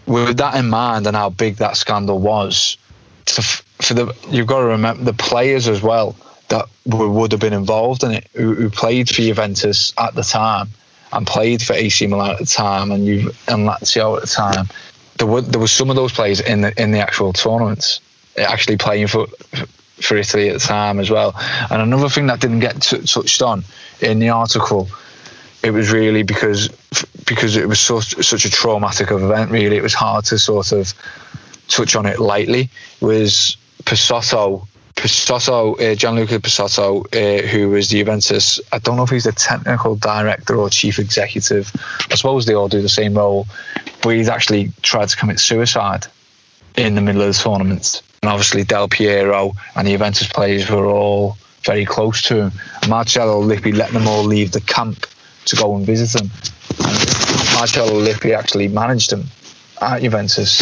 with 0.05 0.37
that 0.37 0.55
in 0.55 0.69
mind 0.69 1.07
and 1.07 1.15
how 1.15 1.29
big 1.29 1.57
that 1.57 1.77
scandal 1.77 2.19
was, 2.19 2.77
to, 3.25 3.41
for 3.41 3.93
the 3.93 4.15
you've 4.29 4.47
got 4.47 4.59
to 4.59 4.65
remember 4.65 5.03
the 5.03 5.13
players 5.13 5.67
as 5.67 5.81
well 5.81 6.15
that 6.49 6.65
would 6.85 7.31
have 7.31 7.41
been 7.41 7.53
involved 7.53 8.03
in 8.03 8.11
it, 8.11 8.27
who, 8.33 8.53
who, 8.53 8.69
played 8.69 9.07
for 9.07 9.21
Juventus 9.21 9.93
at 9.97 10.13
the 10.13 10.23
time 10.23 10.69
and 11.11 11.25
played 11.25 11.61
for 11.61 11.73
AC 11.73 12.05
Milan 12.07 12.31
at 12.31 12.39
the 12.39 12.45
time 12.45 12.91
and 12.91 13.05
you 13.05 13.31
and 13.47 13.67
Lazio 13.67 14.17
at 14.17 14.21
the 14.21 14.27
time. 14.27 14.67
There 15.17 15.27
were 15.27 15.41
there 15.41 15.61
was 15.61 15.71
some 15.71 15.89
of 15.89 15.95
those 15.95 16.11
players 16.11 16.41
in 16.41 16.61
the 16.61 16.81
in 16.81 16.91
the 16.91 16.99
actual 16.99 17.33
tournaments 17.33 18.01
eh, 18.35 18.43
actually 18.43 18.77
playing 18.77 19.07
for 19.07 19.27
for 20.01 20.17
Italy 20.17 20.49
at 20.49 20.53
the 20.53 20.59
time 20.59 20.99
as 20.99 21.09
well. 21.09 21.33
And 21.69 21.81
another 21.81 22.09
thing 22.09 22.27
that 22.27 22.39
didn't 22.39 22.59
get 22.59 22.81
t- 22.81 23.01
touched 23.01 23.41
on 23.41 23.63
in 24.01 24.19
the 24.19 24.29
article 24.29 24.89
it 25.63 25.71
was 25.71 25.91
really 25.91 26.23
because 26.23 26.67
because 27.25 27.55
it 27.55 27.67
was 27.67 27.79
such 27.79 28.15
such 28.23 28.45
a 28.45 28.51
traumatic 28.51 29.11
event. 29.11 29.49
Really, 29.49 29.77
it 29.77 29.83
was 29.83 29.93
hard 29.93 30.25
to 30.25 30.37
sort 30.37 30.71
of 30.73 30.93
touch 31.69 31.95
on 31.95 32.05
it 32.05 32.19
lightly. 32.19 32.69
Was 32.99 33.57
Pessotto, 33.85 34.67
Pessotto, 34.95 35.79
uh, 35.79 35.95
Gianluca 35.95 36.39
Pessotto, 36.39 37.05
uh, 37.15 37.47
who 37.47 37.69
was 37.69 37.89
the 37.89 37.99
Juventus. 37.99 38.59
I 38.73 38.79
don't 38.79 38.97
know 38.97 39.03
if 39.03 39.09
he's 39.09 39.23
the 39.23 39.31
technical 39.31 39.95
director 39.95 40.57
or 40.57 40.69
chief 40.69 40.99
executive. 40.99 41.71
I 42.11 42.15
suppose 42.15 42.45
they 42.45 42.53
all 42.53 42.67
do 42.67 42.81
the 42.81 42.89
same 42.89 43.15
role, 43.15 43.47
but 44.01 44.09
he's 44.09 44.29
actually 44.29 44.71
tried 44.81 45.09
to 45.09 45.17
commit 45.17 45.39
suicide 45.39 46.07
in 46.75 46.95
the 46.95 47.01
middle 47.01 47.21
of 47.21 47.27
the 47.27 47.41
tournament. 47.41 48.01
And 48.21 48.29
obviously, 48.29 48.65
Del 48.65 48.89
Piero 48.89 49.53
and 49.75 49.87
the 49.87 49.91
Juventus 49.91 50.27
players 50.27 50.69
were 50.69 50.85
all 50.85 51.37
very 51.63 51.85
close 51.85 52.21
to 52.23 52.43
him. 52.43 52.51
Marcello 52.89 53.41
Lippi 53.41 53.71
let 53.71 53.91
them 53.91 54.07
all 54.07 54.23
leave 54.23 54.51
the 54.51 54.61
camp 54.61 55.05
to 55.45 55.55
go 55.55 55.75
and 55.75 55.85
visit 55.85 56.19
them. 56.19 56.29
And 56.79 57.53
Marcello 57.55 57.99
Lippi 57.99 58.33
actually 58.33 58.67
managed 58.67 59.09
them 59.11 59.25
at 59.81 60.01
Juventus. 60.01 60.57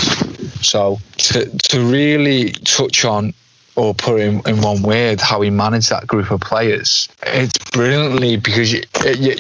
So 0.62 1.00
to 1.18 1.46
to 1.46 1.86
really 1.86 2.52
touch 2.52 3.06
on 3.06 3.34
or 3.76 3.94
put 3.94 4.20
in, 4.20 4.42
in 4.46 4.62
one 4.62 4.82
word 4.82 5.22
how 5.22 5.42
he 5.42 5.50
managed 5.50 5.90
that 5.90 6.06
group 6.08 6.32
of 6.32 6.42
players, 6.42 7.08
it's 7.24 7.58
brilliantly 7.72 8.38
because 8.38 8.74
you, 8.74 8.84
you, 9.18 9.36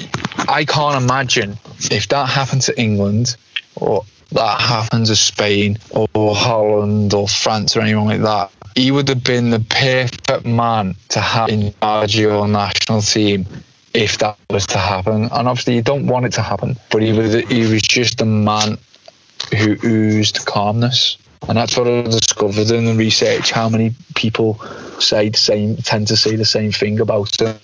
I 0.48 0.64
can't 0.66 1.04
imagine 1.04 1.58
if 1.92 2.08
that 2.10 2.30
happened 2.30 2.62
to 2.64 2.80
England 2.80 3.36
or 3.76 4.06
that 4.32 4.62
happened 4.62 5.08
to 5.08 5.16
Spain 5.16 5.78
or 5.92 6.36
Holland 6.36 7.14
or 7.14 7.28
France 7.28 7.76
or 7.76 7.82
anyone 7.82 8.08
like 8.08 8.22
that. 8.22 8.52
He 8.76 8.90
would 8.90 9.10
have 9.10 9.24
been 9.24 9.50
the 9.50 9.60
perfect 9.60 10.46
man 10.46 10.96
to 11.10 11.20
have 11.20 11.50
in 11.50 11.74
charge 11.82 12.16
of 12.16 12.22
your 12.22 12.48
national 12.48 13.02
team 13.02 13.46
if 13.94 14.18
that 14.20 14.38
was 14.50 14.66
to 14.68 14.78
happen. 14.78 15.24
And 15.24 15.48
obviously, 15.48 15.76
you 15.76 15.82
don't 15.82 16.08
want 16.08 16.26
it 16.26 16.34
to 16.34 16.42
happen, 16.42 16.78
but 16.92 17.02
he 17.02 17.14
was 17.14 17.34
he 17.34 17.72
was 17.72 17.82
just 17.82 18.22
a 18.22 18.26
man 18.26 18.78
who 19.58 19.78
oozed 19.84 20.46
calmness. 20.46 21.18
And 21.48 21.58
that's 21.58 21.76
what 21.76 21.88
I 21.88 22.04
discovered 22.04 22.70
in 22.70 22.86
the 22.86 22.94
research. 22.94 23.52
How 23.52 23.68
many 23.68 23.96
people 24.16 24.62
say 25.00 25.30
the 25.30 25.38
same, 25.38 25.76
tend 25.78 26.08
to 26.10 26.16
say 26.16 26.36
the 26.36 26.46
same 26.46 26.72
thing 26.72 27.00
about 27.00 27.42
him. 27.42 27.58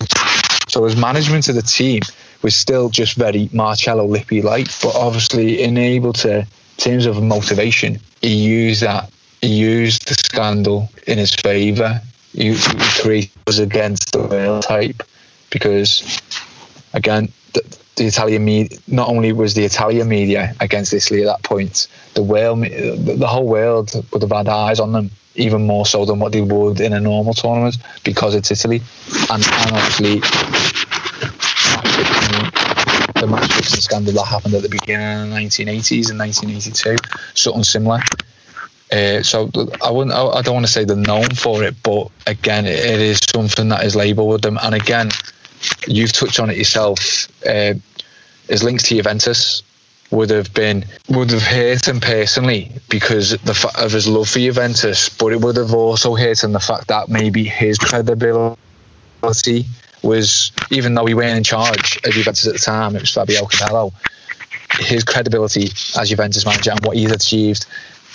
So 0.68 0.84
his 0.86 0.96
management 0.96 1.48
of 1.48 1.56
the 1.56 1.62
team 1.62 2.02
was 2.42 2.56
still 2.56 2.90
just 2.90 3.16
very 3.16 3.50
Marcello 3.54 4.08
Lippi 4.08 4.42
like, 4.42 4.68
but 4.82 4.96
obviously 4.96 5.62
enabled 5.62 6.16
to, 6.16 6.40
in 6.40 6.48
terms 6.78 7.06
of 7.06 7.22
motivation, 7.22 8.00
he 8.22 8.34
used 8.34 8.82
that. 8.82 9.12
He 9.42 9.50
used 9.50 10.08
the 10.08 10.16
scandal 10.16 10.90
in 11.06 11.20
his 11.20 11.36
favour. 11.36 12.02
He, 12.34 12.54
he 12.54 13.02
created 13.02 13.32
was 13.46 13.60
against 13.60 14.12
the 14.12 14.22
real 14.28 14.60
type 14.60 15.04
because 15.50 16.22
again 16.94 17.32
the, 17.54 17.62
the 17.96 18.06
Italian 18.06 18.46
media 18.46 18.78
not 18.88 19.10
only 19.10 19.32
was 19.32 19.54
the 19.54 19.64
Italian 19.64 20.08
media 20.08 20.56
against 20.60 20.94
Italy 20.94 21.22
at 21.24 21.28
that 21.28 21.44
point 21.44 21.88
the 22.14 22.24
world 22.24 22.62
the 22.62 23.28
whole 23.28 23.48
world 23.48 23.92
would 24.12 24.22
have 24.22 24.32
had 24.32 24.48
eyes 24.48 24.80
on 24.80 24.92
them 24.92 25.10
even 25.36 25.68
more 25.68 25.86
so 25.86 26.04
than 26.06 26.20
what 26.20 26.32
they 26.32 26.42
would 26.42 26.80
in 26.80 26.94
a 26.94 27.00
normal 27.00 27.34
tournament 27.34 27.78
because 28.04 28.34
it's 28.36 28.52
Italy 28.52 28.82
and, 29.32 29.44
and 29.46 29.72
obviously 29.72 30.20
the 33.20 33.28
match 33.28 33.52
fixing 33.54 33.82
scandal 33.82 34.14
that 34.14 34.26
happened 34.26 34.54
at 34.54 34.62
the 34.62 34.70
beginning 34.70 35.06
of 35.06 35.30
the 35.30 35.36
1980s 35.36 36.10
and 36.10 36.20
1982 36.20 36.96
something 37.34 37.64
similar 37.64 38.00
uh, 38.92 39.22
so 39.22 39.52
I 39.84 39.92
wouldn't. 39.92 40.16
I, 40.16 40.42
don't 40.42 40.54
want 40.54 40.66
to 40.66 40.72
say 40.72 40.86
they're 40.86 40.96
known 40.96 41.30
for 41.32 41.62
it, 41.62 41.76
but 41.84 42.10
again, 42.26 42.66
it, 42.66 42.80
it 42.80 43.02
is 43.02 43.20
something 43.34 43.68
that 43.68 43.84
is 43.84 43.98
labelled 43.98 44.32
with 44.32 44.44
them. 44.44 44.58
And 44.64 44.74
again, 44.74 45.10
you've 45.88 46.12
touched 46.12 46.40
on 46.40 46.50
it 46.50 46.58
yourself. 46.58 47.28
Uh, 47.46 47.74
his 48.48 48.64
links 48.64 48.84
to 48.84 48.96
Juventus 48.96 49.64
would 50.12 50.30
have 50.30 50.54
been 50.54 50.86
would 51.10 51.30
have 51.32 51.42
hurt 51.42 51.88
him 51.88 52.00
personally 52.00 52.72
because 52.90 53.32
the 53.32 53.72
of 53.78 53.92
his 53.92 54.08
love 54.08 54.30
for 54.30 54.40
Juventus, 54.40 55.10
but 55.10 55.34
it 55.34 55.42
would 55.42 55.58
have 55.58 55.74
also 55.74 56.16
hurt 56.16 56.44
him 56.44 56.54
the 56.54 56.60
fact 56.60 56.88
that 56.88 57.10
maybe 57.10 57.44
his 57.44 57.78
credibility 57.78 58.56
was, 60.04 60.52
even 60.72 60.94
though 60.94 61.06
he 61.06 61.14
weren't 61.14 61.38
in 61.38 61.44
charge 61.44 61.98
of 62.06 62.12
Juventus 62.14 62.48
at 62.48 62.54
the 62.54 62.60
time, 62.60 62.96
it 62.96 63.02
was 63.02 63.12
Fabio 63.12 63.46
Capello. 63.46 63.92
His 64.80 65.04
credibility 65.04 65.72
as 65.98 66.10
Juventus 66.10 66.46
manager 66.46 66.72
and 66.72 66.86
what 66.86 66.96
he's 66.96 67.12
achieved 67.12 67.66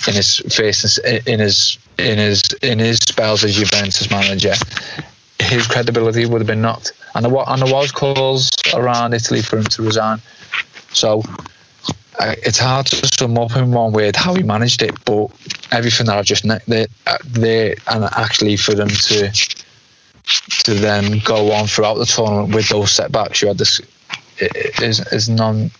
in 0.07 0.15
his 0.15 0.39
first 0.55 0.99
in 1.27 1.41
his 1.41 1.79
in 1.99 2.19
his 2.19 2.43
in 2.63 2.79
his 2.79 2.99
spells 2.99 3.45
as 3.45 3.55
Juventus 3.55 4.11
manager, 4.11 4.55
his 5.43 5.67
credibility 5.67 6.27
would 6.27 6.41
have 6.41 6.47
been 6.47 6.63
knocked. 6.63 6.93
And 7.15 7.25
there, 7.25 7.33
and 7.47 7.63
there 7.63 7.73
was 7.73 7.93
calls 7.93 8.51
around 8.75 9.15
Italy 9.15 9.43
for 9.43 9.59
him 9.59 9.65
to 9.65 9.83
resign. 9.83 10.21
So 10.93 11.23
uh, 12.19 12.35
it's 12.45 12.59
hard 12.59 12.87
to 12.87 13.07
sum 13.07 13.39
up 13.39 13.57
in 13.57 13.73
one 13.73 13.93
word 13.93 14.17
how 14.17 14.35
he 14.35 14.43
managed 14.43 14.83
it, 14.83 15.03
but 15.05 15.29
everything 15.71 16.07
that 16.07 16.19
I've 16.19 16.25
just 16.25 16.47
there, 16.67 16.87
there 17.25 17.75
and 17.89 18.05
actually 18.13 18.57
for 18.57 18.75
them 18.75 18.89
to 18.89 19.33
to 20.65 20.75
then 20.75 21.19
go 21.25 21.53
on 21.53 21.67
throughout 21.67 21.95
the 21.95 22.07
tournament 22.07 22.55
with 22.55 22.69
those 22.69 22.93
setbacks, 22.93 23.43
you 23.43 23.49
had 23.49 23.59
this 23.59 23.81
is 24.39 25.01
is 25.13 25.29
non 25.29 25.71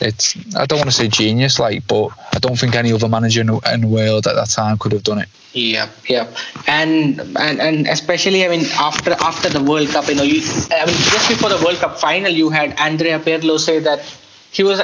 it's 0.00 0.36
I 0.56 0.66
don't 0.66 0.78
want 0.78 0.90
to 0.90 0.96
say 0.96 1.08
genius 1.08 1.58
like, 1.58 1.86
but 1.86 2.08
I 2.34 2.38
don't 2.38 2.58
think 2.58 2.74
any 2.74 2.92
other 2.92 3.08
manager 3.08 3.40
in 3.40 3.48
the, 3.48 3.58
in 3.72 3.80
the 3.82 3.86
world 3.88 4.26
at 4.26 4.34
that 4.34 4.50
time 4.50 4.78
could 4.78 4.92
have 4.92 5.02
done 5.02 5.18
it. 5.18 5.28
Yeah, 5.52 5.88
yeah, 6.08 6.28
and 6.66 7.20
and 7.20 7.60
and 7.60 7.86
especially 7.88 8.44
I 8.44 8.48
mean 8.48 8.66
after 8.78 9.12
after 9.12 9.48
the 9.48 9.62
World 9.62 9.88
Cup, 9.88 10.08
you 10.08 10.14
know, 10.14 10.22
you 10.22 10.40
I 10.70 10.86
mean 10.86 10.96
just 10.96 11.28
before 11.28 11.50
the 11.50 11.62
World 11.64 11.78
Cup 11.78 11.98
final, 11.98 12.30
you 12.30 12.50
had 12.50 12.78
Andrea 12.78 13.18
Pirlo 13.18 13.58
say 13.58 13.80
that 13.80 14.00
he 14.52 14.62
was 14.62 14.80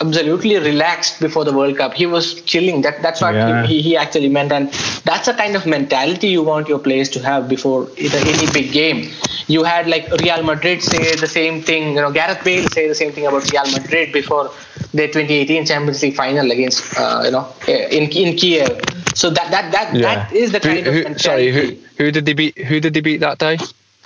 absolutely 0.00 0.56
relaxed 0.56 1.20
before 1.20 1.44
the 1.44 1.52
World 1.52 1.76
Cup. 1.76 1.94
He 1.94 2.06
was 2.06 2.40
chilling. 2.42 2.82
That 2.82 3.02
that's 3.02 3.20
what 3.20 3.34
yeah. 3.34 3.66
he, 3.66 3.82
he 3.82 3.96
actually 3.96 4.28
meant, 4.28 4.52
and 4.52 4.70
that's 5.04 5.26
the 5.26 5.34
kind 5.34 5.56
of 5.56 5.66
mentality 5.66 6.28
you 6.28 6.42
want 6.42 6.68
your 6.68 6.78
players 6.78 7.08
to 7.10 7.20
have 7.20 7.48
before 7.48 7.88
any 7.96 8.46
big 8.52 8.72
game. 8.72 9.10
You 9.46 9.64
had 9.64 9.86
like 9.86 10.10
Real 10.20 10.42
Madrid 10.42 10.82
say 10.82 11.16
the 11.16 11.26
same 11.26 11.62
thing. 11.62 11.94
You 11.94 12.02
know, 12.02 12.10
Gareth 12.10 12.42
Bale 12.44 12.68
say 12.68 12.88
the 12.88 12.94
same 12.94 13.12
thing 13.12 13.26
about 13.26 13.50
Real 13.50 13.70
Madrid 13.72 14.12
before 14.12 14.50
their 14.92 15.06
2018 15.06 15.66
Champions 15.66 16.02
League 16.02 16.16
final 16.16 16.50
against 16.50 16.98
uh, 16.98 17.22
you 17.24 17.30
know 17.30 17.48
in 17.68 18.10
in 18.10 18.36
Kiev. 18.36 18.80
So 19.14 19.30
that 19.30 19.50
that 19.50 19.72
that 19.72 19.94
yeah. 19.94 20.02
that 20.02 20.32
is 20.32 20.52
the 20.52 20.60
kind 20.60 20.86
who, 20.86 21.04
of 21.06 21.20
sorry 21.20 21.50
who 21.50 21.76
who 21.96 22.10
did 22.10 22.26
they 22.26 22.32
beat 22.32 22.58
who 22.58 22.80
did 22.80 22.94
they 22.94 23.00
beat 23.00 23.18
that 23.18 23.38
day 23.38 23.58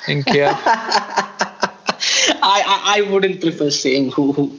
in 0.08 0.22
Kiev? 0.30 0.54
I, 2.42 2.62
I, 2.66 2.98
I 2.98 3.00
wouldn't 3.10 3.40
prefer 3.40 3.70
saying 3.70 4.12
who 4.12 4.32
who. 4.32 4.58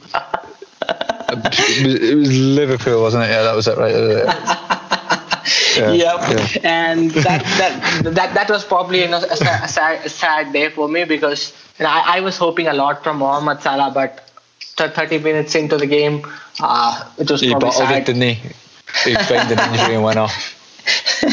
it, 1.28 1.84
was, 1.84 1.94
it 2.10 2.14
was 2.16 2.36
Liverpool, 2.38 3.02
wasn't 3.02 3.24
it? 3.24 3.30
Yeah, 3.30 3.42
that 3.42 3.54
was 3.54 3.68
it, 3.68 3.78
right? 3.78 4.82
yeah, 5.76 5.92
yeah. 5.92 6.58
and 6.62 7.10
that, 7.26 7.42
that 7.58 8.14
that 8.14 8.34
that 8.34 8.50
was 8.50 8.64
probably 8.64 9.02
you 9.02 9.08
know, 9.08 9.18
a, 9.18 9.32
a, 9.32 9.68
sad, 9.68 10.06
a 10.06 10.08
sad 10.08 10.52
day 10.52 10.68
for 10.68 10.88
me 10.88 11.04
because 11.04 11.52
you 11.78 11.84
know, 11.84 11.90
I, 11.90 12.18
I 12.18 12.20
was 12.20 12.36
hoping 12.38 12.68
a 12.68 12.72
lot 12.72 13.02
from 13.02 13.18
Mohamed 13.18 13.60
Salah, 13.60 13.90
but 13.92 14.26
30 14.60 15.18
minutes 15.18 15.54
into 15.54 15.76
the 15.76 15.86
game, 15.86 16.26
uh, 16.60 17.08
it 17.18 17.30
was 17.30 17.40
he 17.40 17.50
probably 17.50 17.68
bottled 17.68 17.88
sad. 17.88 18.02
it, 18.02 18.06
didn't 18.06 18.22
he? 18.22 18.34
He 19.04 19.14
feigned 19.14 19.50
an 19.50 19.72
injury 19.72 19.94
and 19.94 20.04
went 20.04 20.18
off. 20.18 20.54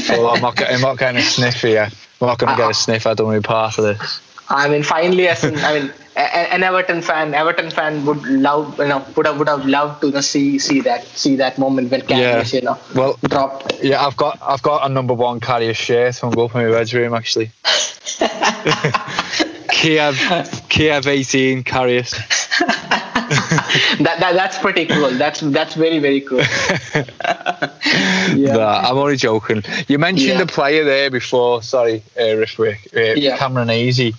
So 0.08 0.30
I'm 0.30 0.41
not, 0.41 0.60
I'm 0.64 0.82
not 0.82 0.98
getting 0.98 1.20
a 1.20 1.22
sniff 1.22 1.62
here. 1.62 1.88
I'm 2.22 2.28
not 2.28 2.39
going 2.39 2.52
to 2.52 2.58
get 2.58 2.72
a 2.72 2.74
sniff. 2.74 3.06
I 3.06 3.14
don't 3.14 3.28
want 3.28 3.36
to 3.36 3.41
be 3.41 3.46
part 3.48 3.78
of 3.78 3.84
this. 3.84 4.22
I 4.50 4.70
mean, 4.70 4.84
finally, 4.84 5.28
as 5.28 5.44
in, 5.44 5.58
I 5.58 5.80
mean, 5.80 5.94
an 6.16 6.64
Everton 6.64 7.02
fan, 7.02 7.34
Everton 7.34 7.72
fan 7.72 8.06
would 8.06 8.24
love, 8.26 8.78
you 8.78 8.88
know, 8.88 9.06
would 9.16 9.26
have 9.26 9.39
would 9.39 9.48
have 9.48 9.66
loved 9.66 10.02
to 10.02 10.08
you 10.08 10.14
know, 10.14 10.22
see 10.22 10.60
see 10.60 10.82
that 10.82 11.06
see 11.06 11.38
that 11.38 11.58
moment 11.58 11.91
when 11.91 12.02
Karius, 12.02 12.54
yeah. 12.54 12.60
you 12.60 12.66
know, 12.66 12.78
well, 12.96 13.18
dropped. 13.24 13.82
Yeah, 13.82 14.06
I've 14.06 14.18
got 14.18 14.38
I've 14.41 14.62
got 14.62 14.86
a 14.89 14.94
number 14.94 15.14
one 15.14 15.39
Karius 15.39 15.76
shirt 15.76 16.18
hung 16.20 16.38
up 16.38 16.56
in 16.56 16.66
my 16.66 16.72
bedroom 16.72 17.14
actually. 17.14 17.52
Kiev, 19.70 20.18
Kiev 20.70 21.08
18 21.08 21.64
Karius. 21.64 22.12
that, 24.04 24.18
that 24.20 24.34
that's 24.34 24.58
pretty 24.60 24.86
cool. 24.86 25.10
That's 25.10 25.39
that's 25.39 25.74
very 25.76 26.00
very 26.00 26.22
cool. 26.22 26.39
yeah. 28.38 28.56
Nah, 28.56 28.89
I'm 28.89 28.98
only 28.98 29.18
joking. 29.18 29.64
You 29.88 29.98
mentioned 29.98 30.30
yeah. 30.30 30.38
the 30.38 30.46
player 30.46 30.84
there 30.84 31.10
before. 31.10 31.64
Sorry, 31.64 32.04
uh, 32.16 32.22
Rithwik, 32.22 32.96
uh, 32.96 33.16
yeah. 33.20 33.38
Camoranesi. 33.38 34.16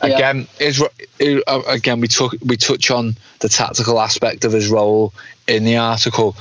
Again, 0.00 0.46
is 0.60 0.80
uh, 0.80 1.62
again 1.66 2.00
we 2.00 2.08
took 2.08 2.34
we 2.44 2.56
touch 2.56 2.90
on 2.90 3.16
the 3.40 3.48
tactical 3.48 4.00
aspect 4.00 4.44
of 4.44 4.52
his 4.52 4.68
role 4.68 5.12
in 5.48 5.64
the 5.64 5.76
article, 5.76 6.36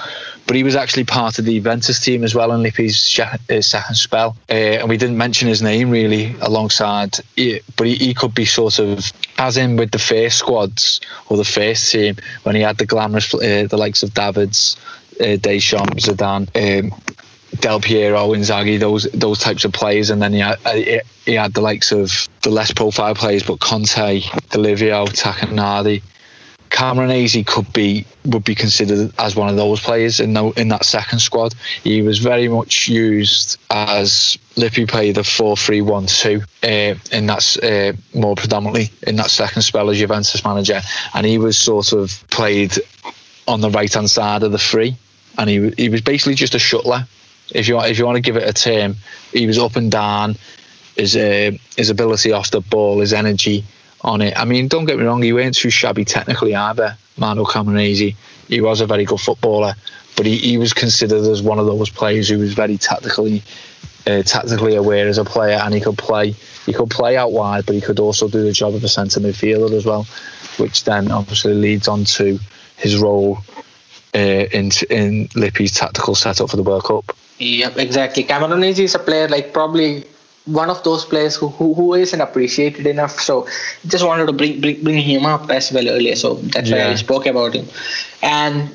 but 0.46 0.56
he 0.56 0.64
was 0.64 0.76
actually 0.76 1.06
part 1.06 1.40
of 1.40 1.46
the 1.46 1.56
Juventus 1.56 2.00
team 2.00 2.24
as 2.24 2.36
well 2.36 2.52
in 2.52 2.62
Lippi's 2.62 3.00
second 3.66 3.96
spell, 3.96 4.38
uh, 4.50 4.54
and 4.54 4.90
we 4.90 4.98
didn't 4.98 5.18
mention 5.18 5.48
his 5.48 5.62
name 5.62 5.90
really 5.90 6.36
alongside. 6.42 7.18
But 7.76 7.88
he, 7.88 7.96
he, 7.96 8.14
could 8.14 8.36
be 8.36 8.46
sort 8.46 8.80
of 8.80 9.12
as 9.38 9.58
in 9.58 9.76
with 9.76 9.92
the 9.92 10.00
first 10.00 10.38
squads 10.38 11.02
or 11.30 11.38
the 11.38 11.46
first 11.46 11.92
team 11.92 12.18
when 12.44 12.56
he 12.56 12.62
had 12.62 12.78
the 12.78 12.86
glamorous 12.86 13.34
uh, 13.34 13.68
the 13.70 13.78
likes 13.78 14.04
of 14.04 14.14
Davids, 14.14 14.78
uh, 15.20 15.38
Deschamps, 15.38 16.08
Zidane. 16.08 16.48
Um, 16.56 16.94
Del 17.56 17.80
Piero, 17.80 18.30
Inzaghi, 18.30 18.80
those 18.80 19.04
those 19.14 19.40
types 19.40 19.66
of 19.66 19.74
players, 19.74 20.10
and 20.10 20.22
then 20.22 20.34
he 20.34 20.40
had, 20.40 20.58
he 21.26 21.34
had 21.34 21.54
the 21.54 21.62
likes 21.62 21.92
of 21.92 22.28
the 22.42 22.50
less 22.50 22.72
profile 22.72 23.16
players, 23.16 23.44
but 23.44 23.60
Conte, 23.60 24.22
Delivio, 24.50 25.08
Tacchinardi, 25.08 26.02
Cameron 26.70 27.12
Easy 27.12 27.44
could 27.44 27.72
be 27.74 28.06
would 28.26 28.44
be 28.44 28.56
considered 28.56 29.12
as 29.20 29.36
one 29.36 29.50
of 29.50 29.56
those 29.56 29.80
players 29.80 30.20
in 30.20 30.34
the, 30.34 30.50
in 30.52 30.68
that 30.70 30.86
second 30.86 31.20
squad. 31.20 31.54
He 31.84 32.02
was 32.02 32.20
very 32.20 32.48
much 32.48 32.88
used 32.88 33.58
as 33.70 34.38
Lippi 34.56 34.86
played 34.86 35.16
the 35.16 35.24
four 35.24 35.56
three 35.56 35.82
one 35.82 36.08
two, 36.08 36.42
uh, 36.64 36.96
and 37.12 37.30
that's 37.30 37.58
uh, 37.58 37.94
more 38.14 38.36
predominantly 38.36 38.92
in 39.08 39.16
that 39.16 39.32
second 39.32 39.62
spell 39.62 39.90
as 39.90 39.98
Juventus 39.98 40.44
manager, 40.44 40.82
and 41.14 41.26
he 41.26 41.38
was 41.38 41.58
sort 41.58 41.94
of 41.94 42.24
played 42.30 42.74
on 43.48 43.62
the 43.62 43.70
right 43.70 43.94
hand 43.94 44.10
side 44.10 44.44
of 44.44 44.52
the 44.52 44.58
three, 44.58 44.96
and 45.38 45.50
he 45.50 45.70
he 45.78 45.90
was 45.90 46.02
basically 46.02 46.36
just 46.36 46.56
a 46.56 46.60
shuttler 46.60 47.08
if 47.52 47.68
you 47.68 47.80
if 47.82 47.98
you 47.98 48.06
want 48.06 48.16
to 48.16 48.22
give 48.22 48.38
it 48.38 48.48
a 48.48 48.54
term, 48.54 48.96
he 49.32 49.48
was 49.48 49.58
up 49.58 49.76
and 49.76 49.92
down. 49.92 50.36
His 50.96 51.16
uh, 51.16 51.52
his 51.76 51.90
ability 51.90 52.32
off 52.32 52.52
the 52.52 52.62
ball, 52.62 53.00
his 53.00 53.14
energy 53.14 53.64
on 54.02 54.22
it. 54.22 54.38
I 54.38 54.46
mean, 54.46 54.68
don't 54.68 54.86
get 54.86 54.98
me 54.98 55.06
wrong, 55.06 55.22
he 55.22 55.34
weren't 55.34 55.56
too 55.56 55.70
shabby 55.70 56.06
technically 56.06 56.56
either. 56.56 56.98
Mauro 57.18 57.46
Camoranesi, 57.46 58.16
he 58.48 58.62
was 58.62 58.82
a 58.82 58.86
very 58.86 59.06
good 59.06 59.20
footballer, 59.20 59.76
but 60.16 60.26
he, 60.26 60.38
he 60.38 60.58
was 60.58 60.74
considered 60.74 61.24
as 61.24 61.42
one 61.42 61.60
of 61.60 61.66
those 61.66 61.90
players 61.90 62.30
who 62.30 62.38
was 62.38 62.54
very 62.54 62.78
tactically 62.78 63.44
uh, 64.06 64.24
tactically 64.24 64.76
aware 64.76 65.08
as 65.08 65.18
a 65.18 65.26
player, 65.26 65.60
and 65.64 65.74
he 65.74 65.82
could 65.82 65.98
play 65.98 66.32
he 66.66 66.74
could 66.74 66.90
play 66.90 67.18
out 67.18 67.32
wide, 67.32 67.66
but 67.66 67.76
he 67.76 67.82
could 67.82 68.00
also 68.00 68.28
do 68.28 68.44
the 68.44 68.52
job 68.52 68.74
of 68.74 68.84
a 68.84 68.88
centre 68.88 69.20
midfielder 69.20 69.72
as 69.74 69.86
well, 69.86 70.06
which 70.58 70.84
then 70.84 71.12
obviously 71.12 71.54
leads 71.54 71.88
on 71.88 72.04
to 72.06 72.40
his 72.78 72.98
role 72.98 73.40
uh, 74.18 74.58
in 74.60 74.66
in 74.90 75.28
Lippi's 75.42 75.72
tactical 75.72 76.16
setup 76.16 76.50
for 76.50 76.58
the 76.58 76.64
World 76.64 76.86
Cup. 76.90 77.16
Yep, 77.40 77.78
exactly. 77.78 78.24
Camoranesi 78.24 78.84
is 78.90 78.96
a 78.96 79.00
player 79.00 79.28
like 79.28 79.54
probably 79.54 80.06
one 80.48 80.70
of 80.70 80.82
those 80.84 81.06
players 81.06 81.36
who, 81.36 81.50
who, 81.50 81.74
who 81.74 81.94
isn't 81.94 82.22
appreciated 82.22 82.88
enough. 82.88 83.20
So 83.20 83.48
just 83.86 84.06
wanted 84.06 84.26
to 84.28 84.34
bring, 84.34 84.62
bring 84.62 84.84
bring 84.84 85.00
him 85.00 85.26
up 85.26 85.50
as 85.52 85.72
well 85.72 85.88
earlier. 85.88 86.16
So 86.16 86.36
that's 86.36 86.70
yeah. 86.70 86.88
why 86.88 86.92
I 86.94 86.96
spoke 86.96 87.26
about 87.28 87.54
him. 87.54 87.68
And 88.24 88.72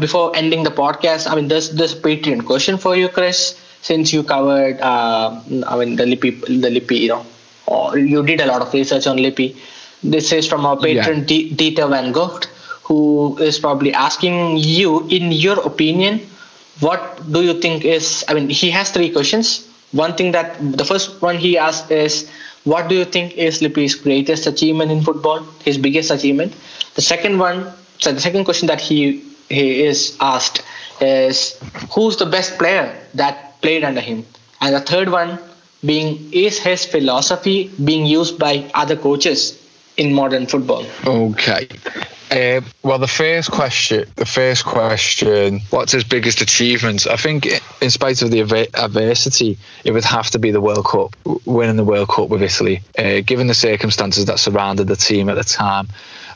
before 0.00 0.34
ending 0.34 0.64
the 0.64 0.70
podcast, 0.70 1.30
I 1.30 1.36
mean, 1.36 1.48
there's 1.48 1.70
this 1.70 1.94
Patreon 1.94 2.44
question 2.46 2.78
for 2.78 2.96
you, 2.96 3.08
Chris. 3.08 3.60
Since 3.82 4.12
you 4.12 4.22
covered, 4.22 4.80
uh, 4.80 5.40
I 5.66 5.78
mean, 5.78 5.96
the 5.96 6.04
Lippi, 6.04 6.30
the 6.60 6.68
Lippi, 6.68 6.98
you 6.98 7.08
know, 7.08 7.26
or 7.66 7.96
you 7.96 8.22
did 8.22 8.40
a 8.40 8.46
lot 8.46 8.60
of 8.60 8.72
research 8.74 9.06
on 9.06 9.16
Lippi. 9.16 9.56
This 10.02 10.32
is 10.32 10.48
from 10.48 10.66
our 10.66 10.76
patron 10.76 11.24
yeah. 11.28 11.54
Dieter 11.56 11.88
Van 11.88 12.12
Gogh, 12.12 12.40
who 12.90 13.38
is 13.38 13.56
probably 13.60 13.94
asking 13.94 14.56
you, 14.56 15.06
in 15.08 15.30
your 15.30 15.60
opinion, 15.60 16.18
what 16.80 17.02
do 17.30 17.42
you 17.48 17.54
think 17.60 17.84
is 17.84 18.24
i 18.28 18.34
mean 18.34 18.48
he 18.48 18.70
has 18.76 18.90
three 18.90 19.10
questions. 19.16 19.66
One 19.92 20.14
thing 20.18 20.32
that 20.32 20.58
the 20.80 20.84
first 20.84 21.22
one 21.22 21.36
he 21.44 21.56
asked 21.58 21.90
is 21.90 22.28
what 22.64 22.88
do 22.88 22.94
you 22.96 23.04
think 23.04 23.36
is 23.46 23.60
Lippi's 23.60 23.94
greatest 23.94 24.46
achievement 24.46 24.90
in 24.90 25.02
football 25.02 25.46
his 25.64 25.78
biggest 25.78 26.10
achievement? 26.10 26.56
The 26.94 27.02
second 27.02 27.38
one 27.38 27.72
so 27.98 28.12
the 28.12 28.24
second 28.28 28.44
question 28.44 28.66
that 28.72 28.80
he 28.80 29.22
he 29.48 29.84
is 29.84 30.16
asked 30.20 30.62
is 31.00 31.58
who's 31.94 32.16
the 32.16 32.26
best 32.26 32.58
player 32.58 32.86
that 33.14 33.60
played 33.62 33.84
under 33.84 34.00
him? 34.00 34.26
And 34.60 34.74
the 34.74 34.80
third 34.80 35.10
one 35.10 35.38
being 35.84 36.32
is 36.32 36.58
his 36.58 36.84
philosophy 36.86 37.70
being 37.90 38.04
used 38.04 38.38
by 38.38 38.70
other 38.74 38.96
coaches 38.96 39.59
in 40.00 40.12
modern 40.12 40.46
football 40.46 40.84
okay 41.06 41.68
uh, 42.30 42.60
well, 42.84 42.98
the 42.98 43.08
first 43.08 43.50
question, 43.50 44.08
the 44.14 44.24
first 44.24 44.64
question, 44.64 45.60
what's 45.70 45.90
his 45.90 46.04
biggest 46.04 46.40
achievement? 46.40 47.08
I 47.08 47.16
think, 47.16 47.48
in 47.80 47.90
spite 47.90 48.22
of 48.22 48.30
the 48.30 48.40
adversity, 48.40 49.58
it 49.84 49.90
would 49.90 50.04
have 50.04 50.30
to 50.30 50.38
be 50.38 50.52
the 50.52 50.60
World 50.60 50.86
Cup, 50.86 51.16
winning 51.44 51.74
the 51.74 51.84
World 51.84 52.08
Cup 52.08 52.28
with 52.28 52.40
Italy. 52.40 52.82
Uh, 52.96 53.20
given 53.20 53.48
the 53.48 53.54
circumstances 53.54 54.26
that 54.26 54.38
surrounded 54.38 54.86
the 54.86 54.94
team 54.94 55.28
at 55.28 55.34
the 55.34 55.42
time, 55.42 55.88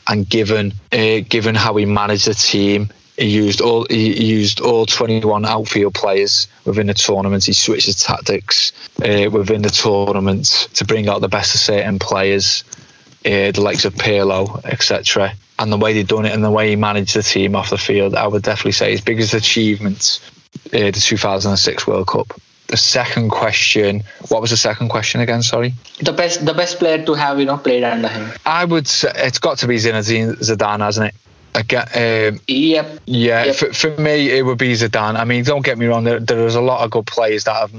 and 0.07 0.27
given 0.27 0.73
uh, 0.91 1.21
given 1.29 1.55
how 1.55 1.75
he 1.77 1.85
managed 1.85 2.27
the 2.27 2.33
team, 2.33 2.89
he 3.17 3.29
used 3.29 3.61
all 3.61 3.87
he 3.89 4.25
used 4.25 4.59
all 4.59 4.85
21 4.85 5.45
outfield 5.45 5.93
players 5.93 6.49
within 6.65 6.87
the 6.87 6.93
tournament. 6.93 7.45
He 7.45 7.53
switched 7.53 7.85
his 7.85 8.03
tactics 8.03 8.73
uh, 8.99 9.29
within 9.31 9.61
the 9.61 9.69
tournament 9.69 10.67
to 10.73 10.85
bring 10.85 11.07
out 11.07 11.21
the 11.21 11.29
best 11.29 11.55
of 11.55 11.61
certain 11.61 11.99
players, 11.99 12.65
uh, 13.25 13.51
the 13.51 13.61
likes 13.61 13.85
of 13.85 13.95
Pirlo, 13.95 14.63
etc 14.65 15.33
and 15.59 15.71
the 15.71 15.77
way 15.77 15.93
they've 15.93 16.07
done 16.07 16.25
it 16.25 16.33
and 16.33 16.43
the 16.43 16.51
way 16.51 16.69
he 16.69 16.75
managed 16.75 17.15
the 17.15 17.23
team 17.23 17.55
off 17.55 17.69
the 17.69 17.77
field, 17.77 18.15
I 18.15 18.27
would 18.27 18.43
definitely 18.43 18.73
say 18.73 18.91
his 18.91 19.01
biggest 19.01 19.33
achievement, 19.33 20.19
uh, 20.67 20.91
the 20.91 20.91
2006 20.91 21.87
World 21.87 22.07
Cup. 22.07 22.33
The 22.67 22.77
second 22.77 23.29
question, 23.29 24.03
what 24.29 24.41
was 24.41 24.49
the 24.49 24.57
second 24.57 24.89
question 24.89 25.21
again? 25.21 25.43
Sorry. 25.43 25.73
The 26.01 26.11
best, 26.11 26.45
the 26.45 26.53
best 26.53 26.79
player 26.79 27.03
to 27.05 27.13
have, 27.13 27.39
you 27.39 27.45
know, 27.45 27.57
played 27.57 27.83
under 27.83 28.07
him. 28.07 28.31
I 28.45 28.65
would 28.65 28.87
say 28.87 29.11
it's 29.15 29.37
got 29.37 29.59
to 29.59 29.67
be 29.67 29.75
Zinedine 29.75 30.37
Zidane, 30.39 30.79
hasn't 30.79 31.09
it? 31.09 31.15
Again, 31.53 32.33
um, 32.33 32.39
yep. 32.47 32.99
Yeah, 33.05 33.45
yep. 33.45 33.55
For, 33.55 33.71
for 33.71 34.01
me, 34.01 34.31
it 34.31 34.43
would 34.43 34.57
be 34.57 34.73
Zidane. 34.73 35.15
I 35.15 35.23
mean, 35.25 35.43
don't 35.43 35.63
get 35.63 35.77
me 35.77 35.85
wrong. 35.85 36.03
There, 36.03 36.19
there's 36.19 36.55
a 36.55 36.61
lot 36.61 36.83
of 36.83 36.91
good 36.91 37.05
players 37.05 37.45
that 37.45 37.55
have 37.55 37.73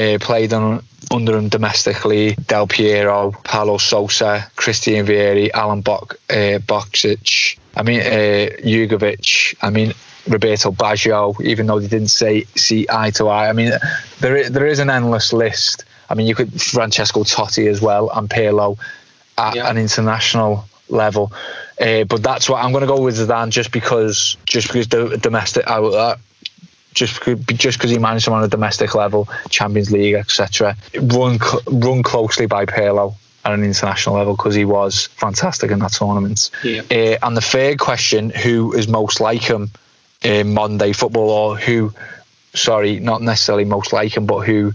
uh, 0.00 0.18
played 0.18 0.52
on 0.52 0.82
under 1.10 1.36
him 1.36 1.48
domestically. 1.48 2.34
Del 2.46 2.66
Piero, 2.66 3.32
Paulo 3.44 3.78
Sousa, 3.78 4.50
Christian 4.56 5.06
Vieri, 5.06 5.50
Alan 5.52 5.80
Bok, 5.80 6.16
uh, 6.30 6.58
Boksic, 6.58 7.58
I 7.76 7.82
mean, 7.82 8.00
uh, 8.00 8.50
Jugovic, 8.62 9.54
I 9.62 9.70
mean, 9.70 9.92
Roberto 10.28 10.70
Baggio, 10.70 11.40
even 11.42 11.66
though 11.66 11.80
they 11.80 11.88
didn't 11.88 12.08
say 12.08 12.44
see 12.54 12.86
eye 12.90 13.10
to 13.12 13.28
eye. 13.28 13.48
I 13.48 13.52
mean, 13.52 13.72
there 14.20 14.36
is, 14.36 14.50
there 14.50 14.66
is 14.66 14.78
an 14.78 14.90
endless 14.90 15.32
list. 15.32 15.84
I 16.08 16.14
mean, 16.14 16.26
you 16.26 16.34
could 16.34 16.60
Francesco 16.60 17.22
Totti 17.24 17.68
as 17.68 17.80
well 17.80 18.10
and 18.10 18.28
Pirlo 18.28 18.78
at 19.38 19.56
yeah. 19.56 19.70
an 19.70 19.78
international 19.78 20.64
level. 20.88 21.32
Uh, 21.80 22.04
but 22.04 22.22
that's 22.22 22.48
what 22.48 22.62
I'm 22.62 22.72
going 22.72 22.82
to 22.82 22.86
go 22.86 23.00
with 23.00 23.16
Zidane 23.16 23.50
just 23.50 23.72
because 23.72 24.36
just 24.44 24.66
because 24.66 24.88
the 24.88 25.16
domestic 25.16 25.66
uh, 25.66 26.16
just 26.94 27.22
just 27.22 27.78
because 27.78 27.90
he 27.90 27.98
managed 27.98 28.26
them 28.26 28.34
on 28.34 28.44
a 28.44 28.48
domestic 28.48 28.94
level, 28.94 29.28
Champions 29.48 29.90
League, 29.90 30.14
etc. 30.14 30.76
Run 31.00 31.38
run 31.66 32.02
closely 32.02 32.46
by 32.46 32.66
Pirlo 32.66 33.14
at 33.44 33.52
an 33.52 33.64
international 33.64 34.16
level 34.16 34.36
because 34.36 34.54
he 34.54 34.64
was 34.64 35.06
fantastic 35.06 35.70
in 35.70 35.78
that 35.78 35.92
tournament. 35.92 36.50
Yeah. 36.62 36.82
Uh, 36.90 37.16
and 37.22 37.36
the 37.36 37.40
third 37.40 37.78
question: 37.78 38.30
Who 38.30 38.72
is 38.72 38.88
most 38.88 39.20
like 39.20 39.42
him 39.42 39.70
in 40.22 40.54
modern 40.54 40.78
day 40.78 40.92
football, 40.92 41.30
or 41.30 41.56
who? 41.56 41.92
Sorry, 42.52 42.98
not 42.98 43.22
necessarily 43.22 43.64
most 43.64 43.92
like 43.92 44.16
him, 44.16 44.26
but 44.26 44.40
who 44.40 44.72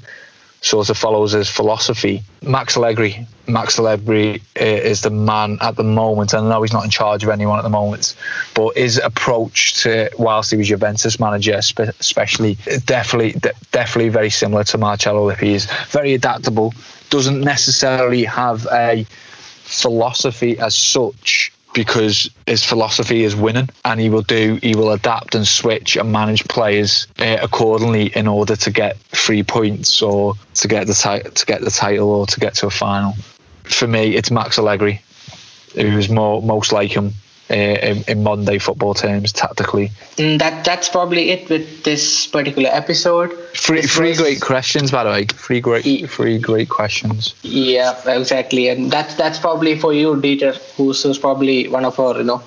sort 0.65 0.89
of 0.89 0.97
follows 0.97 1.33
his 1.33 1.47
philosophy. 1.49 2.23
Max 2.41 2.75
Allegri. 2.75 3.27
Max 3.47 3.77
Allegri 3.77 4.41
uh, 4.59 4.63
is 4.63 5.01
the 5.01 5.11
man 5.11 5.59
at 5.61 5.75
the 5.75 5.83
moment. 5.83 6.33
I 6.33 6.41
know 6.41 6.63
he's 6.63 6.73
not 6.73 6.83
in 6.83 6.89
charge 6.89 7.23
of 7.23 7.29
anyone 7.29 7.59
at 7.59 7.61
the 7.61 7.69
moment, 7.69 8.15
but 8.55 8.75
his 8.75 8.97
approach 8.97 9.83
to 9.83 10.09
whilst 10.17 10.49
he 10.49 10.57
was 10.57 10.67
Juventus 10.67 11.19
manager, 11.19 11.53
especially, 11.53 12.57
definitely, 12.85 13.39
definitely 13.71 14.09
very 14.09 14.31
similar 14.31 14.63
to 14.63 14.77
Marcello 14.79 15.29
Lippi. 15.29 15.49
He's 15.49 15.67
very 15.89 16.15
adaptable. 16.15 16.73
Doesn't 17.11 17.41
necessarily 17.41 18.23
have 18.23 18.67
a 18.71 19.05
philosophy 19.07 20.57
as 20.57 20.75
such 20.75 21.51
because 21.75 22.29
his 22.47 22.63
philosophy 22.63 23.23
is 23.23 23.35
winning 23.35 23.69
and 23.83 23.99
he 23.99 24.09
will 24.09 24.23
do 24.23 24.57
he 24.63 24.75
will 24.75 24.91
adapt 24.91 25.35
and 25.35 25.45
switch 25.45 25.97
and 25.97 26.11
manage 26.11 26.47
players 26.47 27.05
uh, 27.19 27.37
accordingly 27.41 28.07
in 28.15 28.27
order 28.27 28.55
to 28.55 28.71
get 28.71 28.97
three 28.97 29.43
points 29.43 30.01
or 30.01 30.33
to 30.55 30.67
get 30.67 30.87
the 30.87 30.93
ti- 30.93 31.29
to 31.29 31.45
get 31.45 31.61
the 31.61 31.69
title 31.69 32.09
or 32.09 32.25
to 32.25 32.39
get 32.39 32.55
to 32.55 32.65
a 32.65 32.71
final. 32.71 33.13
For 33.63 33.87
me 33.87 34.15
it's 34.15 34.31
Max 34.31 34.57
Allegri 34.57 35.01
who's 35.75 36.09
more 36.09 36.41
most 36.41 36.71
like 36.71 36.91
him 36.91 37.13
uh, 37.49 37.53
in, 37.53 38.03
in, 38.07 38.23
modern 38.23 38.43
day 38.43 38.57
football 38.57 38.93
terms 38.93 39.31
tactically. 39.31 39.91
Mm, 40.17 40.39
that 40.39 40.65
that's 40.65 40.89
probably 40.89 41.29
it 41.29 41.47
with 41.47 41.83
this 41.83 42.25
particular 42.25 42.69
episode. 42.71 43.31
Three, 43.53 43.83
three 43.83 44.09
was, 44.09 44.17
great 44.17 44.41
questions, 44.41 44.89
by 44.89 45.03
the 45.03 45.11
way. 45.11 45.25
Three 45.25 45.61
great, 45.61 46.09
three 46.09 46.39
great 46.39 46.69
questions. 46.69 47.35
Yeah, 47.43 47.95
exactly, 48.09 48.69
and 48.69 48.89
that's 48.89 49.13
that's 49.13 49.37
probably 49.37 49.77
for 49.77 49.93
you, 49.93 50.15
Dieter, 50.15 50.55
who's, 50.75 51.03
who's 51.03 51.19
probably 51.19 51.67
one 51.67 51.85
of 51.85 51.99
our 51.99 52.17
you 52.17 52.23
know 52.23 52.41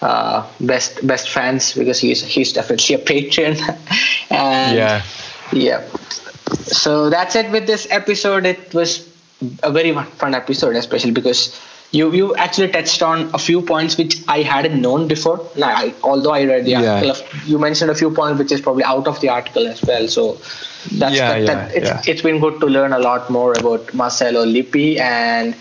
uh, 0.00 0.46
best 0.60 1.06
best 1.06 1.28
fans 1.28 1.74
because 1.74 2.00
he's 2.00 2.22
he's 2.24 2.52
definitely 2.52 2.94
a 2.94 2.98
patron. 2.98 3.56
and 4.30 4.76
yeah, 4.76 5.02
yeah. 5.52 5.86
So 6.64 7.10
that's 7.10 7.36
it 7.36 7.50
with 7.50 7.66
this 7.66 7.86
episode. 7.90 8.46
It 8.46 8.72
was 8.72 9.06
a 9.62 9.70
very 9.70 9.92
fun 9.92 10.34
episode, 10.34 10.76
especially 10.76 11.10
because 11.10 11.60
you 11.90 12.12
you 12.12 12.36
actually 12.36 12.68
touched 12.68 13.02
on 13.02 13.30
a 13.32 13.38
few 13.38 13.62
points 13.62 13.96
which 13.96 14.16
I 14.28 14.42
hadn't 14.42 14.80
known 14.80 15.08
before. 15.08 15.48
Now, 15.56 15.68
I, 15.68 15.94
although 16.02 16.32
I 16.32 16.44
read 16.44 16.66
the 16.66 16.72
yeah. 16.72 16.96
article, 16.96 17.16
you 17.46 17.58
mentioned 17.58 17.90
a 17.90 17.94
few 17.94 18.10
points 18.10 18.38
which 18.38 18.52
is 18.52 18.60
probably 18.60 18.84
out 18.84 19.06
of 19.06 19.20
the 19.20 19.30
article 19.30 19.66
as 19.66 19.82
well. 19.82 20.06
So 20.08 20.34
that's 20.92 21.14
yeah, 21.14 21.40
that, 21.40 21.44
yeah, 21.44 21.68
it's, 21.68 21.88
yeah. 21.88 22.02
it's 22.06 22.22
been 22.22 22.40
good 22.40 22.60
to 22.60 22.66
learn 22.66 22.92
a 22.92 22.98
lot 22.98 23.30
more 23.30 23.52
about 23.58 23.92
Marcello 23.94 24.44
Lippi, 24.44 24.98
and 24.98 25.56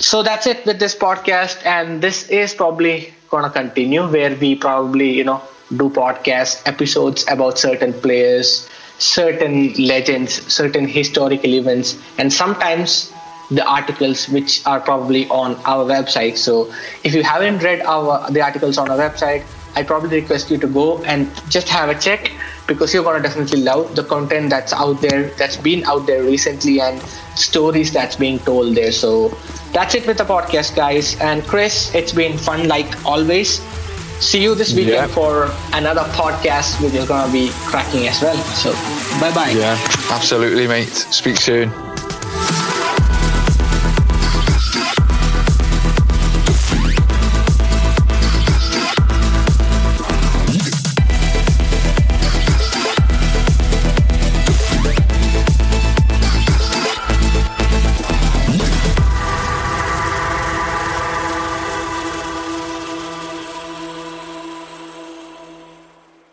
so 0.00 0.22
that's 0.22 0.46
it 0.46 0.66
with 0.66 0.80
this 0.80 0.96
podcast. 0.96 1.64
And 1.64 2.02
this 2.02 2.28
is 2.28 2.52
probably 2.52 3.14
gonna 3.30 3.50
continue 3.50 4.08
where 4.08 4.34
we 4.34 4.56
probably 4.56 5.10
you 5.12 5.24
know 5.24 5.40
do 5.76 5.90
podcast 5.90 6.66
episodes 6.66 7.24
about 7.28 7.56
certain 7.56 7.92
players, 7.92 8.68
certain 8.98 9.72
legends, 9.74 10.52
certain 10.52 10.88
historical 10.88 11.54
events, 11.54 11.96
and 12.18 12.32
sometimes 12.32 13.12
the 13.50 13.64
articles 13.66 14.28
which 14.28 14.64
are 14.66 14.80
probably 14.80 15.28
on 15.28 15.56
our 15.64 15.84
website. 15.84 16.36
So 16.38 16.72
if 17.04 17.14
you 17.14 17.22
haven't 17.22 17.62
read 17.62 17.80
our 17.82 18.30
the 18.30 18.42
articles 18.42 18.78
on 18.78 18.90
our 18.90 18.98
website, 18.98 19.44
I 19.74 19.82
probably 19.82 20.20
request 20.20 20.50
you 20.50 20.58
to 20.58 20.66
go 20.66 21.02
and 21.04 21.30
just 21.48 21.68
have 21.68 21.88
a 21.88 21.98
check 21.98 22.32
because 22.66 22.94
you're 22.94 23.02
gonna 23.02 23.22
definitely 23.22 23.62
love 23.62 23.96
the 23.96 24.04
content 24.04 24.50
that's 24.50 24.72
out 24.72 25.00
there, 25.00 25.30
that's 25.34 25.56
been 25.56 25.84
out 25.84 26.06
there 26.06 26.22
recently, 26.22 26.80
and 26.80 27.00
stories 27.34 27.92
that's 27.92 28.16
being 28.16 28.38
told 28.40 28.76
there. 28.76 28.92
So 28.92 29.36
that's 29.72 29.94
it 29.94 30.06
with 30.06 30.18
the 30.18 30.24
podcast, 30.24 30.76
guys. 30.76 31.18
And 31.20 31.42
Chris, 31.44 31.94
it's 31.94 32.12
been 32.12 32.38
fun 32.38 32.68
like 32.68 33.04
always. 33.04 33.60
See 34.20 34.42
you 34.42 34.54
this 34.54 34.74
weekend 34.74 35.08
yeah. 35.08 35.14
for 35.16 35.50
another 35.72 36.02
podcast 36.12 36.82
which 36.82 36.92
is 36.94 37.08
gonna 37.08 37.32
be 37.32 37.50
cracking 37.66 38.06
as 38.06 38.20
well. 38.20 38.36
So 38.54 38.72
bye 39.18 39.32
bye. 39.34 39.50
Yeah, 39.50 39.78
absolutely, 40.10 40.66
mate. 40.66 40.92
Speak 40.92 41.36
soon. 41.38 41.72